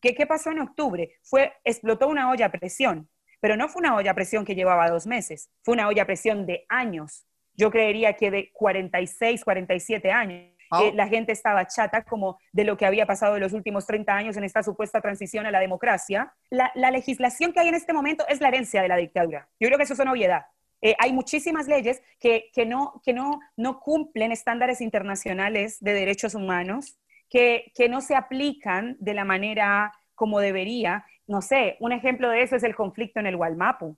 ¿Qué, 0.02 0.14
¿Qué 0.14 0.28
pasó 0.28 0.52
en 0.52 0.60
octubre? 0.60 1.14
Fue, 1.24 1.54
explotó 1.64 2.10
una 2.10 2.30
olla 2.30 2.48
a 2.48 2.52
presión 2.52 3.08
pero 3.40 3.58
no 3.58 3.70
fue 3.70 3.82
una 3.82 3.96
olla 3.96 4.12
a 4.12 4.16
presión 4.16 4.46
que 4.46 4.56
llevaba 4.56 4.90
dos 4.90 5.08
meses, 5.08 5.50
fue 5.64 5.74
una 5.74 5.88
olla 5.88 6.04
a 6.04 6.06
presión 6.06 6.46
de 6.46 6.66
años. 6.70 7.26
Yo 7.56 7.72
creería 7.72 8.14
que 8.14 8.32
de 8.32 8.52
46, 8.54 9.44
47 9.44 10.12
años. 10.12 10.56
la 10.94 11.08
gente 11.08 11.32
estaba 11.32 11.66
chata 11.66 12.04
como 12.04 12.38
de 12.54 12.64
lo 12.64 12.78
que 12.78 12.86
había 12.86 13.06
pasado 13.06 13.36
en 13.36 13.42
los 13.42 13.54
últimos 13.54 13.88
30 13.88 14.14
años 14.14 14.38
en 14.38 14.44
esta 14.44 14.62
supuesta 14.62 15.02
transición 15.02 15.46
a 15.46 15.52
la 15.52 15.60
democracia. 15.60 16.34
La, 16.50 16.72
legislación 16.92 17.52
que 17.52 17.60
hay 17.60 17.68
en 17.70 17.76
este 17.76 17.92
momento 17.92 18.24
es 18.30 18.40
la 18.40 18.50
herencia 18.50 18.82
de 18.82 18.88
la 18.88 18.96
dictadura. 18.96 19.50
Yo 19.60 19.68
creo 19.68 19.78
que 19.78 19.84
eso 19.84 19.94
es 19.94 20.00
una 20.00 20.12
obviedad. 20.12 20.46
Eh, 20.82 20.96
hay 21.00 21.12
muchísimas 21.12 21.68
leyes 21.68 22.02
que, 22.20 22.50
que, 22.54 22.66
no, 22.66 23.02
que 23.04 23.14
no, 23.14 23.40
no 23.58 23.80
cumplen 23.80 24.32
estándares 24.32 24.80
internacionales 24.80 25.80
de 25.82 25.94
derechos 25.94 26.36
humanos, 26.36 26.98
que, 27.30 27.72
que 27.76 27.90
no 27.90 28.00
se 28.00 28.16
aplican 28.16 28.96
de 29.00 29.14
la 29.14 29.26
manera 29.26 29.92
como 30.16 30.40
debería 30.40 31.06
no 31.30 31.44
sé, 31.44 31.78
un 31.80 31.92
ejemplo 31.92 32.30
de 32.30 32.42
eso 32.42 32.56
es 32.56 32.64
el 32.64 32.76
conflicto 32.76 33.20
en 33.20 33.28
el 33.28 33.38
Gualmapu. 33.38 33.96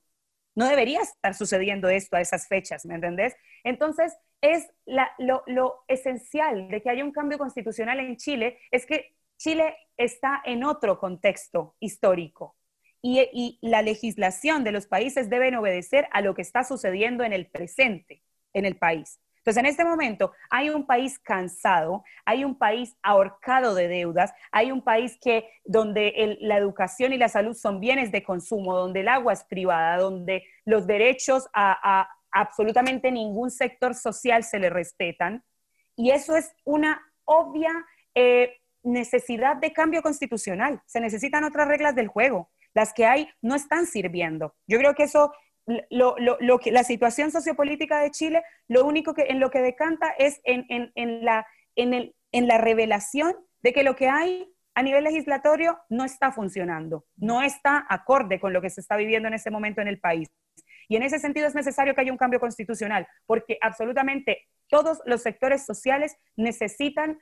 No 0.54 0.68
debería 0.68 1.00
estar 1.00 1.34
sucediendo 1.34 1.88
esto 1.88 2.18
a 2.18 2.22
esas 2.22 2.48
fechas, 2.50 2.86
¿me 2.86 2.96
entendés? 2.96 3.36
Entonces, 3.64 4.14
es 4.42 4.70
lo, 4.86 5.86
esencial 5.88 6.68
de 6.68 6.82
que 6.82 6.90
haya 6.90 7.06
un 7.06 7.14
cambio 7.14 7.38
constitucional 7.38 8.02
en 8.02 8.18
Chile, 8.18 8.60
es 8.70 8.86
que 8.86 9.16
Chile 9.38 9.78
está 9.96 10.42
en 10.44 10.66
otro 10.66 11.00
contexto 11.00 11.78
histórico 11.80 12.58
y, 13.02 13.22
y 13.32 13.60
la 13.62 13.82
legislación 13.82 14.66
de 14.66 14.74
los 14.74 14.86
países 14.86 15.30
deben 15.30 15.56
obedecer 15.56 16.10
a 16.12 16.20
lo 16.20 16.36
que 16.36 16.42
está 16.42 16.66
sucediendo 16.66 17.24
en 17.24 17.32
el 17.32 17.48
presente 17.48 18.24
en 18.54 18.66
el 18.66 18.76
país. 18.76 19.22
Entonces, 19.42 19.64
en 19.64 19.66
este 19.66 19.84
momento 19.84 20.34
hay 20.52 20.70
un 20.70 20.86
país 20.86 21.18
cansado, 21.18 22.04
hay 22.26 22.46
un 22.46 22.56
país 22.56 22.96
ahorcado 23.02 23.74
de 23.74 23.88
deudas, 23.88 24.32
hay 24.52 24.72
un 24.72 24.84
país 24.84 25.18
que 25.20 25.50
donde 25.66 26.38
la 26.42 26.58
educación 26.58 27.12
y 27.12 27.18
la 27.18 27.28
salud 27.28 27.56
son 27.56 27.80
bienes 27.80 28.12
de 28.12 28.22
consumo, 28.22 28.76
donde 28.76 29.00
el 29.00 29.08
agua 29.08 29.34
es 29.34 29.44
privada, 29.44 29.98
donde 29.98 30.44
los 30.64 30.86
derechos 30.86 31.50
a, 31.54 32.08
absolutamente 32.32 33.12
ningún 33.12 33.50
sector 33.50 33.96
social 33.96 34.44
se 34.44 34.60
le 34.60 34.70
respetan. 34.70 35.44
Y 35.96 36.12
eso 36.12 36.36
es 36.38 36.54
una 36.64 37.02
obvia 37.26 37.72
eh, 38.14 38.60
necesidad 38.84 39.56
de 39.58 39.74
cambio 39.74 40.04
constitucional. 40.04 40.82
Se 40.86 41.00
necesitan 41.00 41.44
otras 41.44 41.68
reglas 41.68 41.96
del 41.96 42.08
juego. 42.08 42.52
Las 42.74 42.94
que 42.94 43.06
hay 43.06 43.28
no 43.42 43.56
están 43.56 43.88
sirviendo. 43.88 44.56
Yo 44.68 44.78
creo 44.78 44.94
que 44.94 45.04
eso 45.04 45.34
lo, 45.90 46.16
lo, 46.18 46.60
que, 46.60 46.72
la 46.72 46.84
situación 46.84 47.32
sociopolítica 47.32 48.02
de 48.02 48.12
Chile, 48.12 48.44
lo 48.68 48.86
único 48.86 49.14
que 49.14 49.24
en 49.24 49.40
lo 49.40 49.50
que 49.52 49.60
decanta 49.60 50.10
es 50.18 50.42
en, 50.44 50.66
la, 51.24 51.46
en, 51.76 51.94
el, 51.94 52.16
en 52.32 52.48
la 52.48 52.58
revelación 52.58 53.36
de 53.62 53.74
que 53.74 53.84
lo 53.84 53.96
que 53.96 54.10
hay 54.10 54.52
a 54.74 54.84
nivel 54.84 55.04
legislatorio 55.04 55.80
no 55.90 56.06
está 56.06 56.32
funcionando, 56.32 57.06
no 57.18 57.42
está 57.42 57.86
acorde 57.90 58.40
con 58.40 58.54
lo 58.54 58.62
que 58.62 58.70
se 58.70 58.82
está 58.82 58.96
viviendo 58.96 59.28
en 59.28 59.34
ese 59.34 59.52
momento 59.52 59.82
en 59.82 59.88
el 59.88 60.00
país. 60.00 60.30
Y 60.88 60.96
en 60.96 61.04
ese 61.04 61.20
sentido 61.20 61.48
es 61.48 61.56
necesario 61.56 61.94
que 61.94 62.02
haya 62.02 62.12
un 62.12 62.18
cambio 62.18 62.40
constitucional, 62.40 63.08
porque 63.26 63.58
absolutamente 63.62 64.48
todos 64.68 65.02
los 65.06 65.22
sectores 65.22 65.66
sociales 65.66 66.18
necesitan 66.36 67.20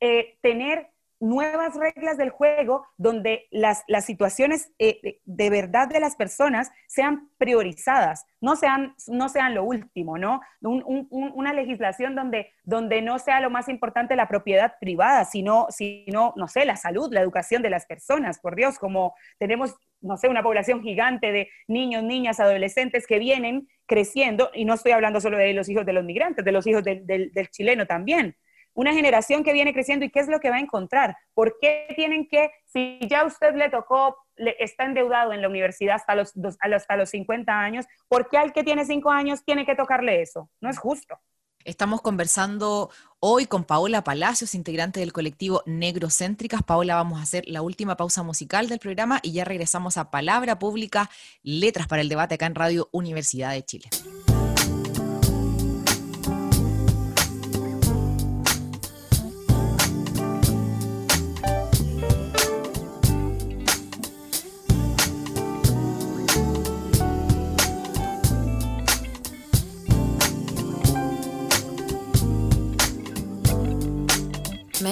eh, 0.00 0.38
tener 0.42 0.88
nuevas 1.20 1.74
reglas 1.74 2.16
del 2.16 2.30
juego 2.30 2.86
donde 2.96 3.46
las, 3.50 3.84
las 3.88 4.04
situaciones 4.04 4.70
eh, 4.78 5.20
de 5.24 5.50
verdad 5.50 5.88
de 5.88 6.00
las 6.00 6.16
personas 6.16 6.70
sean 6.86 7.30
priorizadas, 7.38 8.26
no 8.40 8.56
sean, 8.56 8.94
no 9.06 9.28
sean 9.28 9.54
lo 9.54 9.64
último, 9.64 10.18
¿no? 10.18 10.40
una 10.60 11.52
legislación 11.52 12.14
donde, 12.14 12.52
donde 12.64 13.00
no 13.02 13.18
sea 13.18 13.40
lo 13.40 13.50
más 13.50 13.68
importante 13.68 14.16
la 14.16 14.28
propiedad 14.28 14.74
privada, 14.80 15.24
sino, 15.24 15.66
sino, 15.70 16.34
no 16.36 16.48
sé, 16.48 16.64
la 16.64 16.76
salud, 16.76 17.12
la 17.12 17.20
educación 17.20 17.62
de 17.62 17.70
las 17.70 17.86
personas, 17.86 18.38
por 18.38 18.56
Dios, 18.56 18.78
como 18.78 19.14
tenemos, 19.38 19.74
no 20.00 20.16
sé, 20.16 20.28
una 20.28 20.42
población 20.42 20.82
gigante 20.82 21.32
de 21.32 21.48
niños, 21.68 22.02
niñas, 22.02 22.40
adolescentes 22.40 23.06
que 23.06 23.18
vienen 23.18 23.68
creciendo, 23.86 24.50
y 24.52 24.64
no 24.64 24.74
estoy 24.74 24.92
hablando 24.92 25.20
solo 25.20 25.38
de 25.38 25.52
los 25.52 25.68
hijos 25.68 25.86
de 25.86 25.92
los 25.92 26.04
migrantes, 26.04 26.44
de 26.44 26.52
los 26.52 26.66
hijos 26.66 26.82
del, 26.82 27.06
del 27.06 27.50
chileno 27.50 27.86
también, 27.86 28.36
una 28.76 28.92
generación 28.92 29.42
que 29.42 29.52
viene 29.52 29.72
creciendo 29.72 30.04
y 30.04 30.10
qué 30.10 30.20
es 30.20 30.28
lo 30.28 30.38
que 30.38 30.50
va 30.50 30.56
a 30.56 30.60
encontrar. 30.60 31.16
¿Por 31.34 31.58
qué 31.60 31.88
tienen 31.96 32.28
que, 32.28 32.50
si 32.66 33.00
ya 33.08 33.24
usted 33.24 33.54
le 33.54 33.70
tocó, 33.70 34.16
le, 34.36 34.54
está 34.60 34.84
endeudado 34.84 35.32
en 35.32 35.40
la 35.40 35.48
universidad 35.48 35.96
hasta 35.96 36.14
los, 36.14 36.34
hasta 36.60 36.96
los 36.96 37.08
50 37.10 37.52
años, 37.52 37.86
¿por 38.06 38.28
qué 38.28 38.36
al 38.36 38.52
que 38.52 38.62
tiene 38.62 38.84
5 38.84 39.10
años 39.10 39.42
tiene 39.44 39.64
que 39.64 39.74
tocarle 39.74 40.20
eso? 40.20 40.50
No 40.60 40.68
es 40.68 40.78
justo. 40.78 41.18
Estamos 41.64 42.00
conversando 42.00 42.90
hoy 43.18 43.46
con 43.46 43.64
Paola 43.64 44.04
Palacios, 44.04 44.54
integrante 44.54 45.00
del 45.00 45.12
colectivo 45.12 45.62
Negrocéntricas. 45.66 46.62
Paola, 46.62 46.94
vamos 46.94 47.18
a 47.18 47.22
hacer 47.22 47.44
la 47.48 47.62
última 47.62 47.96
pausa 47.96 48.22
musical 48.22 48.68
del 48.68 48.78
programa 48.78 49.18
y 49.22 49.32
ya 49.32 49.44
regresamos 49.44 49.96
a 49.96 50.10
Palabra 50.10 50.60
Pública, 50.60 51.10
Letras 51.42 51.88
para 51.88 52.02
el 52.02 52.08
Debate 52.08 52.36
acá 52.36 52.46
en 52.46 52.54
Radio 52.54 52.88
Universidad 52.92 53.50
de 53.52 53.64
Chile. 53.64 53.88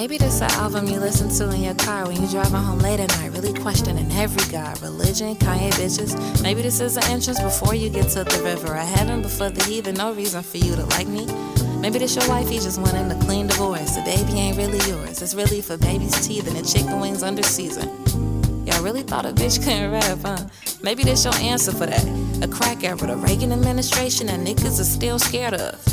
Maybe 0.05 0.19
this 0.19 0.39
an 0.39 0.51
album 0.51 0.85
you 0.85 0.99
listen 0.99 1.29
to 1.29 1.51
in 1.55 1.63
your 1.63 1.73
car 1.73 2.05
when 2.05 2.17
you're 2.21 2.29
driving 2.29 2.61
home 2.61 2.77
late 2.77 2.99
at 2.99 3.09
night, 3.17 3.31
really 3.31 3.59
questioning 3.59 4.07
every 4.11 4.51
god, 4.51 4.79
religion, 4.83 5.35
Kanye 5.35 5.71
bitches. 5.71 6.43
Maybe 6.43 6.61
this 6.61 6.79
is 6.79 6.95
an 6.95 7.05
entrance 7.05 7.41
before 7.41 7.73
you 7.73 7.89
get 7.89 8.09
to 8.09 8.23
the 8.23 8.39
river 8.43 8.75
of 8.75 8.87
heaven, 8.87 9.23
before 9.23 9.49
the 9.49 9.63
heathen, 9.63 9.95
no 9.95 10.13
reason 10.13 10.43
for 10.43 10.57
you 10.57 10.75
to 10.75 10.85
like 10.85 11.07
me. 11.07 11.25
Maybe 11.79 11.97
this 11.97 12.15
your 12.15 12.29
wife, 12.29 12.47
he 12.47 12.59
just 12.59 12.79
wanting 12.79 13.11
a 13.11 13.19
clean 13.25 13.47
divorce. 13.47 13.95
The 13.95 14.03
baby 14.03 14.33
ain't 14.33 14.57
really 14.57 14.77
yours. 14.87 15.23
It's 15.23 15.33
really 15.33 15.59
for 15.59 15.75
baby's 15.75 16.27
teeth 16.27 16.47
and 16.47 16.55
the 16.55 16.61
chicken 16.61 16.99
wings 16.99 17.23
under 17.23 17.41
season. 17.41 17.89
Y'all 18.67 18.83
really 18.83 19.01
thought 19.01 19.25
a 19.25 19.29
bitch 19.29 19.57
couldn't 19.63 19.89
rap, 19.89 20.19
huh? 20.21 20.37
Maybe 20.83 21.01
this 21.01 21.25
your 21.25 21.33
answer 21.37 21.71
for 21.71 21.87
that. 21.87 22.05
A 22.43 22.47
crack 22.47 22.83
era, 22.83 22.95
the 22.95 23.17
Reagan 23.17 23.51
administration 23.51 24.27
that 24.27 24.39
niggas 24.39 24.79
are 24.79 24.83
still 24.83 25.17
scared 25.17 25.55
of. 25.55 25.83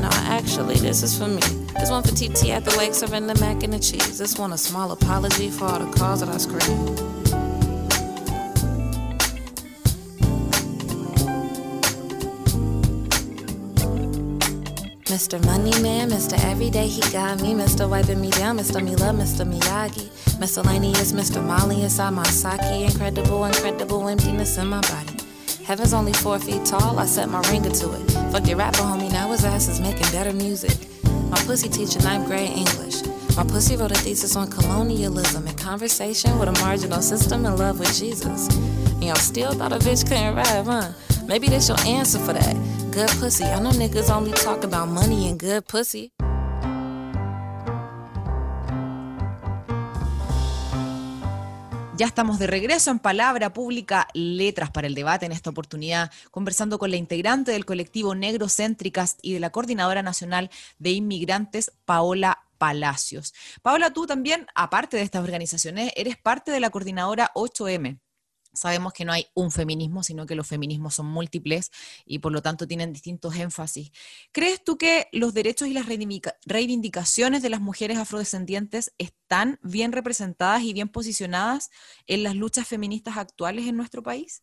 No, 0.00 0.08
actually, 0.12 0.78
this 0.78 1.04
is 1.04 1.16
for 1.16 1.28
me. 1.28 1.61
This 1.78 1.90
one 1.90 2.02
for 2.02 2.14
TT 2.14 2.50
at 2.50 2.64
the 2.64 2.74
wake, 2.78 2.94
serving 2.94 3.26
the 3.26 3.34
mac 3.36 3.62
and 3.62 3.72
the 3.72 3.78
cheese. 3.78 4.18
This 4.18 4.38
one 4.38 4.52
a 4.52 4.58
small 4.58 4.92
apology 4.92 5.50
for 5.50 5.64
all 5.64 5.78
the 5.78 5.90
calls 5.96 6.20
that 6.20 6.28
I 6.28 6.36
screamed. 6.36 7.12
Mr. 15.12 15.44
Money 15.44 15.78
Man, 15.82 16.08
Mr. 16.08 16.42
Everyday, 16.44 16.86
he 16.86 17.00
got 17.12 17.42
me. 17.42 17.52
Mr. 17.52 17.88
Wiping 17.88 18.20
me 18.20 18.30
down, 18.30 18.58
Mr. 18.58 18.82
Me 18.82 18.96
Love, 18.96 19.16
Mr. 19.16 19.44
Miyagi. 19.46 20.08
Miscellaneous, 20.40 21.12
Mr. 21.12 21.44
Molly 21.44 21.82
inside 21.82 22.10
my 22.10 22.22
sake. 22.24 22.60
Incredible, 22.62 23.44
incredible 23.44 24.08
emptiness 24.08 24.56
in 24.56 24.68
my 24.68 24.80
body. 24.80 25.16
Heaven's 25.64 25.92
only 25.92 26.12
four 26.12 26.38
feet 26.38 26.64
tall, 26.64 26.98
I 26.98 27.06
set 27.06 27.28
my 27.28 27.40
ringer 27.50 27.70
to 27.70 27.92
it. 27.92 28.10
Fuck 28.32 28.46
your 28.46 28.56
rapper, 28.56 28.78
homie, 28.78 29.12
now 29.12 29.30
his 29.30 29.44
ass 29.44 29.68
is 29.68 29.80
making 29.80 30.10
better 30.12 30.32
music. 30.32 30.91
My 31.32 31.38
pussy 31.46 31.70
teaching 31.70 32.04
ninth 32.04 32.26
grade 32.26 32.50
English. 32.50 33.02
My 33.38 33.42
pussy 33.44 33.74
wrote 33.74 33.90
a 33.90 33.94
thesis 33.94 34.36
on 34.36 34.50
colonialism 34.50 35.46
in 35.46 35.56
conversation 35.56 36.38
with 36.38 36.50
a 36.50 36.52
marginal 36.60 37.00
system 37.00 37.46
in 37.46 37.56
love 37.56 37.80
with 37.80 37.92
Jesus. 37.98 38.54
And 38.96 39.04
y'all 39.04 39.14
still 39.16 39.52
thought 39.52 39.72
a 39.72 39.78
bitch 39.78 40.06
couldn't 40.06 40.36
rap, 40.36 40.66
huh? 40.66 40.92
Maybe 41.26 41.48
that's 41.48 41.70
your 41.70 41.80
answer 41.86 42.18
for 42.18 42.34
that. 42.34 42.54
Good 42.92 43.08
pussy. 43.18 43.44
I 43.44 43.60
know 43.62 43.70
niggas 43.70 44.14
only 44.14 44.32
talk 44.32 44.62
about 44.62 44.88
money 44.88 45.30
and 45.30 45.40
good 45.40 45.66
pussy. 45.66 46.12
Ya 52.02 52.08
estamos 52.08 52.40
de 52.40 52.48
regreso 52.48 52.90
en 52.90 52.98
Palabra 52.98 53.52
Pública, 53.52 54.08
Letras 54.12 54.72
para 54.72 54.88
el 54.88 54.96
Debate, 54.96 55.24
en 55.24 55.30
esta 55.30 55.50
oportunidad 55.50 56.10
conversando 56.32 56.76
con 56.80 56.90
la 56.90 56.96
integrante 56.96 57.52
del 57.52 57.64
colectivo 57.64 58.16
Negro 58.16 58.48
Céntricas 58.48 59.18
y 59.22 59.34
de 59.34 59.38
la 59.38 59.50
Coordinadora 59.50 60.02
Nacional 60.02 60.50
de 60.80 60.90
Inmigrantes, 60.90 61.70
Paola 61.84 62.42
Palacios. 62.58 63.34
Paola, 63.62 63.92
tú 63.92 64.08
también, 64.08 64.48
aparte 64.56 64.96
de 64.96 65.04
estas 65.04 65.22
organizaciones, 65.22 65.92
eres 65.94 66.16
parte 66.16 66.50
de 66.50 66.58
la 66.58 66.70
Coordinadora 66.70 67.30
8M. 67.36 68.00
Sabemos 68.52 68.92
que 68.92 69.04
no 69.04 69.12
hay 69.12 69.26
un 69.34 69.50
feminismo, 69.50 70.02
sino 70.02 70.26
que 70.26 70.34
los 70.34 70.48
feminismos 70.48 70.94
son 70.94 71.06
múltiples 71.06 71.70
y 72.04 72.18
por 72.18 72.32
lo 72.32 72.42
tanto 72.42 72.66
tienen 72.66 72.92
distintos 72.92 73.36
énfasis. 73.38 73.92
¿Crees 74.32 74.62
tú 74.62 74.76
que 74.76 75.08
los 75.12 75.34
derechos 75.34 75.68
y 75.68 75.72
las 75.72 75.86
reivindicaciones 75.86 77.42
de 77.42 77.50
las 77.50 77.60
mujeres 77.60 77.98
afrodescendientes 77.98 78.94
están 78.98 79.58
bien 79.62 79.92
representadas 79.92 80.62
y 80.62 80.72
bien 80.72 80.88
posicionadas 80.88 81.70
en 82.06 82.22
las 82.22 82.36
luchas 82.36 82.68
feministas 82.68 83.16
actuales 83.16 83.66
en 83.66 83.76
nuestro 83.76 84.02
país? 84.02 84.42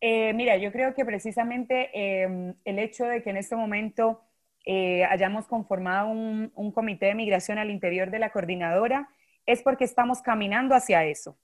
Eh, 0.00 0.32
mira, 0.34 0.56
yo 0.56 0.70
creo 0.70 0.94
que 0.94 1.04
precisamente 1.04 1.90
em, 1.94 2.54
el 2.64 2.78
hecho 2.78 3.04
de 3.04 3.22
que 3.22 3.30
en 3.30 3.38
este 3.38 3.56
momento 3.56 4.20
eh, 4.66 5.04
hayamos 5.04 5.46
conformado 5.46 6.08
un, 6.08 6.52
un 6.54 6.72
comité 6.72 7.06
de 7.06 7.14
migración 7.14 7.58
al 7.58 7.70
interior 7.70 8.10
de 8.10 8.18
la 8.18 8.30
coordinadora 8.30 9.08
es 9.46 9.62
porque 9.62 9.84
estamos 9.84 10.20
caminando 10.20 10.74
hacia 10.74 11.04
eso. 11.04 11.38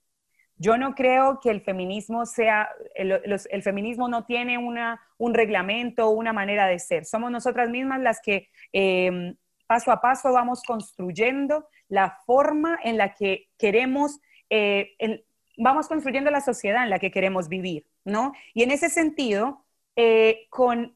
Yo 0.61 0.77
no 0.77 0.93
creo 0.93 1.39
que 1.39 1.49
el 1.49 1.61
feminismo 1.61 2.27
sea, 2.27 2.69
el, 2.93 3.63
feminismo 3.63 4.07
no 4.07 4.25
tiene 4.25 4.59
una, 4.59 5.01
un 5.17 5.33
reglamento, 5.33 6.11
una 6.11 6.33
manera 6.33 6.67
de 6.67 6.77
ser. 6.77 7.05
Somos 7.05 7.31
nosotras 7.31 7.71
mismas 7.71 7.99
las 7.99 8.21
que 8.21 8.47
em, 8.71 9.35
paso 9.65 9.91
a 9.91 10.01
paso 10.01 10.31
vamos 10.31 10.61
construyendo 10.61 11.67
la 11.87 12.19
forma 12.27 12.77
en 12.83 12.97
la 12.97 13.15
que 13.15 13.49
queremos, 13.57 14.19
eh, 14.51 14.95
vamos 15.57 15.87
construyendo 15.87 16.29
la 16.29 16.41
sociedad 16.41 16.83
en 16.83 16.91
la 16.91 16.99
que 16.99 17.09
queremos 17.09 17.49
vivir, 17.49 17.87
¿no? 18.05 18.31
Y 18.53 18.61
en 18.61 18.69
ese 18.69 18.89
sentido, 18.89 19.65
eh, 19.95 20.45
con, 20.51 20.95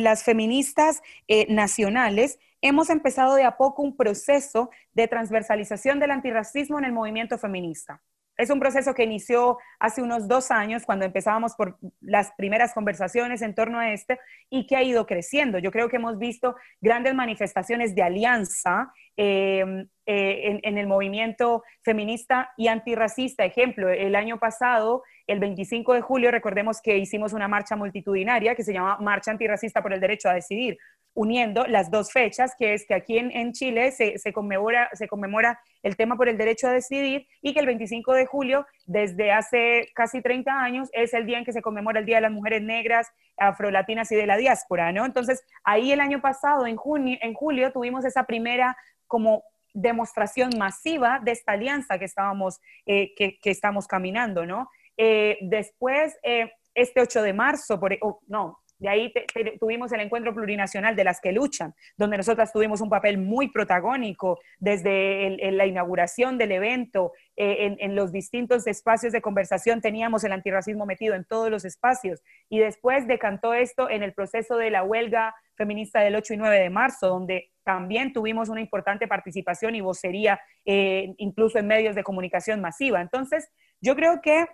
las 0.00 0.24
feministas 0.24 1.02
eh, 1.28 1.46
nacionales, 1.48 2.40
hemos 2.60 2.90
empezado 2.90 3.36
de 3.36 3.44
a 3.44 3.56
poco 3.56 3.82
un 3.82 3.96
proceso 3.96 4.70
de 4.92 5.06
transversalización 5.06 6.00
del 6.00 6.10
antirracismo 6.10 6.80
en 6.80 6.86
el 6.86 6.92
movimiento 6.92 7.38
feminista. 7.38 8.02
Es 8.36 8.50
un 8.50 8.60
proceso 8.60 8.94
que 8.94 9.04
inició 9.04 9.58
hace 9.78 10.02
unos 10.02 10.26
dos 10.26 10.50
años, 10.50 10.84
cuando 10.84 11.04
empezábamos 11.04 11.54
por 11.54 11.78
las 12.00 12.32
primeras 12.32 12.72
conversaciones 12.72 13.42
en 13.42 13.54
torno 13.54 13.78
a 13.78 13.92
este, 13.92 14.18
y 14.48 14.66
que 14.66 14.76
ha 14.76 14.82
ido 14.82 15.06
creciendo. 15.06 15.58
Yo 15.58 15.70
creo 15.70 15.88
que 15.88 15.96
hemos 15.96 16.18
visto 16.18 16.56
grandes 16.80 17.14
manifestaciones 17.14 17.94
de 17.94 18.02
alianza 18.02 18.92
em, 19.16 19.86
eh, 20.06 20.60
en, 20.62 20.78
el 20.78 20.86
movimiento 20.86 21.62
feminista 21.82 22.52
y 22.56 22.68
antirracista. 22.68 23.44
Ejemplo, 23.44 23.90
el 23.90 24.16
año 24.16 24.38
pasado, 24.38 25.02
el 25.26 25.38
25 25.38 25.92
de 25.94 26.00
julio, 26.00 26.30
recordemos 26.30 26.80
que 26.80 26.96
hicimos 26.96 27.34
una 27.34 27.48
marcha 27.48 27.76
multitudinaria 27.76 28.54
que 28.54 28.64
se 28.64 28.72
llama 28.72 28.96
Marcha 28.98 29.30
Antirracista 29.30 29.82
por 29.82 29.92
el 29.92 30.00
Derecho 30.00 30.30
a 30.30 30.34
Decidir, 30.34 30.78
uniendo 31.14 31.66
las 31.66 31.90
dos 31.90 32.10
fechas, 32.10 32.54
que 32.58 32.74
es 32.74 32.86
que 32.86 32.94
aquí 32.94 33.18
en, 33.18 33.52
Chile 33.52 33.92
se, 33.92 34.18
se, 34.18 34.32
conmemora, 34.32 34.88
se 34.94 35.08
conmemora 35.08 35.60
el 35.82 35.96
tema 35.96 36.16
por 36.16 36.28
el 36.28 36.38
derecho 36.38 36.68
a 36.68 36.72
decidir 36.72 37.26
y 37.42 37.52
que 37.52 37.60
el 37.60 37.66
25 37.66 38.14
de 38.14 38.26
julio, 38.26 38.66
desde 38.86 39.32
hace 39.32 39.90
casi 39.94 40.22
30 40.22 40.52
años, 40.52 40.88
es 40.92 41.12
el 41.12 41.26
día 41.26 41.38
en 41.38 41.44
que 41.44 41.52
se 41.52 41.62
conmemora 41.62 42.00
el 42.00 42.06
Día 42.06 42.16
de 42.16 42.22
las 42.22 42.32
Mujeres 42.32 42.62
Negras, 42.62 43.08
Afrolatinas 43.36 44.10
y 44.12 44.16
de 44.16 44.26
la 44.26 44.36
Diáspora, 44.36 44.92
¿no? 44.92 45.04
Entonces, 45.04 45.42
ahí 45.64 45.92
el 45.92 46.00
año 46.00 46.20
pasado, 46.20 46.66
en, 46.66 46.76
junio, 46.76 47.18
en 47.20 47.34
julio, 47.34 47.72
tuvimos 47.72 48.04
esa 48.04 48.24
primera 48.24 48.76
como 49.06 49.44
demostración 49.74 50.50
masiva 50.58 51.20
de 51.22 51.32
esta 51.32 51.52
alianza 51.52 51.98
que 51.98 52.04
estábamos, 52.04 52.60
eh, 52.86 53.14
que, 53.16 53.38
estamos 53.44 53.86
caminando, 53.86 54.46
¿no? 54.46 54.70
Eh, 54.96 55.38
después, 55.42 56.16
eh, 56.22 56.52
este 56.74 57.00
8 57.00 57.22
de 57.22 57.32
marzo, 57.32 57.78
por, 57.80 57.96
oh, 58.00 58.20
no, 58.26 58.61
De 58.82 58.88
ahí 58.88 59.14
tuvimos 59.60 59.92
el 59.92 60.00
encuentro 60.00 60.34
plurinacional 60.34 60.96
de 60.96 61.04
las 61.04 61.20
que 61.20 61.30
luchan, 61.30 61.72
donde 61.96 62.16
nosotras 62.16 62.52
tuvimos 62.52 62.80
un 62.80 62.90
papel 62.90 63.16
muy 63.16 63.46
protagónico 63.52 64.40
desde 64.58 65.52
la 65.52 65.66
inauguración 65.66 66.36
del 66.36 66.50
evento, 66.50 67.12
eh, 67.36 67.76
en, 67.78 67.94
los 67.94 68.10
distintos 68.10 68.66
espacios 68.66 69.12
de 69.12 69.22
conversación 69.22 69.80
teníamos 69.80 70.24
el 70.24 70.32
antirracismo 70.32 70.84
metido 70.84 71.14
en 71.14 71.24
todos 71.24 71.48
los 71.48 71.64
espacios. 71.64 72.22
Y 72.48 72.58
después 72.58 73.06
decantó 73.06 73.54
esto 73.54 73.88
en 73.88 74.02
el 74.02 74.14
proceso 74.14 74.56
de 74.56 74.72
la 74.72 74.82
huelga 74.82 75.32
feminista 75.54 76.00
del 76.00 76.16
8 76.16 76.34
y 76.34 76.36
9 76.38 76.58
de 76.58 76.70
marzo, 76.70 77.06
donde 77.06 77.52
también 77.62 78.12
tuvimos 78.12 78.48
una 78.48 78.60
importante 78.60 79.06
participación 79.06 79.76
y 79.76 79.80
vocería, 79.80 80.40
eh, 80.64 81.14
incluso 81.18 81.60
en 81.60 81.68
medios 81.68 81.94
de 81.94 82.02
comunicación 82.02 82.60
masiva. 82.60 83.00
Entonces, 83.00 83.48
yo 83.80 83.94
creo 83.94 84.20
que 84.20 84.44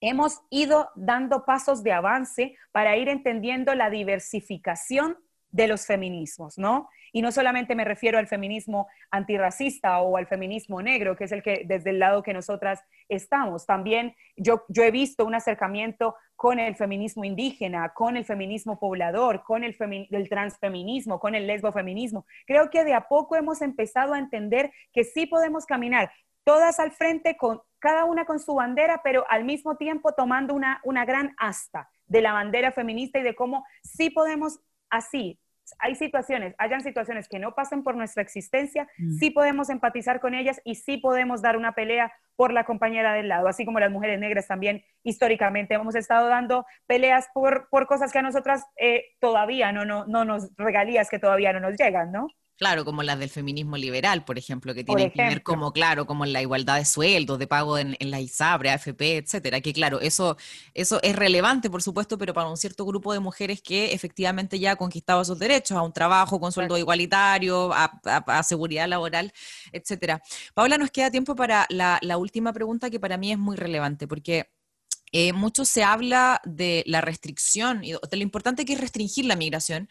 hemos 0.00 0.40
ido 0.50 0.90
dando 0.94 1.44
pasos 1.44 1.82
de 1.82 1.92
avance 1.92 2.56
para 2.72 2.96
ir 2.96 3.08
entendiendo 3.08 3.74
la 3.74 3.90
diversificación 3.90 5.16
de 5.52 5.66
los 5.66 5.86
feminismos, 5.86 6.58
¿no? 6.58 6.88
Y 7.12 7.22
no 7.22 7.32
solamente 7.32 7.74
me 7.74 7.84
refiero 7.84 8.18
al 8.18 8.28
feminismo 8.28 8.86
antirracista 9.10 10.00
o 10.00 10.16
al 10.16 10.28
feminismo 10.28 10.80
negro, 10.80 11.16
que 11.16 11.24
es 11.24 11.32
el 11.32 11.42
que 11.42 11.64
desde 11.66 11.90
el 11.90 11.98
lado 11.98 12.22
que 12.22 12.32
nosotras 12.32 12.80
estamos. 13.08 13.66
También 13.66 14.14
yo, 14.36 14.64
yo 14.68 14.84
he 14.84 14.92
visto 14.92 15.24
un 15.24 15.34
acercamiento 15.34 16.14
con 16.36 16.60
el 16.60 16.76
feminismo 16.76 17.24
indígena, 17.24 17.92
con 17.94 18.16
el 18.16 18.24
feminismo 18.24 18.78
poblador, 18.78 19.42
con 19.42 19.64
el, 19.64 19.76
el 20.10 20.28
transfeminismo, 20.28 21.18
con 21.18 21.34
el 21.34 21.48
lesbofeminismo. 21.48 22.26
Creo 22.46 22.70
que 22.70 22.84
de 22.84 22.94
a 22.94 23.08
poco 23.08 23.34
hemos 23.34 23.60
empezado 23.60 24.14
a 24.14 24.18
entender 24.18 24.72
que 24.92 25.02
sí 25.02 25.26
podemos 25.26 25.66
caminar 25.66 26.12
todas 26.50 26.80
al 26.80 26.90
frente, 26.90 27.36
con, 27.36 27.62
cada 27.78 28.04
una 28.04 28.24
con 28.24 28.40
su 28.40 28.56
bandera, 28.56 29.02
pero 29.04 29.24
al 29.30 29.44
mismo 29.44 29.76
tiempo 29.76 30.14
tomando 30.14 30.52
una, 30.52 30.80
una 30.82 31.04
gran 31.04 31.32
asta 31.38 31.88
de 32.08 32.22
la 32.22 32.32
bandera 32.32 32.72
feminista 32.72 33.20
y 33.20 33.22
de 33.22 33.36
cómo 33.36 33.64
sí 33.84 34.10
podemos 34.10 34.58
así. 34.90 35.38
Hay 35.78 35.94
situaciones, 35.94 36.56
hayan 36.58 36.80
situaciones 36.80 37.28
que 37.28 37.38
no 37.38 37.54
pasen 37.54 37.84
por 37.84 37.94
nuestra 37.94 38.24
existencia, 38.24 38.88
mm. 38.98 39.18
sí 39.20 39.30
podemos 39.30 39.70
empatizar 39.70 40.18
con 40.18 40.34
ellas 40.34 40.60
y 40.64 40.74
sí 40.74 40.96
podemos 40.96 41.40
dar 41.40 41.56
una 41.56 41.76
pelea 41.76 42.12
por 42.34 42.52
la 42.52 42.64
compañera 42.64 43.12
del 43.12 43.28
lado, 43.28 43.46
así 43.46 43.64
como 43.64 43.78
las 43.78 43.92
mujeres 43.92 44.18
negras 44.18 44.48
también 44.48 44.82
históricamente 45.04 45.74
hemos 45.74 45.94
estado 45.94 46.26
dando 46.26 46.66
peleas 46.88 47.28
por, 47.32 47.68
por 47.70 47.86
cosas 47.86 48.10
que 48.10 48.18
a 48.18 48.22
nosotras 48.22 48.64
eh, 48.76 49.04
todavía 49.20 49.70
no, 49.70 49.84
no, 49.84 50.04
no 50.06 50.24
nos 50.24 50.50
regalías 50.56 51.08
que 51.08 51.20
todavía 51.20 51.52
no 51.52 51.60
nos 51.60 51.76
llegan, 51.76 52.10
¿no? 52.10 52.26
Claro, 52.60 52.84
como 52.84 53.02
las 53.02 53.18
del 53.18 53.30
feminismo 53.30 53.78
liberal, 53.78 54.22
por 54.22 54.36
ejemplo, 54.36 54.74
que 54.74 54.84
tienen 54.84 55.10
que 55.10 55.22
ver 55.22 55.42
como, 55.42 55.72
claro, 55.72 56.04
como 56.04 56.26
la 56.26 56.42
igualdad 56.42 56.76
de 56.76 56.84
sueldos, 56.84 57.38
de 57.38 57.46
pago 57.46 57.78
en, 57.78 57.96
la 58.00 58.20
ISABRE, 58.20 58.68
AFP, 58.68 59.16
etcétera, 59.16 59.62
que 59.62 59.72
claro, 59.72 59.98
eso, 60.02 60.36
eso 60.74 61.00
es 61.02 61.16
relevante, 61.16 61.70
por 61.70 61.82
supuesto, 61.82 62.18
pero 62.18 62.34
para 62.34 62.50
un 62.50 62.58
cierto 62.58 62.84
grupo 62.84 63.14
de 63.14 63.20
mujeres 63.20 63.62
que 63.62 63.94
efectivamente 63.94 64.58
ya 64.58 64.72
ha 64.72 64.76
conquistado 64.76 65.22
esos 65.22 65.38
derechos, 65.38 65.78
a 65.78 65.80
un 65.80 65.94
trabajo 65.94 66.38
con 66.38 66.52
sueldo 66.52 66.76
igualitario, 66.76 67.70
a, 67.72 68.42
seguridad 68.42 68.86
laboral, 68.86 69.32
etcétera. 69.72 70.20
Paula, 70.52 70.76
nos 70.76 70.90
queda 70.90 71.10
tiempo 71.10 71.34
para 71.34 71.66
la, 71.70 72.18
última 72.18 72.52
pregunta 72.52 72.90
que 72.90 73.00
para 73.00 73.16
mí 73.16 73.32
es 73.32 73.38
muy 73.38 73.56
relevante, 73.56 74.06
porque 74.06 74.50
eh, 75.12 75.32
mucho 75.32 75.64
se 75.64 75.82
habla 75.82 76.42
de 76.44 76.84
la 76.86 77.00
restricción 77.00 77.82
y 77.84 77.92
de 77.92 78.16
lo 78.18 78.22
importante 78.22 78.66
que 78.66 78.74
es 78.74 78.80
restringir 78.82 79.24
la 79.24 79.34
migración, 79.34 79.88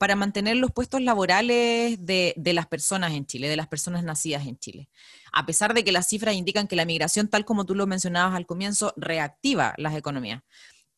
para 0.00 0.16
mantener 0.16 0.56
los 0.56 0.72
puestos 0.72 1.02
laborales 1.02 2.06
de, 2.06 2.34
las 2.54 2.66
personas 2.66 3.12
en 3.12 3.26
Chile, 3.26 3.50
de 3.50 3.56
las 3.58 3.68
personas 3.68 4.02
nacidas 4.02 4.46
en 4.46 4.58
Chile. 4.58 4.88
A 5.30 5.44
pesar 5.44 5.74
de 5.74 5.84
que 5.84 5.92
las 5.92 6.08
cifras 6.08 6.36
indican 6.36 6.66
que 6.66 6.74
la 6.74 6.86
migración, 6.86 7.28
tal 7.28 7.44
como 7.44 7.66
tú 7.66 7.74
lo 7.74 7.86
mencionabas 7.86 8.34
al 8.34 8.46
comienzo, 8.46 8.94
reactiva 8.96 9.74
las 9.76 9.94
economías. 9.94 10.42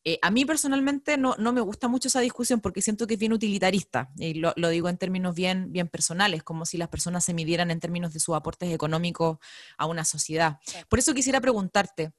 Eh, 0.05 0.19
a 0.21 0.31
mí 0.31 0.45
personalmente 0.45 1.17
no, 1.17 1.35
me 1.37 1.59
gusta 1.59 1.89
mucho 1.89 2.07
esa 2.07 2.21
discusión 2.21 2.61
porque 2.61 2.81
siento 2.81 3.05
que 3.05 3.15
es 3.15 3.19
bien 3.19 3.33
utilitarista, 3.33 4.09
y 4.15 4.35
lo, 4.35 4.53
digo 4.69 4.87
en 4.87 4.97
términos 4.97 5.35
bien, 5.35 5.73
bien 5.73 5.89
personales, 5.89 6.41
como 6.41 6.65
si 6.65 6.77
las 6.77 6.87
personas 6.87 7.25
se 7.25 7.33
midieran 7.33 7.71
en 7.71 7.81
términos 7.81 8.13
de 8.13 8.21
sus 8.21 8.35
aportes 8.35 8.73
económicos 8.73 9.37
a 9.77 9.85
una 9.85 10.05
sociedad. 10.05 10.59
Por 10.87 10.99
eso 10.99 11.13
quisiera 11.13 11.41
preguntarte, 11.41 12.13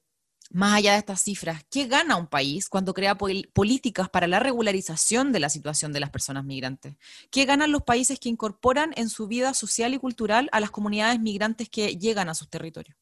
más 0.51 0.75
allá 0.75 0.93
de 0.93 0.99
estas 0.99 1.21
cifras, 1.21 1.65
¿qué 1.71 1.87
gana 1.87 2.17
un 2.17 2.27
país 2.27 2.69
cuando 2.69 2.93
crea 2.93 3.15
políticas 3.15 4.09
para 4.09 4.27
la 4.27 4.39
regularización 4.39 5.31
de 5.31 5.39
la 5.39 5.49
situación 5.49 5.93
de 5.93 5.99
las 5.99 6.09
personas 6.09 6.45
migrantes? 6.45 6.95
¿Qué 7.31 7.45
ganan 7.45 7.71
los 7.71 7.83
países 7.83 8.19
que 8.19 8.29
incorporan 8.29 8.91
en 8.95 9.09
su 9.09 9.27
vida 9.27 9.53
social 9.53 9.93
y 9.93 9.97
cultural 9.97 10.49
a 10.51 10.59
las 10.59 10.71
comunidades 10.71 11.19
migrantes 11.19 11.69
que 11.69 11.97
llegan 11.97 12.29
a 12.29 12.35
sus 12.35 12.49
territorios? 12.49 12.95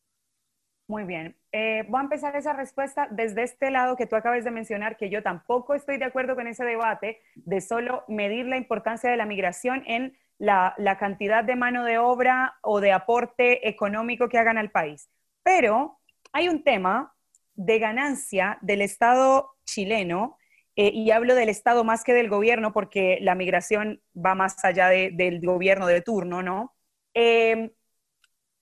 Muy 0.88 1.06
bien. 1.06 1.38
Eh, 1.52 1.86
voy 1.88 2.00
a 2.00 2.04
empezar 2.04 2.36
esa 2.36 2.54
respuesta 2.54 3.08
desde 3.10 3.44
este 3.44 3.72
lado 3.72 3.96
que 3.96 4.06
tú 4.06 4.16
acabas 4.16 4.44
de 4.44 4.52
mencionar, 4.52 4.98
que 4.98 5.10
yo 5.10 5.24
tampoco 5.24 5.76
estoy 5.76 5.98
de 5.98 6.06
acuerdo 6.06 6.36
con 6.36 6.48
ese 6.48 6.66
debate 6.66 7.22
de 7.36 7.62
solo 7.62 8.04
medir 8.08 8.46
la 8.48 8.58
importancia 8.58 9.10
de 9.10 9.18
la 9.18 9.26
migración 9.26 9.84
en 9.86 10.18
la, 10.38 10.74
la 10.78 10.98
cantidad 10.98 11.44
de 11.44 11.56
mano 11.56 11.86
de 11.86 11.98
obra 12.00 12.58
o 12.62 12.82
de 12.82 12.92
aporte 12.92 13.68
económico 13.68 14.28
que 14.28 14.38
hagan 14.38 14.58
al 14.58 14.72
país. 14.72 15.10
Pero 15.42 16.00
hay 16.34 16.50
un 16.50 16.64
tema 16.64 17.13
de 17.56 17.80
ganancia 17.80 18.58
del 18.62 18.82
Estado 18.82 19.52
chileno, 19.66 20.38
eh, 20.76 20.92
y 20.94 21.12
hablo 21.12 21.36
del 21.36 21.50
Estado 21.50 21.84
más 21.84 22.04
que 22.04 22.14
del 22.14 22.30
gobierno, 22.30 22.74
porque 22.74 23.20
la 23.22 23.36
migración 23.36 24.02
va 24.14 24.34
más 24.34 24.64
allá 24.66 24.90
del 24.90 25.40
gobierno 25.42 25.86
de 25.88 26.02
turno, 26.02 26.42
¿no? 26.42 26.76
Em, 27.14 27.70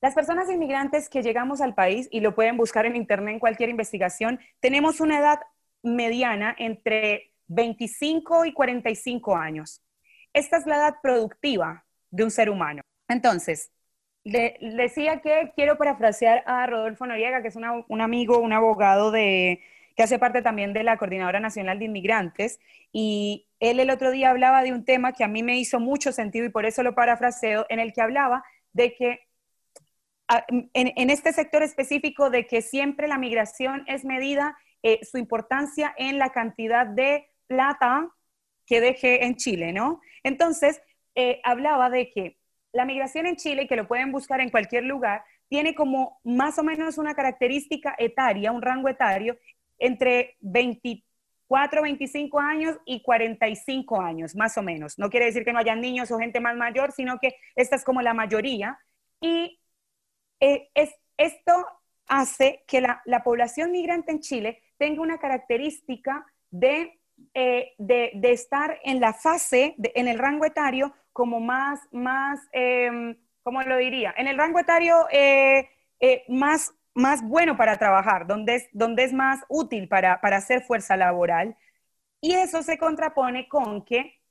las 0.01 0.13
personas 0.13 0.49
inmigrantes 0.49 1.09
que 1.09 1.21
llegamos 1.21 1.61
al 1.61 1.75
país, 1.75 2.09
y 2.11 2.19
lo 2.19 2.35
pueden 2.35 2.57
buscar 2.57 2.85
en 2.85 2.95
internet 2.95 3.35
en 3.35 3.39
cualquier 3.39 3.69
investigación, 3.69 4.39
tenemos 4.59 4.99
una 4.99 5.19
edad 5.19 5.39
mediana 5.83 6.55
entre 6.57 7.33
25 7.47 8.45
y 8.45 8.53
45 8.53 9.35
años. 9.35 9.81
Esta 10.33 10.57
es 10.57 10.65
la 10.65 10.77
edad 10.77 10.95
productiva 11.01 11.85
de 12.09 12.23
un 12.23 12.31
ser 12.31 12.49
humano. 12.49 12.81
Entonces, 13.07 13.71
decía 14.23 15.21
que 15.21 15.51
quiero 15.55 15.77
parafrasear 15.77 16.43
a 16.45 16.67
Rodolfo 16.67 17.05
Noriega, 17.05 17.41
que 17.41 17.47
es 17.47 17.55
un 17.55 18.01
amigo, 18.01 18.39
un 18.39 18.53
abogado 18.53 19.11
de, 19.11 19.61
que 19.95 20.03
hace 20.03 20.19
parte 20.19 20.41
también 20.41 20.73
de 20.73 20.83
la 20.83 20.97
Coordinadora 20.97 21.39
Nacional 21.39 21.79
de 21.79 21.85
Inmigrantes, 21.85 22.59
y 22.91 23.47
él 23.59 23.79
el 23.79 23.89
otro 23.89 24.11
día 24.11 24.29
hablaba 24.29 24.63
de 24.63 24.73
un 24.73 24.85
tema 24.85 25.13
que 25.13 25.23
a 25.23 25.27
mí 25.27 25.43
me 25.43 25.57
hizo 25.57 25.79
mucho 25.79 26.11
sentido 26.11 26.45
y 26.45 26.49
por 26.49 26.65
eso 26.65 26.83
lo 26.83 26.95
parafraseo, 26.95 27.65
en 27.69 27.79
el 27.79 27.93
que 27.93 28.01
hablaba 28.01 28.43
de 28.73 28.93
que 28.93 29.19
en, 30.73 31.09
este 31.09 31.33
sector 31.33 31.61
específico 31.61 32.29
de 32.29 32.47
que 32.47 32.61
siempre 32.61 33.07
la 33.07 33.17
migración 33.17 33.83
es 33.87 34.05
medida 34.05 34.57
eh, 34.81 34.99
su 35.03 35.17
importancia 35.17 35.93
en 35.97 36.19
la 36.19 36.29
cantidad 36.29 36.87
de 36.87 37.27
plata 37.47 38.09
que 38.65 38.79
deje 38.79 39.25
en 39.25 39.35
Chile, 39.35 39.73
¿no? 39.73 39.99
Entonces, 40.23 40.81
eh, 41.15 41.41
hablaba 41.43 41.89
de 41.89 42.09
que 42.09 42.37
la 42.73 42.85
migración 42.85 43.25
en 43.25 43.35
Chile, 43.35 43.67
que 43.67 43.75
lo 43.75 43.87
pueden 43.87 44.11
buscar 44.11 44.41
en 44.41 44.49
cualquier 44.49 44.83
lugar, 44.83 45.23
tiene 45.49 45.75
como 45.75 46.19
más 46.23 46.57
o 46.57 46.63
menos 46.63 46.97
una 46.97 47.13
característica 47.13 47.95
etaria, 47.97 48.51
un 48.51 48.61
rango 48.61 48.87
etario, 48.87 49.37
entre 49.77 50.37
24, 50.39 51.81
25 51.81 52.39
años 52.39 52.77
y 52.85 53.01
45 53.01 53.99
años, 53.99 54.35
más 54.35 54.57
o 54.57 54.61
menos. 54.61 54.97
No 54.97 55.09
quiere 55.09 55.25
decir 55.25 55.43
que 55.43 55.51
no 55.51 55.59
hayan 55.59 55.81
niños 55.81 56.11
o 56.11 56.19
gente 56.19 56.39
más 56.39 56.55
mayor, 56.55 56.91
sino 56.91 57.19
que 57.19 57.35
esta 57.55 57.75
es 57.75 57.83
como 57.83 58.01
la 58.01 58.13
mayoría. 58.13 58.79
Y 59.19 59.59
eh, 60.39 60.69
es, 60.73 60.95
esto 61.17 61.65
hace 62.07 62.63
que 62.67 62.81
la, 62.81 63.23
población 63.23 63.71
migrante 63.71 64.11
en 64.11 64.19
Chile 64.19 64.61
tenga 64.77 65.01
una 65.01 65.17
característica 65.17 66.25
de, 66.49 66.99
eh, 67.33 67.73
de, 67.77 68.31
estar 68.31 68.79
en 68.83 68.99
la 68.99 69.13
fase, 69.13 69.75
en 69.77 70.07
el 70.07 70.19
rango 70.19 70.45
etario 70.45 70.93
como 71.13 71.39
más, 71.39 71.79
más 71.91 72.39
eh, 72.53 73.15
¿cómo 73.43 73.61
lo 73.63 73.77
diría? 73.77 74.13
En 74.17 74.27
el 74.27 74.37
rango 74.37 74.59
etario 74.59 75.07
eh, 75.11 75.69
eh, 75.99 76.23
más, 76.27 76.73
más 76.93 77.23
bueno 77.23 77.57
para 77.57 77.77
trabajar, 77.77 78.27
donde 78.27 78.55
es, 78.55 78.69
donde 78.71 79.03
es 79.03 79.13
más 79.13 79.41
útil 79.49 79.87
para, 79.87 80.21
para 80.21 80.37
hacer 80.37 80.63
fuerza 80.63 80.97
laboral. 80.97 81.57
Y 82.21 82.33
eso 82.33 82.63
se 82.63 82.77
contrapone 82.77 83.47
con 83.47 83.83
que 83.83 84.21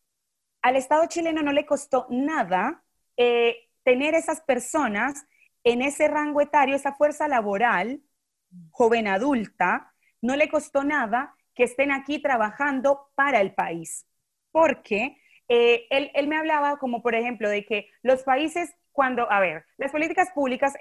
al 0.62 0.76
Estado 0.76 1.06
chileno 1.06 1.42
no 1.42 1.52
le 1.52 1.66
costó 1.66 2.06
nada 2.10 2.84
eh, 3.16 3.68
tener 3.82 4.14
esas 4.14 4.40
personas 4.42 5.26
en 5.64 5.82
ese 5.82 6.08
rango 6.08 6.40
etario, 6.40 6.76
esa 6.76 6.94
fuerza 6.94 7.28
laboral, 7.28 8.02
joven 8.70 9.08
adulta, 9.08 9.94
no 10.22 10.36
le 10.36 10.48
costó 10.48 10.84
nada 10.84 11.34
que 11.54 11.64
estén 11.64 11.90
aquí 11.90 12.20
trabajando 12.20 13.10
para 13.14 13.40
el 13.40 13.54
país. 13.54 14.06
Porque 14.52 15.16
eh, 15.52 15.88
él, 15.90 16.28
me 16.28 16.36
hablaba 16.36 16.78
como, 16.78 17.02
por 17.02 17.16
ejemplo, 17.16 17.48
de 17.48 17.64
que 17.64 17.90
los 18.02 18.22
países, 18.22 18.72
cuando, 18.92 19.30
a 19.32 19.40
ver, 19.40 19.64
las 19.78 19.90
políticas 19.90 20.30
públicas 20.32 20.74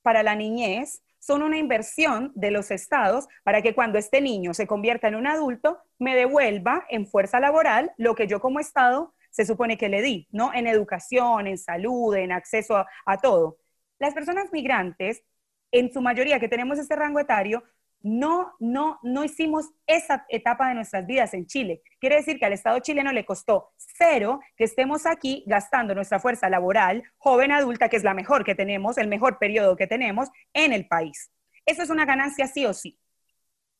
para 0.00 0.22
la 0.22 0.36
niñez 0.36 1.02
son 1.18 1.42
una 1.42 1.58
inversión 1.58 2.30
de 2.36 2.52
los 2.52 2.70
estados 2.70 3.26
para 3.42 3.62
que 3.62 3.74
cuando 3.74 3.98
este 3.98 4.20
niño 4.20 4.54
se 4.54 4.68
convierta 4.68 5.08
en 5.08 5.16
un 5.16 5.26
adulto, 5.26 5.80
me 5.98 6.14
devuelva 6.14 6.86
en 6.88 7.08
fuerza 7.08 7.40
laboral 7.40 7.90
lo 7.98 8.14
que 8.14 8.28
yo 8.28 8.40
como 8.40 8.60
estado 8.60 9.12
se 9.30 9.44
supone 9.44 9.76
que 9.76 9.88
le 9.88 10.02
di, 10.02 10.28
¿no? 10.30 10.54
En 10.54 10.68
educación, 10.68 11.48
en 11.48 11.58
salud, 11.58 12.14
en 12.14 12.30
acceso 12.30 12.76
a, 12.76 12.86
a 13.04 13.18
todo. 13.18 13.58
Las 13.98 14.14
personas 14.14 14.52
migrantes, 14.52 15.24
en 15.72 15.92
su 15.92 16.00
mayoría 16.00 16.38
que 16.38 16.48
tenemos 16.48 16.78
este 16.78 16.94
rango 16.94 17.18
etario, 17.18 17.64
no, 18.02 18.52
no, 18.58 18.98
no 19.02 19.24
hicimos 19.24 19.70
esa 19.86 20.26
etapa 20.28 20.68
de 20.68 20.74
nuestras 20.74 21.06
vidas 21.06 21.34
en 21.34 21.46
Chile. 21.46 21.82
Quiere 22.00 22.16
decir 22.16 22.38
que 22.38 22.46
al 22.46 22.52
Estado 22.52 22.78
chileno 22.80 23.12
le 23.12 23.24
costó 23.24 23.72
cero 23.76 24.40
que 24.56 24.64
estemos 24.64 25.06
aquí 25.06 25.44
gastando 25.46 25.94
nuestra 25.94 26.20
fuerza 26.20 26.48
laboral, 26.48 27.02
joven 27.16 27.52
adulta, 27.52 27.88
que 27.88 27.96
es 27.96 28.04
la 28.04 28.14
mejor 28.14 28.44
que 28.44 28.54
tenemos, 28.54 28.98
el 28.98 29.08
mejor 29.08 29.38
periodo 29.38 29.76
que 29.76 29.86
tenemos 29.86 30.28
en 30.52 30.72
el 30.72 30.86
país. 30.88 31.30
Eso 31.66 31.82
es 31.82 31.90
una 31.90 32.04
ganancia 32.04 32.46
sí 32.46 32.66
o 32.66 32.74
sí. 32.74 32.98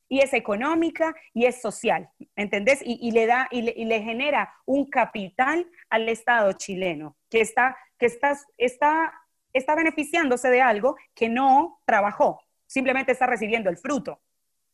Y 0.09 0.21
es 0.21 0.35
económica 0.35 1.15
y 1.33 1.47
es 1.47 1.63
social, 1.63 2.11
¿entendés? 2.37 2.81
Y, 2.85 3.11
le 3.13 3.25
da 3.27 3.49
y 3.51 3.63
le, 3.63 4.03
genera 4.03 4.53
un 4.67 4.91
capital 4.91 5.67
al 5.89 6.09
Estado 6.09 6.53
chileno 6.53 7.17
que 7.31 7.41
está, 7.41 7.79
que 7.99 8.07
está, 8.07 8.39
está, 8.59 9.15
está 9.55 9.75
beneficiándose 9.75 10.51
de 10.51 10.61
algo 10.61 10.97
que 11.15 11.31
no 11.31 11.81
trabajó, 11.87 12.42
simplemente 12.73 13.13
está 13.13 13.27
recibiendo 13.27 13.69
el 13.69 13.77
fruto, 13.77 14.23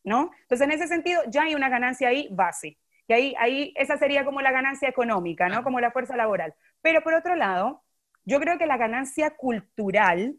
¿no? 0.03 0.31
Entonces, 0.43 0.65
en 0.65 0.71
ese 0.71 0.87
sentido, 0.87 1.21
ya 1.27 1.43
hay 1.43 1.55
una 1.55 1.67
ganancia 1.67 2.07
ahí 2.07 2.29
base. 2.31 2.77
Y 3.07 3.13
ahí, 3.13 3.35
ahí 3.37 3.73
esa 3.75 3.97
sería 3.97 4.23
como 4.23 4.39
la 4.41 4.51
ganancia 4.51 4.87
económica, 4.87 5.49
¿no? 5.49 5.63
Como 5.63 5.79
la 5.79 5.91
fuerza 5.91 6.15
laboral. 6.15 6.53
Pero 6.81 7.01
por 7.01 7.13
otro 7.13 7.35
lado, 7.35 7.83
yo 8.23 8.39
creo 8.39 8.57
que 8.57 8.67
la 8.67 8.77
ganancia 8.77 9.31
cultural 9.31 10.37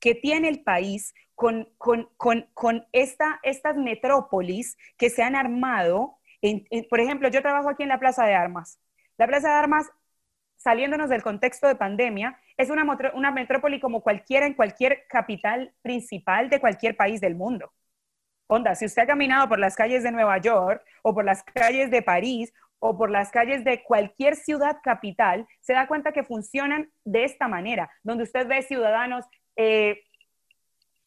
que 0.00 0.14
tiene 0.14 0.48
el 0.48 0.62
país 0.62 1.14
con, 1.34 1.68
con, 1.78 2.08
con, 2.16 2.48
con 2.52 2.86
esta, 2.92 3.40
estas 3.42 3.76
metrópolis 3.76 4.76
que 4.96 5.08
se 5.08 5.22
han 5.22 5.36
armado, 5.36 6.18
por 6.90 7.00
ejemplo, 7.00 7.28
yo 7.28 7.42
trabajo 7.42 7.70
aquí 7.70 7.84
en 7.84 7.88
la 7.88 8.00
Plaza 8.00 8.26
de 8.26 8.34
Armas. 8.34 8.78
La 9.16 9.26
Plaza 9.26 9.48
de 9.48 9.54
Armas, 9.54 9.90
saliéndonos 10.56 11.08
del 11.08 11.22
contexto 11.22 11.66
de 11.66 11.76
pandemia, 11.76 12.38
es 12.58 12.70
una, 12.70 13.30
metrópoli 13.30 13.78
como 13.78 14.02
cualquiera 14.02 14.44
en 14.44 14.54
cualquier 14.54 15.06
capital 15.08 15.72
principal 15.80 16.50
de 16.50 16.60
cualquier 16.60 16.96
país 16.96 17.20
del 17.20 17.36
mundo. 17.36 17.72
Onda, 18.48 18.74
si 18.74 18.84
usted 18.84 19.02
ha 19.02 19.06
caminado 19.06 19.48
por 19.48 19.60
las 19.60 19.76
calles 19.76 20.02
de 20.02 20.10
Nueva 20.10 20.38
York 20.38 20.82
o 21.02 21.14
por 21.14 21.24
las 21.24 21.44
calles 21.44 21.90
de 21.90 22.02
París 22.02 22.52
o 22.80 22.98
por 22.98 23.10
las 23.10 23.30
calles 23.30 23.62
de 23.64 23.82
cualquier 23.84 24.34
ciudad 24.34 24.78
capital, 24.82 25.46
se 25.60 25.72
da 25.72 25.86
cuenta 25.86 26.12
que 26.12 26.24
funcionan 26.24 26.90
de 27.04 27.24
esta 27.24 27.46
manera, 27.46 27.90
donde 28.02 28.24
usted 28.24 28.46
ve 28.48 28.62
ciudadanos 28.62 29.24
eh, 29.56 30.02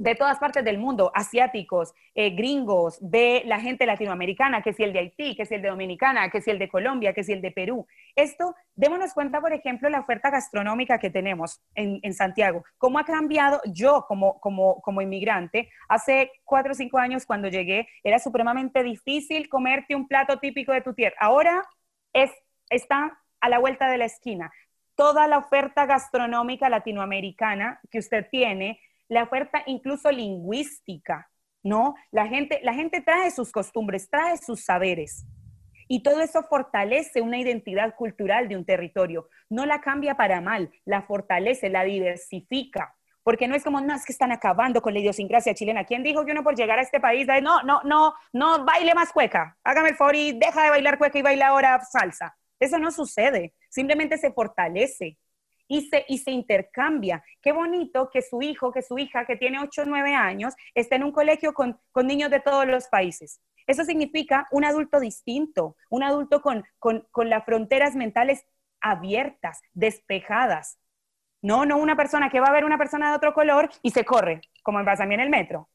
de 0.02 0.16
todas 0.16 0.39
partes 0.39 0.66
del 0.66 0.80
mundo, 0.80 1.12
asiáticos, 1.14 1.93
eh, 2.16 2.32
gringos, 2.32 2.97
ve 3.02 3.43
la 3.45 3.60
gente 3.60 3.86
latinoamericana, 3.86 4.64
que 4.64 4.74
si 4.74 4.82
el 4.82 4.93
de 4.93 4.99
Haití, 4.99 5.36
que 5.36 5.45
si 5.45 5.54
el 5.54 5.62
de 5.62 5.70
Dominicana, 5.70 6.28
que 6.32 6.41
si 6.41 6.49
el 6.49 6.58
de 6.58 6.70
Colombia, 6.70 7.14
que 7.14 7.24
si 7.24 7.34
el 7.34 7.41
de 7.41 7.52
Perú. 7.52 7.86
Esto, 8.16 8.56
démonos 8.74 9.14
cuenta, 9.14 9.39
por 9.39 9.54
ejemplo, 9.54 9.89
la 9.89 9.99
oferta 9.99 10.32
gastronómica 10.32 10.97
que 10.97 11.12
tenemos 11.12 11.62
en, 11.76 12.14
Santiago. 12.16 12.64
¿Cómo 12.80 12.97
ha 12.97 13.06
cambiado 13.06 13.62
yo 13.66 14.06
como, 14.08 14.39
como, 14.39 14.82
como 14.82 15.04
inmigrante? 15.04 15.70
Hace 15.88 16.32
cuatro 16.45 16.72
o 16.72 16.76
cinco 16.76 16.97
años 16.97 17.28
cuando 17.28 17.47
llegué, 17.47 17.88
era 18.04 18.18
supremamente 18.18 18.82
difícil 18.82 19.49
comerte 19.49 19.95
un 19.95 20.08
plato 20.08 20.39
típico 20.39 20.72
de 20.72 20.82
tu 20.82 20.95
tierra. 20.95 21.16
Ahora 21.20 21.64
es, 22.12 22.32
está 22.72 23.20
a 23.39 23.49
la 23.49 23.60
vuelta 23.60 23.88
de 23.88 23.99
la 23.99 24.06
esquina. 24.06 24.52
Toda 24.95 25.28
la 25.28 25.38
oferta 25.38 25.86
gastronómica 25.86 26.70
latinoamericana 26.70 27.80
que 27.91 27.99
usted 27.99 28.28
tiene 28.32 28.80
la 29.12 29.24
oferta 29.24 29.62
incluso 29.66 30.09
lingüística, 30.09 31.30
¿no? 31.64 31.95
La 32.12 32.28
gente, 32.28 32.62
la 32.64 32.74
gente 32.74 33.01
trae 33.01 33.30
sus 33.30 33.51
costumbres, 33.51 34.09
trae 34.09 34.38
sus 34.38 34.64
saberes. 34.64 35.26
Y 35.89 36.01
todo 36.01 36.22
eso 36.22 36.43
fortalece 36.43 37.20
una 37.20 37.38
identidad 37.38 37.93
cultural 37.95 38.47
de 38.47 38.55
un 38.55 38.64
territorio. 38.64 39.28
No 39.49 39.66
la 39.66 39.82
cambia 39.82 40.16
para 40.16 40.39
mal, 40.39 40.72
la 40.86 41.01
fortalece, 41.01 41.70
la 41.70 41.84
diversifica. 41.84 42.95
Porque 43.22 43.49
no 43.49 43.55
es 43.55 43.66
como, 43.66 43.82
no, 43.82 43.93
es 43.93 44.05
que 44.05 44.14
están 44.14 44.32
acabando 44.32 44.82
con 44.82 44.93
la 44.93 45.01
idiosincrasia 45.01 45.53
chilena. 45.53 45.84
¿Quién 45.84 46.03
dijo 46.03 46.24
que 46.24 46.32
uno 46.32 46.41
por 46.41 46.55
llegar 46.55 46.80
a 46.80 46.84
este 46.84 47.01
país, 47.01 47.28
no, 47.41 47.62
no, 47.64 47.82
no, 47.84 48.14
no 48.32 48.64
baile 48.64 48.95
más 48.95 49.12
cueca? 49.12 49.57
Hágame 49.66 49.89
el 49.89 49.97
favor 49.97 50.16
y 50.16 50.39
deja 50.39 50.64
de 50.64 50.70
bailar 50.70 50.97
cueca 50.97 51.20
y 51.20 51.22
baila 51.22 51.49
ahora 51.49 51.82
salsa. 51.82 52.38
Eso 52.62 52.80
no 52.80 52.91
sucede. 52.91 53.55
Simplemente 53.70 54.18
se 54.18 54.32
fortalece 54.32 55.18
y 55.72 56.18
se, 56.18 56.32
intercambia. 56.32 57.24
Qué 57.42 57.54
bonito 57.54 58.10
que 58.12 58.22
su 58.22 58.42
hijo, 58.42 58.74
que 58.74 58.82
su 58.82 58.98
hija, 58.98 59.26
que 59.26 59.38
tiene 59.38 59.60
8 59.60 59.84
o 59.84 59.86
9 59.86 60.14
años, 60.14 60.54
esté 60.76 60.96
en 60.96 61.06
un 61.06 61.14
colegio 61.14 61.54
con, 61.54 61.80
con 61.94 62.08
niños 62.08 62.30
de 62.30 62.42
todos 62.42 62.68
los 62.68 62.88
países. 62.90 63.42
Eso 63.66 63.86
significa 63.86 64.48
un 64.52 64.66
adulto 64.66 65.00
distinto, 65.00 65.78
un 65.90 66.04
adulto 66.04 66.42
con, 66.42 66.66
con, 66.78 67.08
con 67.12 67.30
las 67.30 67.46
fronteras 67.46 67.96
mentales 67.96 68.46
abiertas, 68.82 69.62
despejadas. 69.72 70.78
No, 71.42 71.66
no 71.66 71.78
una 71.78 71.96
persona 71.96 72.30
que 72.30 72.42
va 72.42 72.48
a 72.48 72.54
ver 72.54 72.66
una 72.66 72.78
persona 72.78 73.10
de 73.10 73.16
otro 73.16 73.34
color 73.34 73.70
y 73.82 73.92
se 73.92 74.04
corre, 74.04 74.42
como 74.64 74.84
pasa 74.84 75.04
a 75.04 75.06
mí 75.06 75.14
en 75.14 75.22
el 75.22 75.30
metro. 75.30 75.70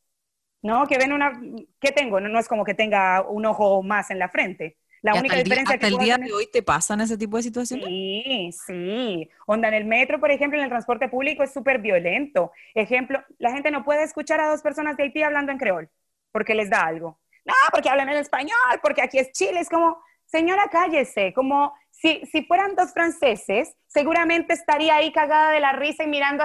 No, 0.61 0.87
que 0.87 0.99
ven 0.99 1.15
una, 1.15 1.41
¿qué 1.81 1.93
tengo? 1.93 2.21
No, 2.21 2.29
no 2.29 2.39
es 2.39 2.49
como 2.49 2.65
que 2.65 2.75
tenga 2.75 3.23
un 3.23 3.47
ojo 3.47 3.83
más 3.83 4.11
en 4.11 4.19
la 4.19 4.29
frente. 4.29 4.77
La 5.07 5.21
única 5.21 5.37
diferencia 5.37 5.75
hasta 5.75 5.87
el 5.87 5.99
día 5.99 6.19
de 6.19 6.33
hoy 6.33 6.49
te 6.53 6.63
pasan 6.63 7.01
ese 7.01 7.17
tipo 7.17 7.37
de 7.37 7.45
situaciones. 7.45 7.87
Sí, 7.87 8.51
sí. 8.67 9.31
Onda 9.47 9.69
en 9.69 9.75
el 9.75 9.85
metro, 9.85 10.19
por 10.19 10.33
ejemplo, 10.33 10.59
en 10.59 10.65
el 10.65 10.71
transporte 10.71 11.09
público 11.09 11.45
es 11.45 11.53
súper 11.53 11.79
violento. 11.79 12.51
Ejemplo, 12.75 13.23
la 13.39 13.53
gente 13.53 13.71
no 13.71 13.85
puede 13.85 14.03
escuchar 14.03 14.41
a 14.41 14.49
dos 14.49 14.63
personas 14.63 14.97
de 14.97 15.05
Haití 15.05 15.23
hablando 15.23 15.53
en 15.53 15.59
creol 15.59 15.89
porque 16.33 16.55
les 16.57 16.69
da 16.71 16.83
algo. 16.83 17.21
No, 17.45 17.55
porque 17.71 17.89
hablan 17.89 18.09
en 18.09 18.17
español, 18.17 18.81
porque 18.83 19.01
aquí 19.01 19.19
es 19.19 19.31
Chile. 19.31 19.61
Es 19.61 19.69
como, 19.69 20.03
señora, 20.25 20.69
cállese. 20.73 21.33
Como 21.33 21.73
si, 21.93 22.27
si 22.27 22.43
fueran 22.43 22.75
dos 22.75 22.93
franceses, 22.93 23.77
seguramente 23.87 24.55
estaría 24.55 24.97
ahí 24.97 25.13
cagada 25.13 25.53
de 25.53 25.61
la 25.61 25.73
risa 25.73 26.03
y 26.03 26.09
mirando 26.09 26.45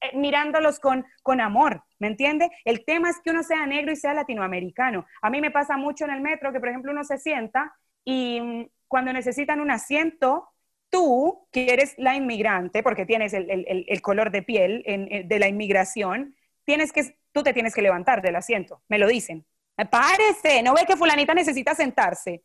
eh, 0.00 0.10
mirándolos 0.14 0.80
con, 0.80 1.04
con 1.22 1.40
amor, 1.40 1.84
¿me 1.98 2.06
entiende? 2.06 2.50
El 2.64 2.84
tema 2.84 3.10
es 3.10 3.20
que 3.22 3.30
uno 3.30 3.42
sea 3.42 3.66
negro 3.66 3.92
y 3.92 3.96
sea 3.96 4.14
latinoamericano. 4.14 5.06
A 5.20 5.28
mí 5.28 5.40
me 5.40 5.50
pasa 5.50 5.76
mucho 5.76 6.04
en 6.04 6.12
el 6.12 6.20
metro 6.20 6.52
que, 6.52 6.60
por 6.60 6.68
ejemplo, 6.68 6.92
uno 6.92 7.04
se 7.04 7.18
sienta 7.18 7.76
y 8.10 8.70
cuando 8.86 9.12
necesitan 9.12 9.60
un 9.60 9.70
asiento, 9.70 10.48
tú, 10.88 11.46
que 11.52 11.74
eres 11.74 11.92
la 11.98 12.16
inmigrante, 12.16 12.82
porque 12.82 13.04
tienes 13.04 13.34
el, 13.34 14.00
color 14.00 14.30
de 14.30 14.42
piel 14.42 14.82
eh, 14.86 15.24
de 15.26 15.38
la 15.38 15.46
inmigración, 15.46 16.34
tienes 16.64 16.90
que, 16.90 17.18
tú 17.32 17.42
te 17.42 17.52
tienes 17.52 17.74
que 17.74 17.82
levantar 17.82 18.22
del 18.22 18.36
asiento, 18.36 18.82
me 18.88 18.96
lo 18.96 19.06
dicen. 19.06 19.44
Párese, 19.90 20.62
¿no 20.62 20.72
ve 20.72 20.86
que 20.86 20.96
fulanita 20.96 21.34
necesita 21.34 21.74
sentarse? 21.74 22.44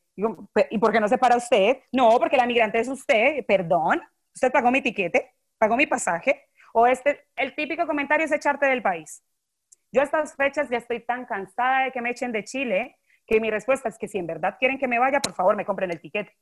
¿Y 0.69 0.77
por 0.79 0.91
qué 0.91 0.99
no 0.99 1.07
se 1.07 1.17
para 1.17 1.37
usted? 1.37 1.77
No, 1.93 2.19
porque 2.19 2.35
la 2.35 2.43
inmigrante 2.43 2.79
es 2.79 2.89
usted, 2.89 3.45
perdón, 3.45 4.01
usted 4.35 4.51
pagó 4.51 4.69
mi 4.69 4.81
tiquete, 4.81 5.31
pagó 5.57 5.77
mi 5.77 5.87
pasaje, 5.87 6.43
o 6.73 6.87
este, 6.87 7.25
el 7.37 7.55
típico 7.55 7.87
comentario 7.87 8.25
es 8.25 8.33
echarte 8.33 8.65
del 8.65 8.81
país. 8.81 9.23
Yo 9.93 10.01
a 10.01 10.03
estas 10.03 10.35
fechas 10.35 10.69
ya 10.69 10.79
estoy 10.79 10.99
tan 10.99 11.25
cansada 11.25 11.85
de 11.85 11.91
que 11.93 12.01
me 12.01 12.09
echen 12.09 12.33
de 12.33 12.43
Chile 12.43 12.97
que 13.33 13.39
mi 13.39 13.49
respuesta 13.49 13.89
es 13.89 13.97
que 13.97 14.07
si 14.07 14.19
en 14.19 14.27
verdad 14.27 14.57
quieren 14.59 14.77
que 14.77 14.87
me 14.87 14.99
vaya, 14.99 15.19
por 15.19 15.33
favor 15.33 15.55
me 15.55 15.65
compren 15.65 15.89
el 15.89 15.99
tiquete. 15.99 16.37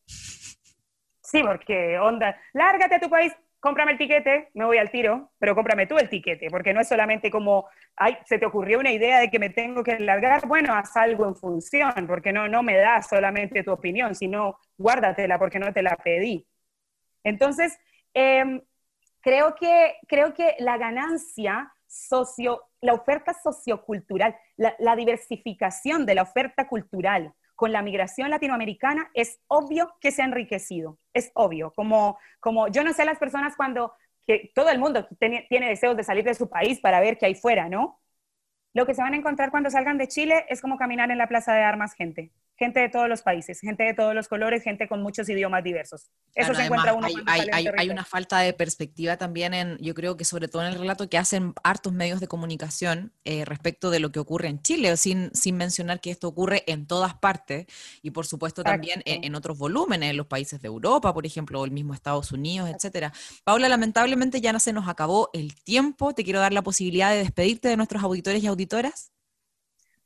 Sí, 1.22 1.42
porque 1.42 1.98
onda, 1.98 2.38
lárgate 2.52 2.96
a 2.96 3.00
tu 3.00 3.10
país, 3.10 3.34
cómprame 3.62 3.94
el 3.94 3.98
tiquete, 3.98 4.50
me 4.56 4.66
voy 4.66 4.78
al 4.78 4.92
tiro, 4.92 5.32
pero 5.40 5.56
cómprame 5.56 5.88
tú 5.88 5.98
el 5.98 6.10
tiquete, 6.10 6.50
porque 6.50 6.74
no 6.74 6.82
es 6.82 6.90
solamente 6.90 7.32
como, 7.32 7.70
ay, 7.96 8.18
se 8.26 8.40
te 8.40 8.46
ocurrió 8.46 8.78
una 8.78 8.92
idea 8.92 9.22
de 9.22 9.30
que 9.30 9.40
me 9.40 9.50
tengo 9.50 9.86
que 9.86 10.00
largar, 10.00 10.46
bueno, 10.48 10.74
haz 10.74 10.98
algo 10.98 11.26
en 11.26 11.38
función, 11.38 12.06
porque 12.08 12.34
no, 12.34 12.50
no 12.50 12.62
me 12.62 12.76
da 12.76 13.02
solamente 13.02 13.64
tu 13.64 13.72
opinión, 13.72 14.14
sino 14.14 14.60
guárdatela 14.78 15.40
porque 15.40 15.60
no 15.60 15.72
te 15.72 15.84
la 15.84 15.96
pedí. 15.96 16.46
Entonces, 17.24 17.80
em, 18.14 18.62
creo, 19.22 19.56
que, 19.56 19.96
creo 20.10 20.34
que 20.34 20.56
la 20.60 20.78
ganancia 20.78 21.72
socio, 21.88 22.64
la 22.82 22.94
oferta 22.94 23.34
sociocultural, 23.34 24.36
la, 24.58 24.96
diversificación 24.96 26.06
de 26.06 26.16
la 26.16 26.24
oferta 26.24 26.68
cultural 26.68 27.34
con 27.56 27.72
la 27.72 27.84
migración 27.84 28.30
latinoamericana, 28.32 29.12
es 29.14 29.40
obvio 29.48 29.94
que 30.02 30.12
se 30.12 30.24
ha 30.24 30.26
enriquecido, 30.26 30.98
es 31.14 31.32
obvio, 31.36 31.72
como, 31.74 32.18
como 32.40 32.68
yo 32.70 32.84
no 32.84 32.92
sé 32.94 33.06
las 33.06 33.20
personas 33.20 33.56
cuando, 33.56 33.94
que 34.26 34.52
todo 34.56 34.70
el 34.72 34.80
mundo 34.80 35.08
tiene, 35.20 35.46
tiene 35.48 35.70
deseos 35.70 35.96
de 35.96 36.04
salir 36.04 36.24
de 36.24 36.34
su 36.34 36.50
país 36.50 36.80
para 36.80 37.00
ver 37.00 37.20
qué 37.20 37.28
hay 37.28 37.36
fuera, 37.36 37.70
¿no? 37.70 38.00
Lo 38.74 38.86
que 38.86 38.96
se 38.96 39.02
van 39.02 39.14
a 39.14 39.18
encontrar 39.18 39.52
cuando 39.52 39.70
salgan 39.70 39.98
de 39.98 40.08
Chile 40.08 40.46
es 40.50 40.62
como 40.62 40.78
caminar 40.78 41.12
en 41.12 41.18
la 41.18 41.28
plaza 41.28 41.54
de 41.54 41.62
armas 41.62 41.94
gente 41.94 42.32
gente 42.62 42.80
de 42.80 42.90
todos 42.90 43.10
los 43.10 43.24
países, 43.24 43.60
gente 43.60 43.82
de 43.82 43.96
todos 43.96 44.14
los 44.14 44.28
colores, 44.28 44.62
gente 44.62 44.88
con 44.88 45.02
muchos 45.02 45.28
idiomas 45.30 45.64
diversos. 45.64 46.12
Eso 46.36 46.54
se 46.54 46.66
encuentra 46.66 46.94
uno. 46.94 47.08
Hay, 47.26 47.48
hay, 47.52 47.66
hay, 47.76 47.90
una 47.90 48.06
falta 48.06 48.38
de 48.38 48.54
perspectiva 48.54 49.18
también 49.18 49.56
en, 49.56 49.80
yo 49.80 49.96
creo 49.96 50.16
que 50.16 50.26
sobre 50.26 50.48
todo 50.48 50.62
en 50.62 50.68
el 50.68 50.78
relato 50.78 51.10
que 51.10 51.18
hacen 51.18 51.56
hartos 51.64 51.92
medios 51.92 52.20
de 52.20 52.28
comunicación 52.28 53.14
eh, 53.26 53.46
respecto 53.46 53.90
de 53.90 54.00
lo 54.00 54.12
que 54.12 54.20
ocurre 54.20 54.48
en 54.48 54.62
Chile, 54.62 54.96
sin, 54.98 55.34
sin 55.34 55.58
mencionar 55.58 56.02
que 56.02 56.12
esto 56.12 56.28
ocurre 56.28 56.64
en 56.68 56.86
todas 56.86 57.16
partes 57.16 57.66
y 58.04 58.12
por 58.12 58.28
supuesto 58.28 58.62
también 58.62 59.02
en, 59.06 59.34
otros 59.34 59.58
volúmenes, 59.58 60.12
en 60.12 60.18
los 60.18 60.28
países 60.28 60.62
de 60.62 60.68
Europa, 60.68 61.16
por 61.16 61.26
ejemplo, 61.26 61.62
o 61.62 61.66
el 61.66 61.72
mismo 61.72 61.96
Estados 61.96 62.32
Unidos, 62.32 62.70
etcétera. 62.70 63.12
Paula, 63.44 63.70
lamentablemente 63.70 64.40
ya 64.40 64.54
no 64.54 64.60
se 64.60 64.72
nos 64.72 64.88
acabó 64.88 65.32
el 65.34 65.56
tiempo. 65.56 66.14
Te 66.14 66.24
quiero 66.24 66.40
dar 66.40 66.54
la 66.54 66.62
posibilidad 66.62 67.10
de 67.10 67.18
despedirte 67.18 67.70
de 67.70 67.78
nuestros 67.78 68.04
auditores 68.04 68.44
y 68.44 68.48
auditoras. 68.48 69.12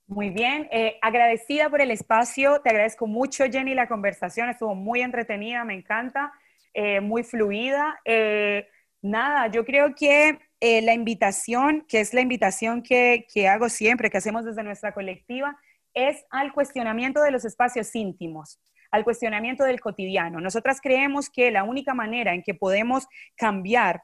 Muy 0.08 0.30
bien, 0.30 0.68
eh, 0.72 0.97
agradecida 1.01 1.70
por 1.70 1.82
el 1.82 1.89
espacio, 1.89 2.62
te 2.62 2.70
agradezco 2.70 3.08
mucho 3.08 3.43
Jenny 3.45 3.74
la 3.74 3.88
conversación, 3.88 4.49
estuvo 4.49 4.76
muy 4.76 5.01
entretenida, 5.01 5.64
me 5.66 5.74
encanta, 5.74 6.32
eh, 6.76 7.01
muy 7.01 7.24
fluida. 7.24 7.99
Eh, 8.06 8.68
nada, 9.01 9.47
yo 9.47 9.66
creo 9.66 9.95
que 9.95 10.39
la 10.62 10.93
invitación, 10.93 11.86
que 11.88 11.99
es 11.99 12.14
la 12.14 12.22
invitación 12.22 12.82
que, 12.82 13.28
que 13.32 13.47
hago 13.47 13.70
siempre, 13.70 14.10
que 14.10 14.18
hacemos 14.18 14.45
desde 14.45 14.64
nuestra 14.64 14.93
colectiva, 14.93 15.58
es 15.93 16.26
al 16.32 16.53
cuestionamiento 16.53 17.22
de 17.22 17.32
los 17.32 17.45
espacios 17.45 17.95
íntimos 17.95 18.60
al 18.91 19.03
cuestionamiento 19.03 19.66
del 19.66 19.82
cotidiano. 19.82 20.39
Nosotras 20.39 20.80
creemos 20.82 21.30
que 21.30 21.51
la 21.51 21.66
única 21.66 21.93
manera 21.93 22.34
en 22.34 22.43
que 22.43 22.53
podemos 22.53 23.08
cambiar 23.36 24.03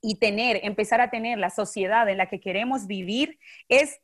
y 0.00 0.20
tener, 0.20 0.60
empezar 0.62 1.00
a 1.00 1.10
tener 1.10 1.38
la 1.38 1.50
sociedad 1.50 2.08
en 2.08 2.18
la 2.18 2.28
que 2.28 2.38
queremos 2.38 2.86
vivir 2.86 3.40
es 3.68 3.98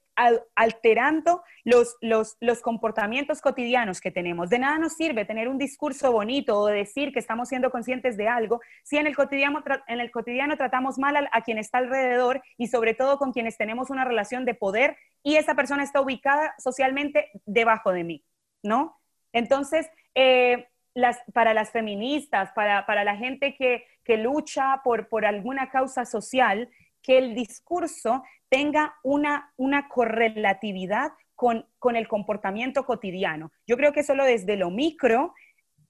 alterando 0.55 1.43
los, 1.65 1.97
los, 2.01 2.61
comportamientos 2.63 3.41
cotidianos 3.41 4.01
que 4.01 4.11
tenemos. 4.11 4.49
De 4.51 4.59
nada 4.59 4.79
nos 4.79 4.95
sirve 4.95 5.25
tener 5.25 5.49
un 5.49 5.59
discurso 5.59 6.13
bonito 6.13 6.59
o 6.59 6.67
decir 6.67 7.13
que 7.13 7.19
estamos 7.19 7.49
siendo 7.49 7.71
conscientes 7.71 8.17
de 8.17 8.29
algo 8.29 8.61
si 8.85 8.97
en 8.97 9.07
el 9.07 9.17
cotidiano, 9.17 9.63
en 9.89 10.01
el 10.01 10.11
cotidiano 10.11 10.57
tratamos 10.57 10.99
mal 10.99 11.29
a, 11.31 11.43
quien 11.43 11.59
está 11.59 11.79
alrededor 11.79 12.43
y 12.57 12.69
sobre 12.69 12.95
todo 12.95 13.19
con 13.19 13.33
quienes 13.33 13.57
tenemos 13.57 13.91
una 13.91 14.05
relación 14.05 14.45
de 14.45 14.55
poder 14.55 14.97
y 15.23 15.37
esa 15.37 15.55
persona 15.55 15.83
está 15.83 16.01
ubicada 16.01 16.55
socialmente 16.59 17.31
debajo 17.45 17.93
de 17.93 18.05
mí, 18.05 18.25
¿no? 18.63 19.01
Entonces, 19.33 19.89
eh, 20.15 20.69
las, 20.95 21.19
para 21.33 21.55
las 21.55 21.71
feministas, 21.71 22.53
para, 22.53 22.87
para 22.87 23.03
la 23.03 23.17
gente 23.17 23.55
que, 23.57 23.85
que 24.05 24.17
lucha 24.17 24.81
por, 24.85 25.09
por 25.09 25.27
alguna 25.27 25.71
causa 25.71 26.05
social, 26.05 26.69
que 27.03 27.19
el 27.19 27.35
discurso 27.35 28.23
tenga 28.55 28.95
una, 29.03 29.53
una 29.57 29.89
correlatividad 29.89 31.13
con, 31.35 31.67
con, 31.81 31.97
el 31.97 32.07
comportamiento 32.07 32.87
cotidiano. 32.87 33.51
Yo 33.67 33.77
creo 33.77 33.93
que 33.93 34.05
solo 34.05 34.25
desde 34.25 34.57
lo 34.57 34.71
micro 34.71 35.35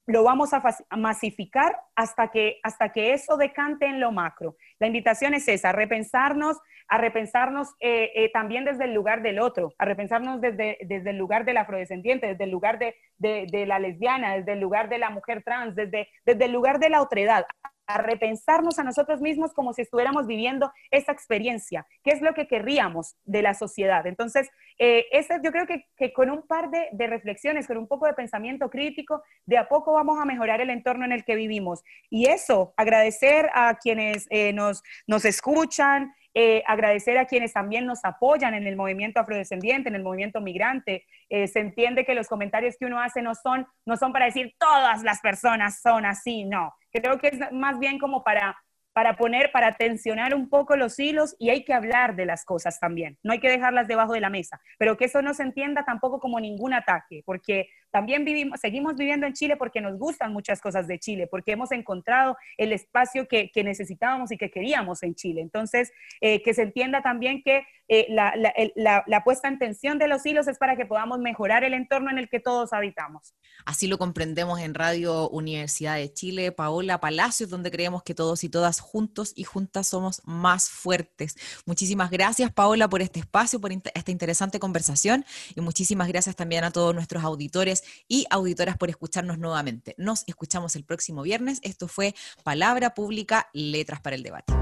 lo 0.06 0.22
vamos 0.22 0.52
a, 0.54 0.62
masificar 0.96 1.76
hasta 1.94 2.30
que, 2.30 2.60
hasta 2.62 2.90
que 2.90 3.12
eso 3.12 3.36
decante 3.36 3.86
en 3.86 4.00
lo 4.00 4.12
macro. 4.12 4.56
La 4.78 4.86
invitación 4.86 5.34
es 5.34 5.46
esa, 5.48 5.70
a 5.70 5.72
repensarnos, 5.72 6.58
a 6.88 6.96
repensarnos 6.98 7.74
eh, 7.80 8.10
eh, 8.14 8.30
también 8.32 8.64
desde 8.64 8.84
el 8.84 8.94
lugar 8.94 9.22
del 9.22 9.40
otro, 9.40 9.74
a 9.78 9.84
repensarnos 9.84 10.40
desde, 10.40 10.78
desde 10.86 11.10
el 11.10 11.18
lugar 11.18 11.44
del 11.44 11.58
afrodescendiente, 11.58 12.28
desde 12.28 12.44
el 12.44 12.50
lugar 12.50 12.78
de, 12.78 12.94
de, 13.18 13.66
la 13.66 13.78
lesbiana, 13.78 14.36
desde 14.36 14.52
el 14.52 14.60
lugar 14.60 14.88
de 14.88 14.98
la 14.98 15.10
mujer 15.10 15.42
trans, 15.42 15.74
desde, 15.74 16.08
desde 16.24 16.44
el 16.46 16.52
lugar 16.52 16.78
de 16.78 16.90
la 16.90 17.02
otredad, 17.02 17.44
a 17.86 17.98
repensarnos 17.98 18.78
a 18.78 18.84
nosotros 18.84 19.20
mismos 19.20 19.52
como 19.52 19.72
si 19.72 19.82
estuviéramos 19.82 20.26
viviendo 20.26 20.72
esa 20.90 21.12
experiencia, 21.12 21.86
qué 22.02 22.10
es 22.10 22.22
lo 22.22 22.34
que 22.34 22.46
querríamos 22.46 23.16
de 23.24 23.42
la 23.42 23.54
sociedad. 23.54 24.06
Entonces, 24.06 24.50
eh, 24.78 25.06
yo 25.42 25.52
creo 25.52 25.66
que, 25.66 26.12
con 26.12 26.30
un 26.30 26.42
par 26.46 26.70
de, 26.70 27.06
reflexiones, 27.06 27.66
con 27.66 27.76
un 27.76 27.86
poco 27.86 28.06
de 28.06 28.14
pensamiento 28.14 28.70
crítico, 28.70 29.22
de 29.46 29.58
a 29.58 29.68
poco 29.68 29.92
vamos 29.92 30.18
a 30.20 30.24
mejorar 30.24 30.60
el 30.60 30.70
entorno 30.70 31.04
en 31.04 31.12
el 31.12 31.24
que 31.24 31.36
vivimos. 31.36 31.82
Y 32.10 32.26
eso, 32.26 32.74
agradecer 32.76 33.50
a 33.54 33.76
quienes 33.80 34.26
eh, 34.30 34.52
nos, 34.52 34.82
nos 35.06 35.24
escuchan, 35.24 36.14
eh, 36.34 36.62
agradecer 36.66 37.16
a 37.16 37.26
quienes 37.26 37.52
también 37.52 37.86
nos 37.86 38.04
apoyan 38.04 38.54
en 38.54 38.66
el 38.66 38.76
movimiento 38.76 39.20
afrodescendiente, 39.20 39.88
en 39.88 39.94
el 39.94 40.02
movimiento 40.02 40.40
migrante. 40.40 41.06
Eh, 41.28 41.46
se 41.46 41.60
entiende 41.60 42.04
que 42.04 42.14
los 42.14 42.28
comentarios 42.28 42.76
que 42.76 42.86
uno 42.86 43.00
hace 43.00 43.22
no 43.22 43.34
son, 43.34 43.66
no 43.86 43.96
son 43.96 44.12
para 44.12 44.26
decir 44.26 44.54
todas 44.58 45.02
las 45.02 45.20
personas 45.20 45.80
son 45.80 46.04
así, 46.04 46.44
no. 46.44 46.74
Creo 46.90 47.18
que 47.18 47.28
es 47.28 47.52
más 47.52 47.78
bien 47.78 47.98
como 47.98 48.22
para 48.22 48.56
para 48.94 49.16
poner, 49.16 49.50
para 49.50 49.76
tensionar 49.76 50.34
un 50.34 50.48
poco 50.48 50.76
los 50.76 50.98
hilos 51.00 51.34
y 51.40 51.50
hay 51.50 51.64
que 51.64 51.74
hablar 51.74 52.14
de 52.14 52.26
las 52.26 52.44
cosas 52.44 52.78
también. 52.78 53.18
No 53.24 53.32
hay 53.32 53.40
que 53.40 53.50
dejarlas 53.50 53.88
debajo 53.88 54.12
de 54.12 54.20
la 54.20 54.30
mesa, 54.30 54.60
pero 54.78 54.96
que 54.96 55.06
eso 55.06 55.20
no 55.20 55.34
se 55.34 55.42
entienda 55.42 55.84
tampoco 55.84 56.20
como 56.20 56.38
ningún 56.38 56.72
ataque, 56.72 57.22
porque 57.26 57.68
también 57.94 58.24
vivimos, 58.24 58.58
seguimos 58.58 58.96
viviendo 58.96 59.24
en 59.24 59.34
Chile 59.34 59.56
porque 59.56 59.80
nos 59.80 59.96
gustan 59.96 60.32
muchas 60.32 60.60
cosas 60.60 60.88
de 60.88 60.98
Chile, 60.98 61.28
porque 61.28 61.52
hemos 61.52 61.70
encontrado 61.70 62.36
el 62.56 62.72
espacio 62.72 63.28
que, 63.28 63.52
necesitábamos 63.54 64.32
y 64.32 64.36
que 64.36 64.50
queríamos 64.50 65.04
en 65.04 65.14
Chile. 65.14 65.40
Entonces, 65.40 65.92
eh, 66.20 66.42
que 66.42 66.54
se 66.54 66.62
entienda 66.62 67.02
también 67.02 67.40
que 67.44 67.64
eh, 67.86 68.06
la, 68.08 68.34
la, 68.74 69.24
puesta 69.24 69.46
en 69.46 69.58
tensión 69.58 69.98
de 69.98 70.08
los 70.08 70.26
hilos 70.26 70.48
es 70.48 70.58
para 70.58 70.74
que 70.74 70.86
podamos 70.86 71.20
mejorar 71.20 71.62
el 71.62 71.72
entorno 71.72 72.10
en 72.10 72.18
el 72.18 72.28
que 72.28 72.40
todos 72.40 72.72
habitamos. 72.72 73.34
Así 73.64 73.86
lo 73.86 73.96
comprendemos 73.96 74.58
en 74.58 74.74
Radio 74.74 75.28
Universidad 75.28 75.94
de 75.96 76.12
Chile, 76.12 76.50
Paola 76.50 76.98
Palacios, 76.98 77.48
donde 77.48 77.70
creemos 77.70 78.02
que 78.02 78.14
todos 78.14 78.42
y 78.42 78.48
todas 78.48 78.80
juntos 78.80 79.32
y 79.36 79.44
juntas 79.44 79.86
somos 79.86 80.20
más 80.24 80.68
fuertes. 80.68 81.36
Muchísimas 81.64 82.10
gracias, 82.10 82.52
Paola, 82.52 82.88
por 82.88 83.02
este 83.02 83.20
espacio, 83.20 83.60
por 83.60 83.70
esta 83.72 84.10
interesante 84.10 84.58
conversación 84.58 85.24
y 85.54 85.60
muchísimas 85.60 86.08
gracias 86.08 86.34
también 86.34 86.64
a 86.64 86.72
todos 86.72 86.92
nuestros 86.94 87.22
auditores 87.22 87.83
y 88.08 88.26
auditoras 88.30 88.76
por 88.76 88.90
escucharnos 88.90 89.38
nuevamente. 89.38 89.94
Nos 89.98 90.24
escuchamos 90.26 90.76
el 90.76 90.84
próximo 90.84 91.22
viernes. 91.22 91.60
Esto 91.62 91.88
fue 91.88 92.14
Palabra 92.42 92.94
Pública, 92.94 93.48
Letras 93.52 94.00
para 94.00 94.16
el 94.16 94.22
Debate. 94.22 94.52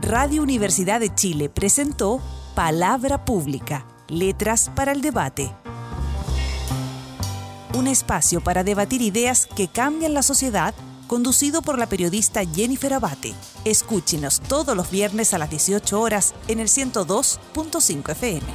Radio 0.00 0.42
Universidad 0.42 1.00
de 1.00 1.14
Chile 1.14 1.48
presentó 1.48 2.20
Palabra 2.54 3.24
Pública, 3.24 3.86
Letras 4.08 4.70
para 4.74 4.92
el 4.92 5.00
Debate. 5.00 5.50
Un 7.74 7.86
espacio 7.86 8.40
para 8.40 8.62
debatir 8.62 9.00
ideas 9.00 9.46
que 9.46 9.66
cambian 9.66 10.14
la 10.14 10.22
sociedad, 10.22 10.74
conducido 11.06 11.62
por 11.62 11.78
la 11.78 11.88
periodista 11.88 12.44
Jennifer 12.44 12.92
Abate. 12.92 13.34
Escúchenos 13.64 14.40
todos 14.40 14.76
los 14.76 14.90
viernes 14.90 15.32
a 15.34 15.38
las 15.38 15.50
18 15.50 16.00
horas 16.00 16.34
en 16.48 16.60
el 16.60 16.68
102.5 16.68 18.10
FM. 18.12 18.46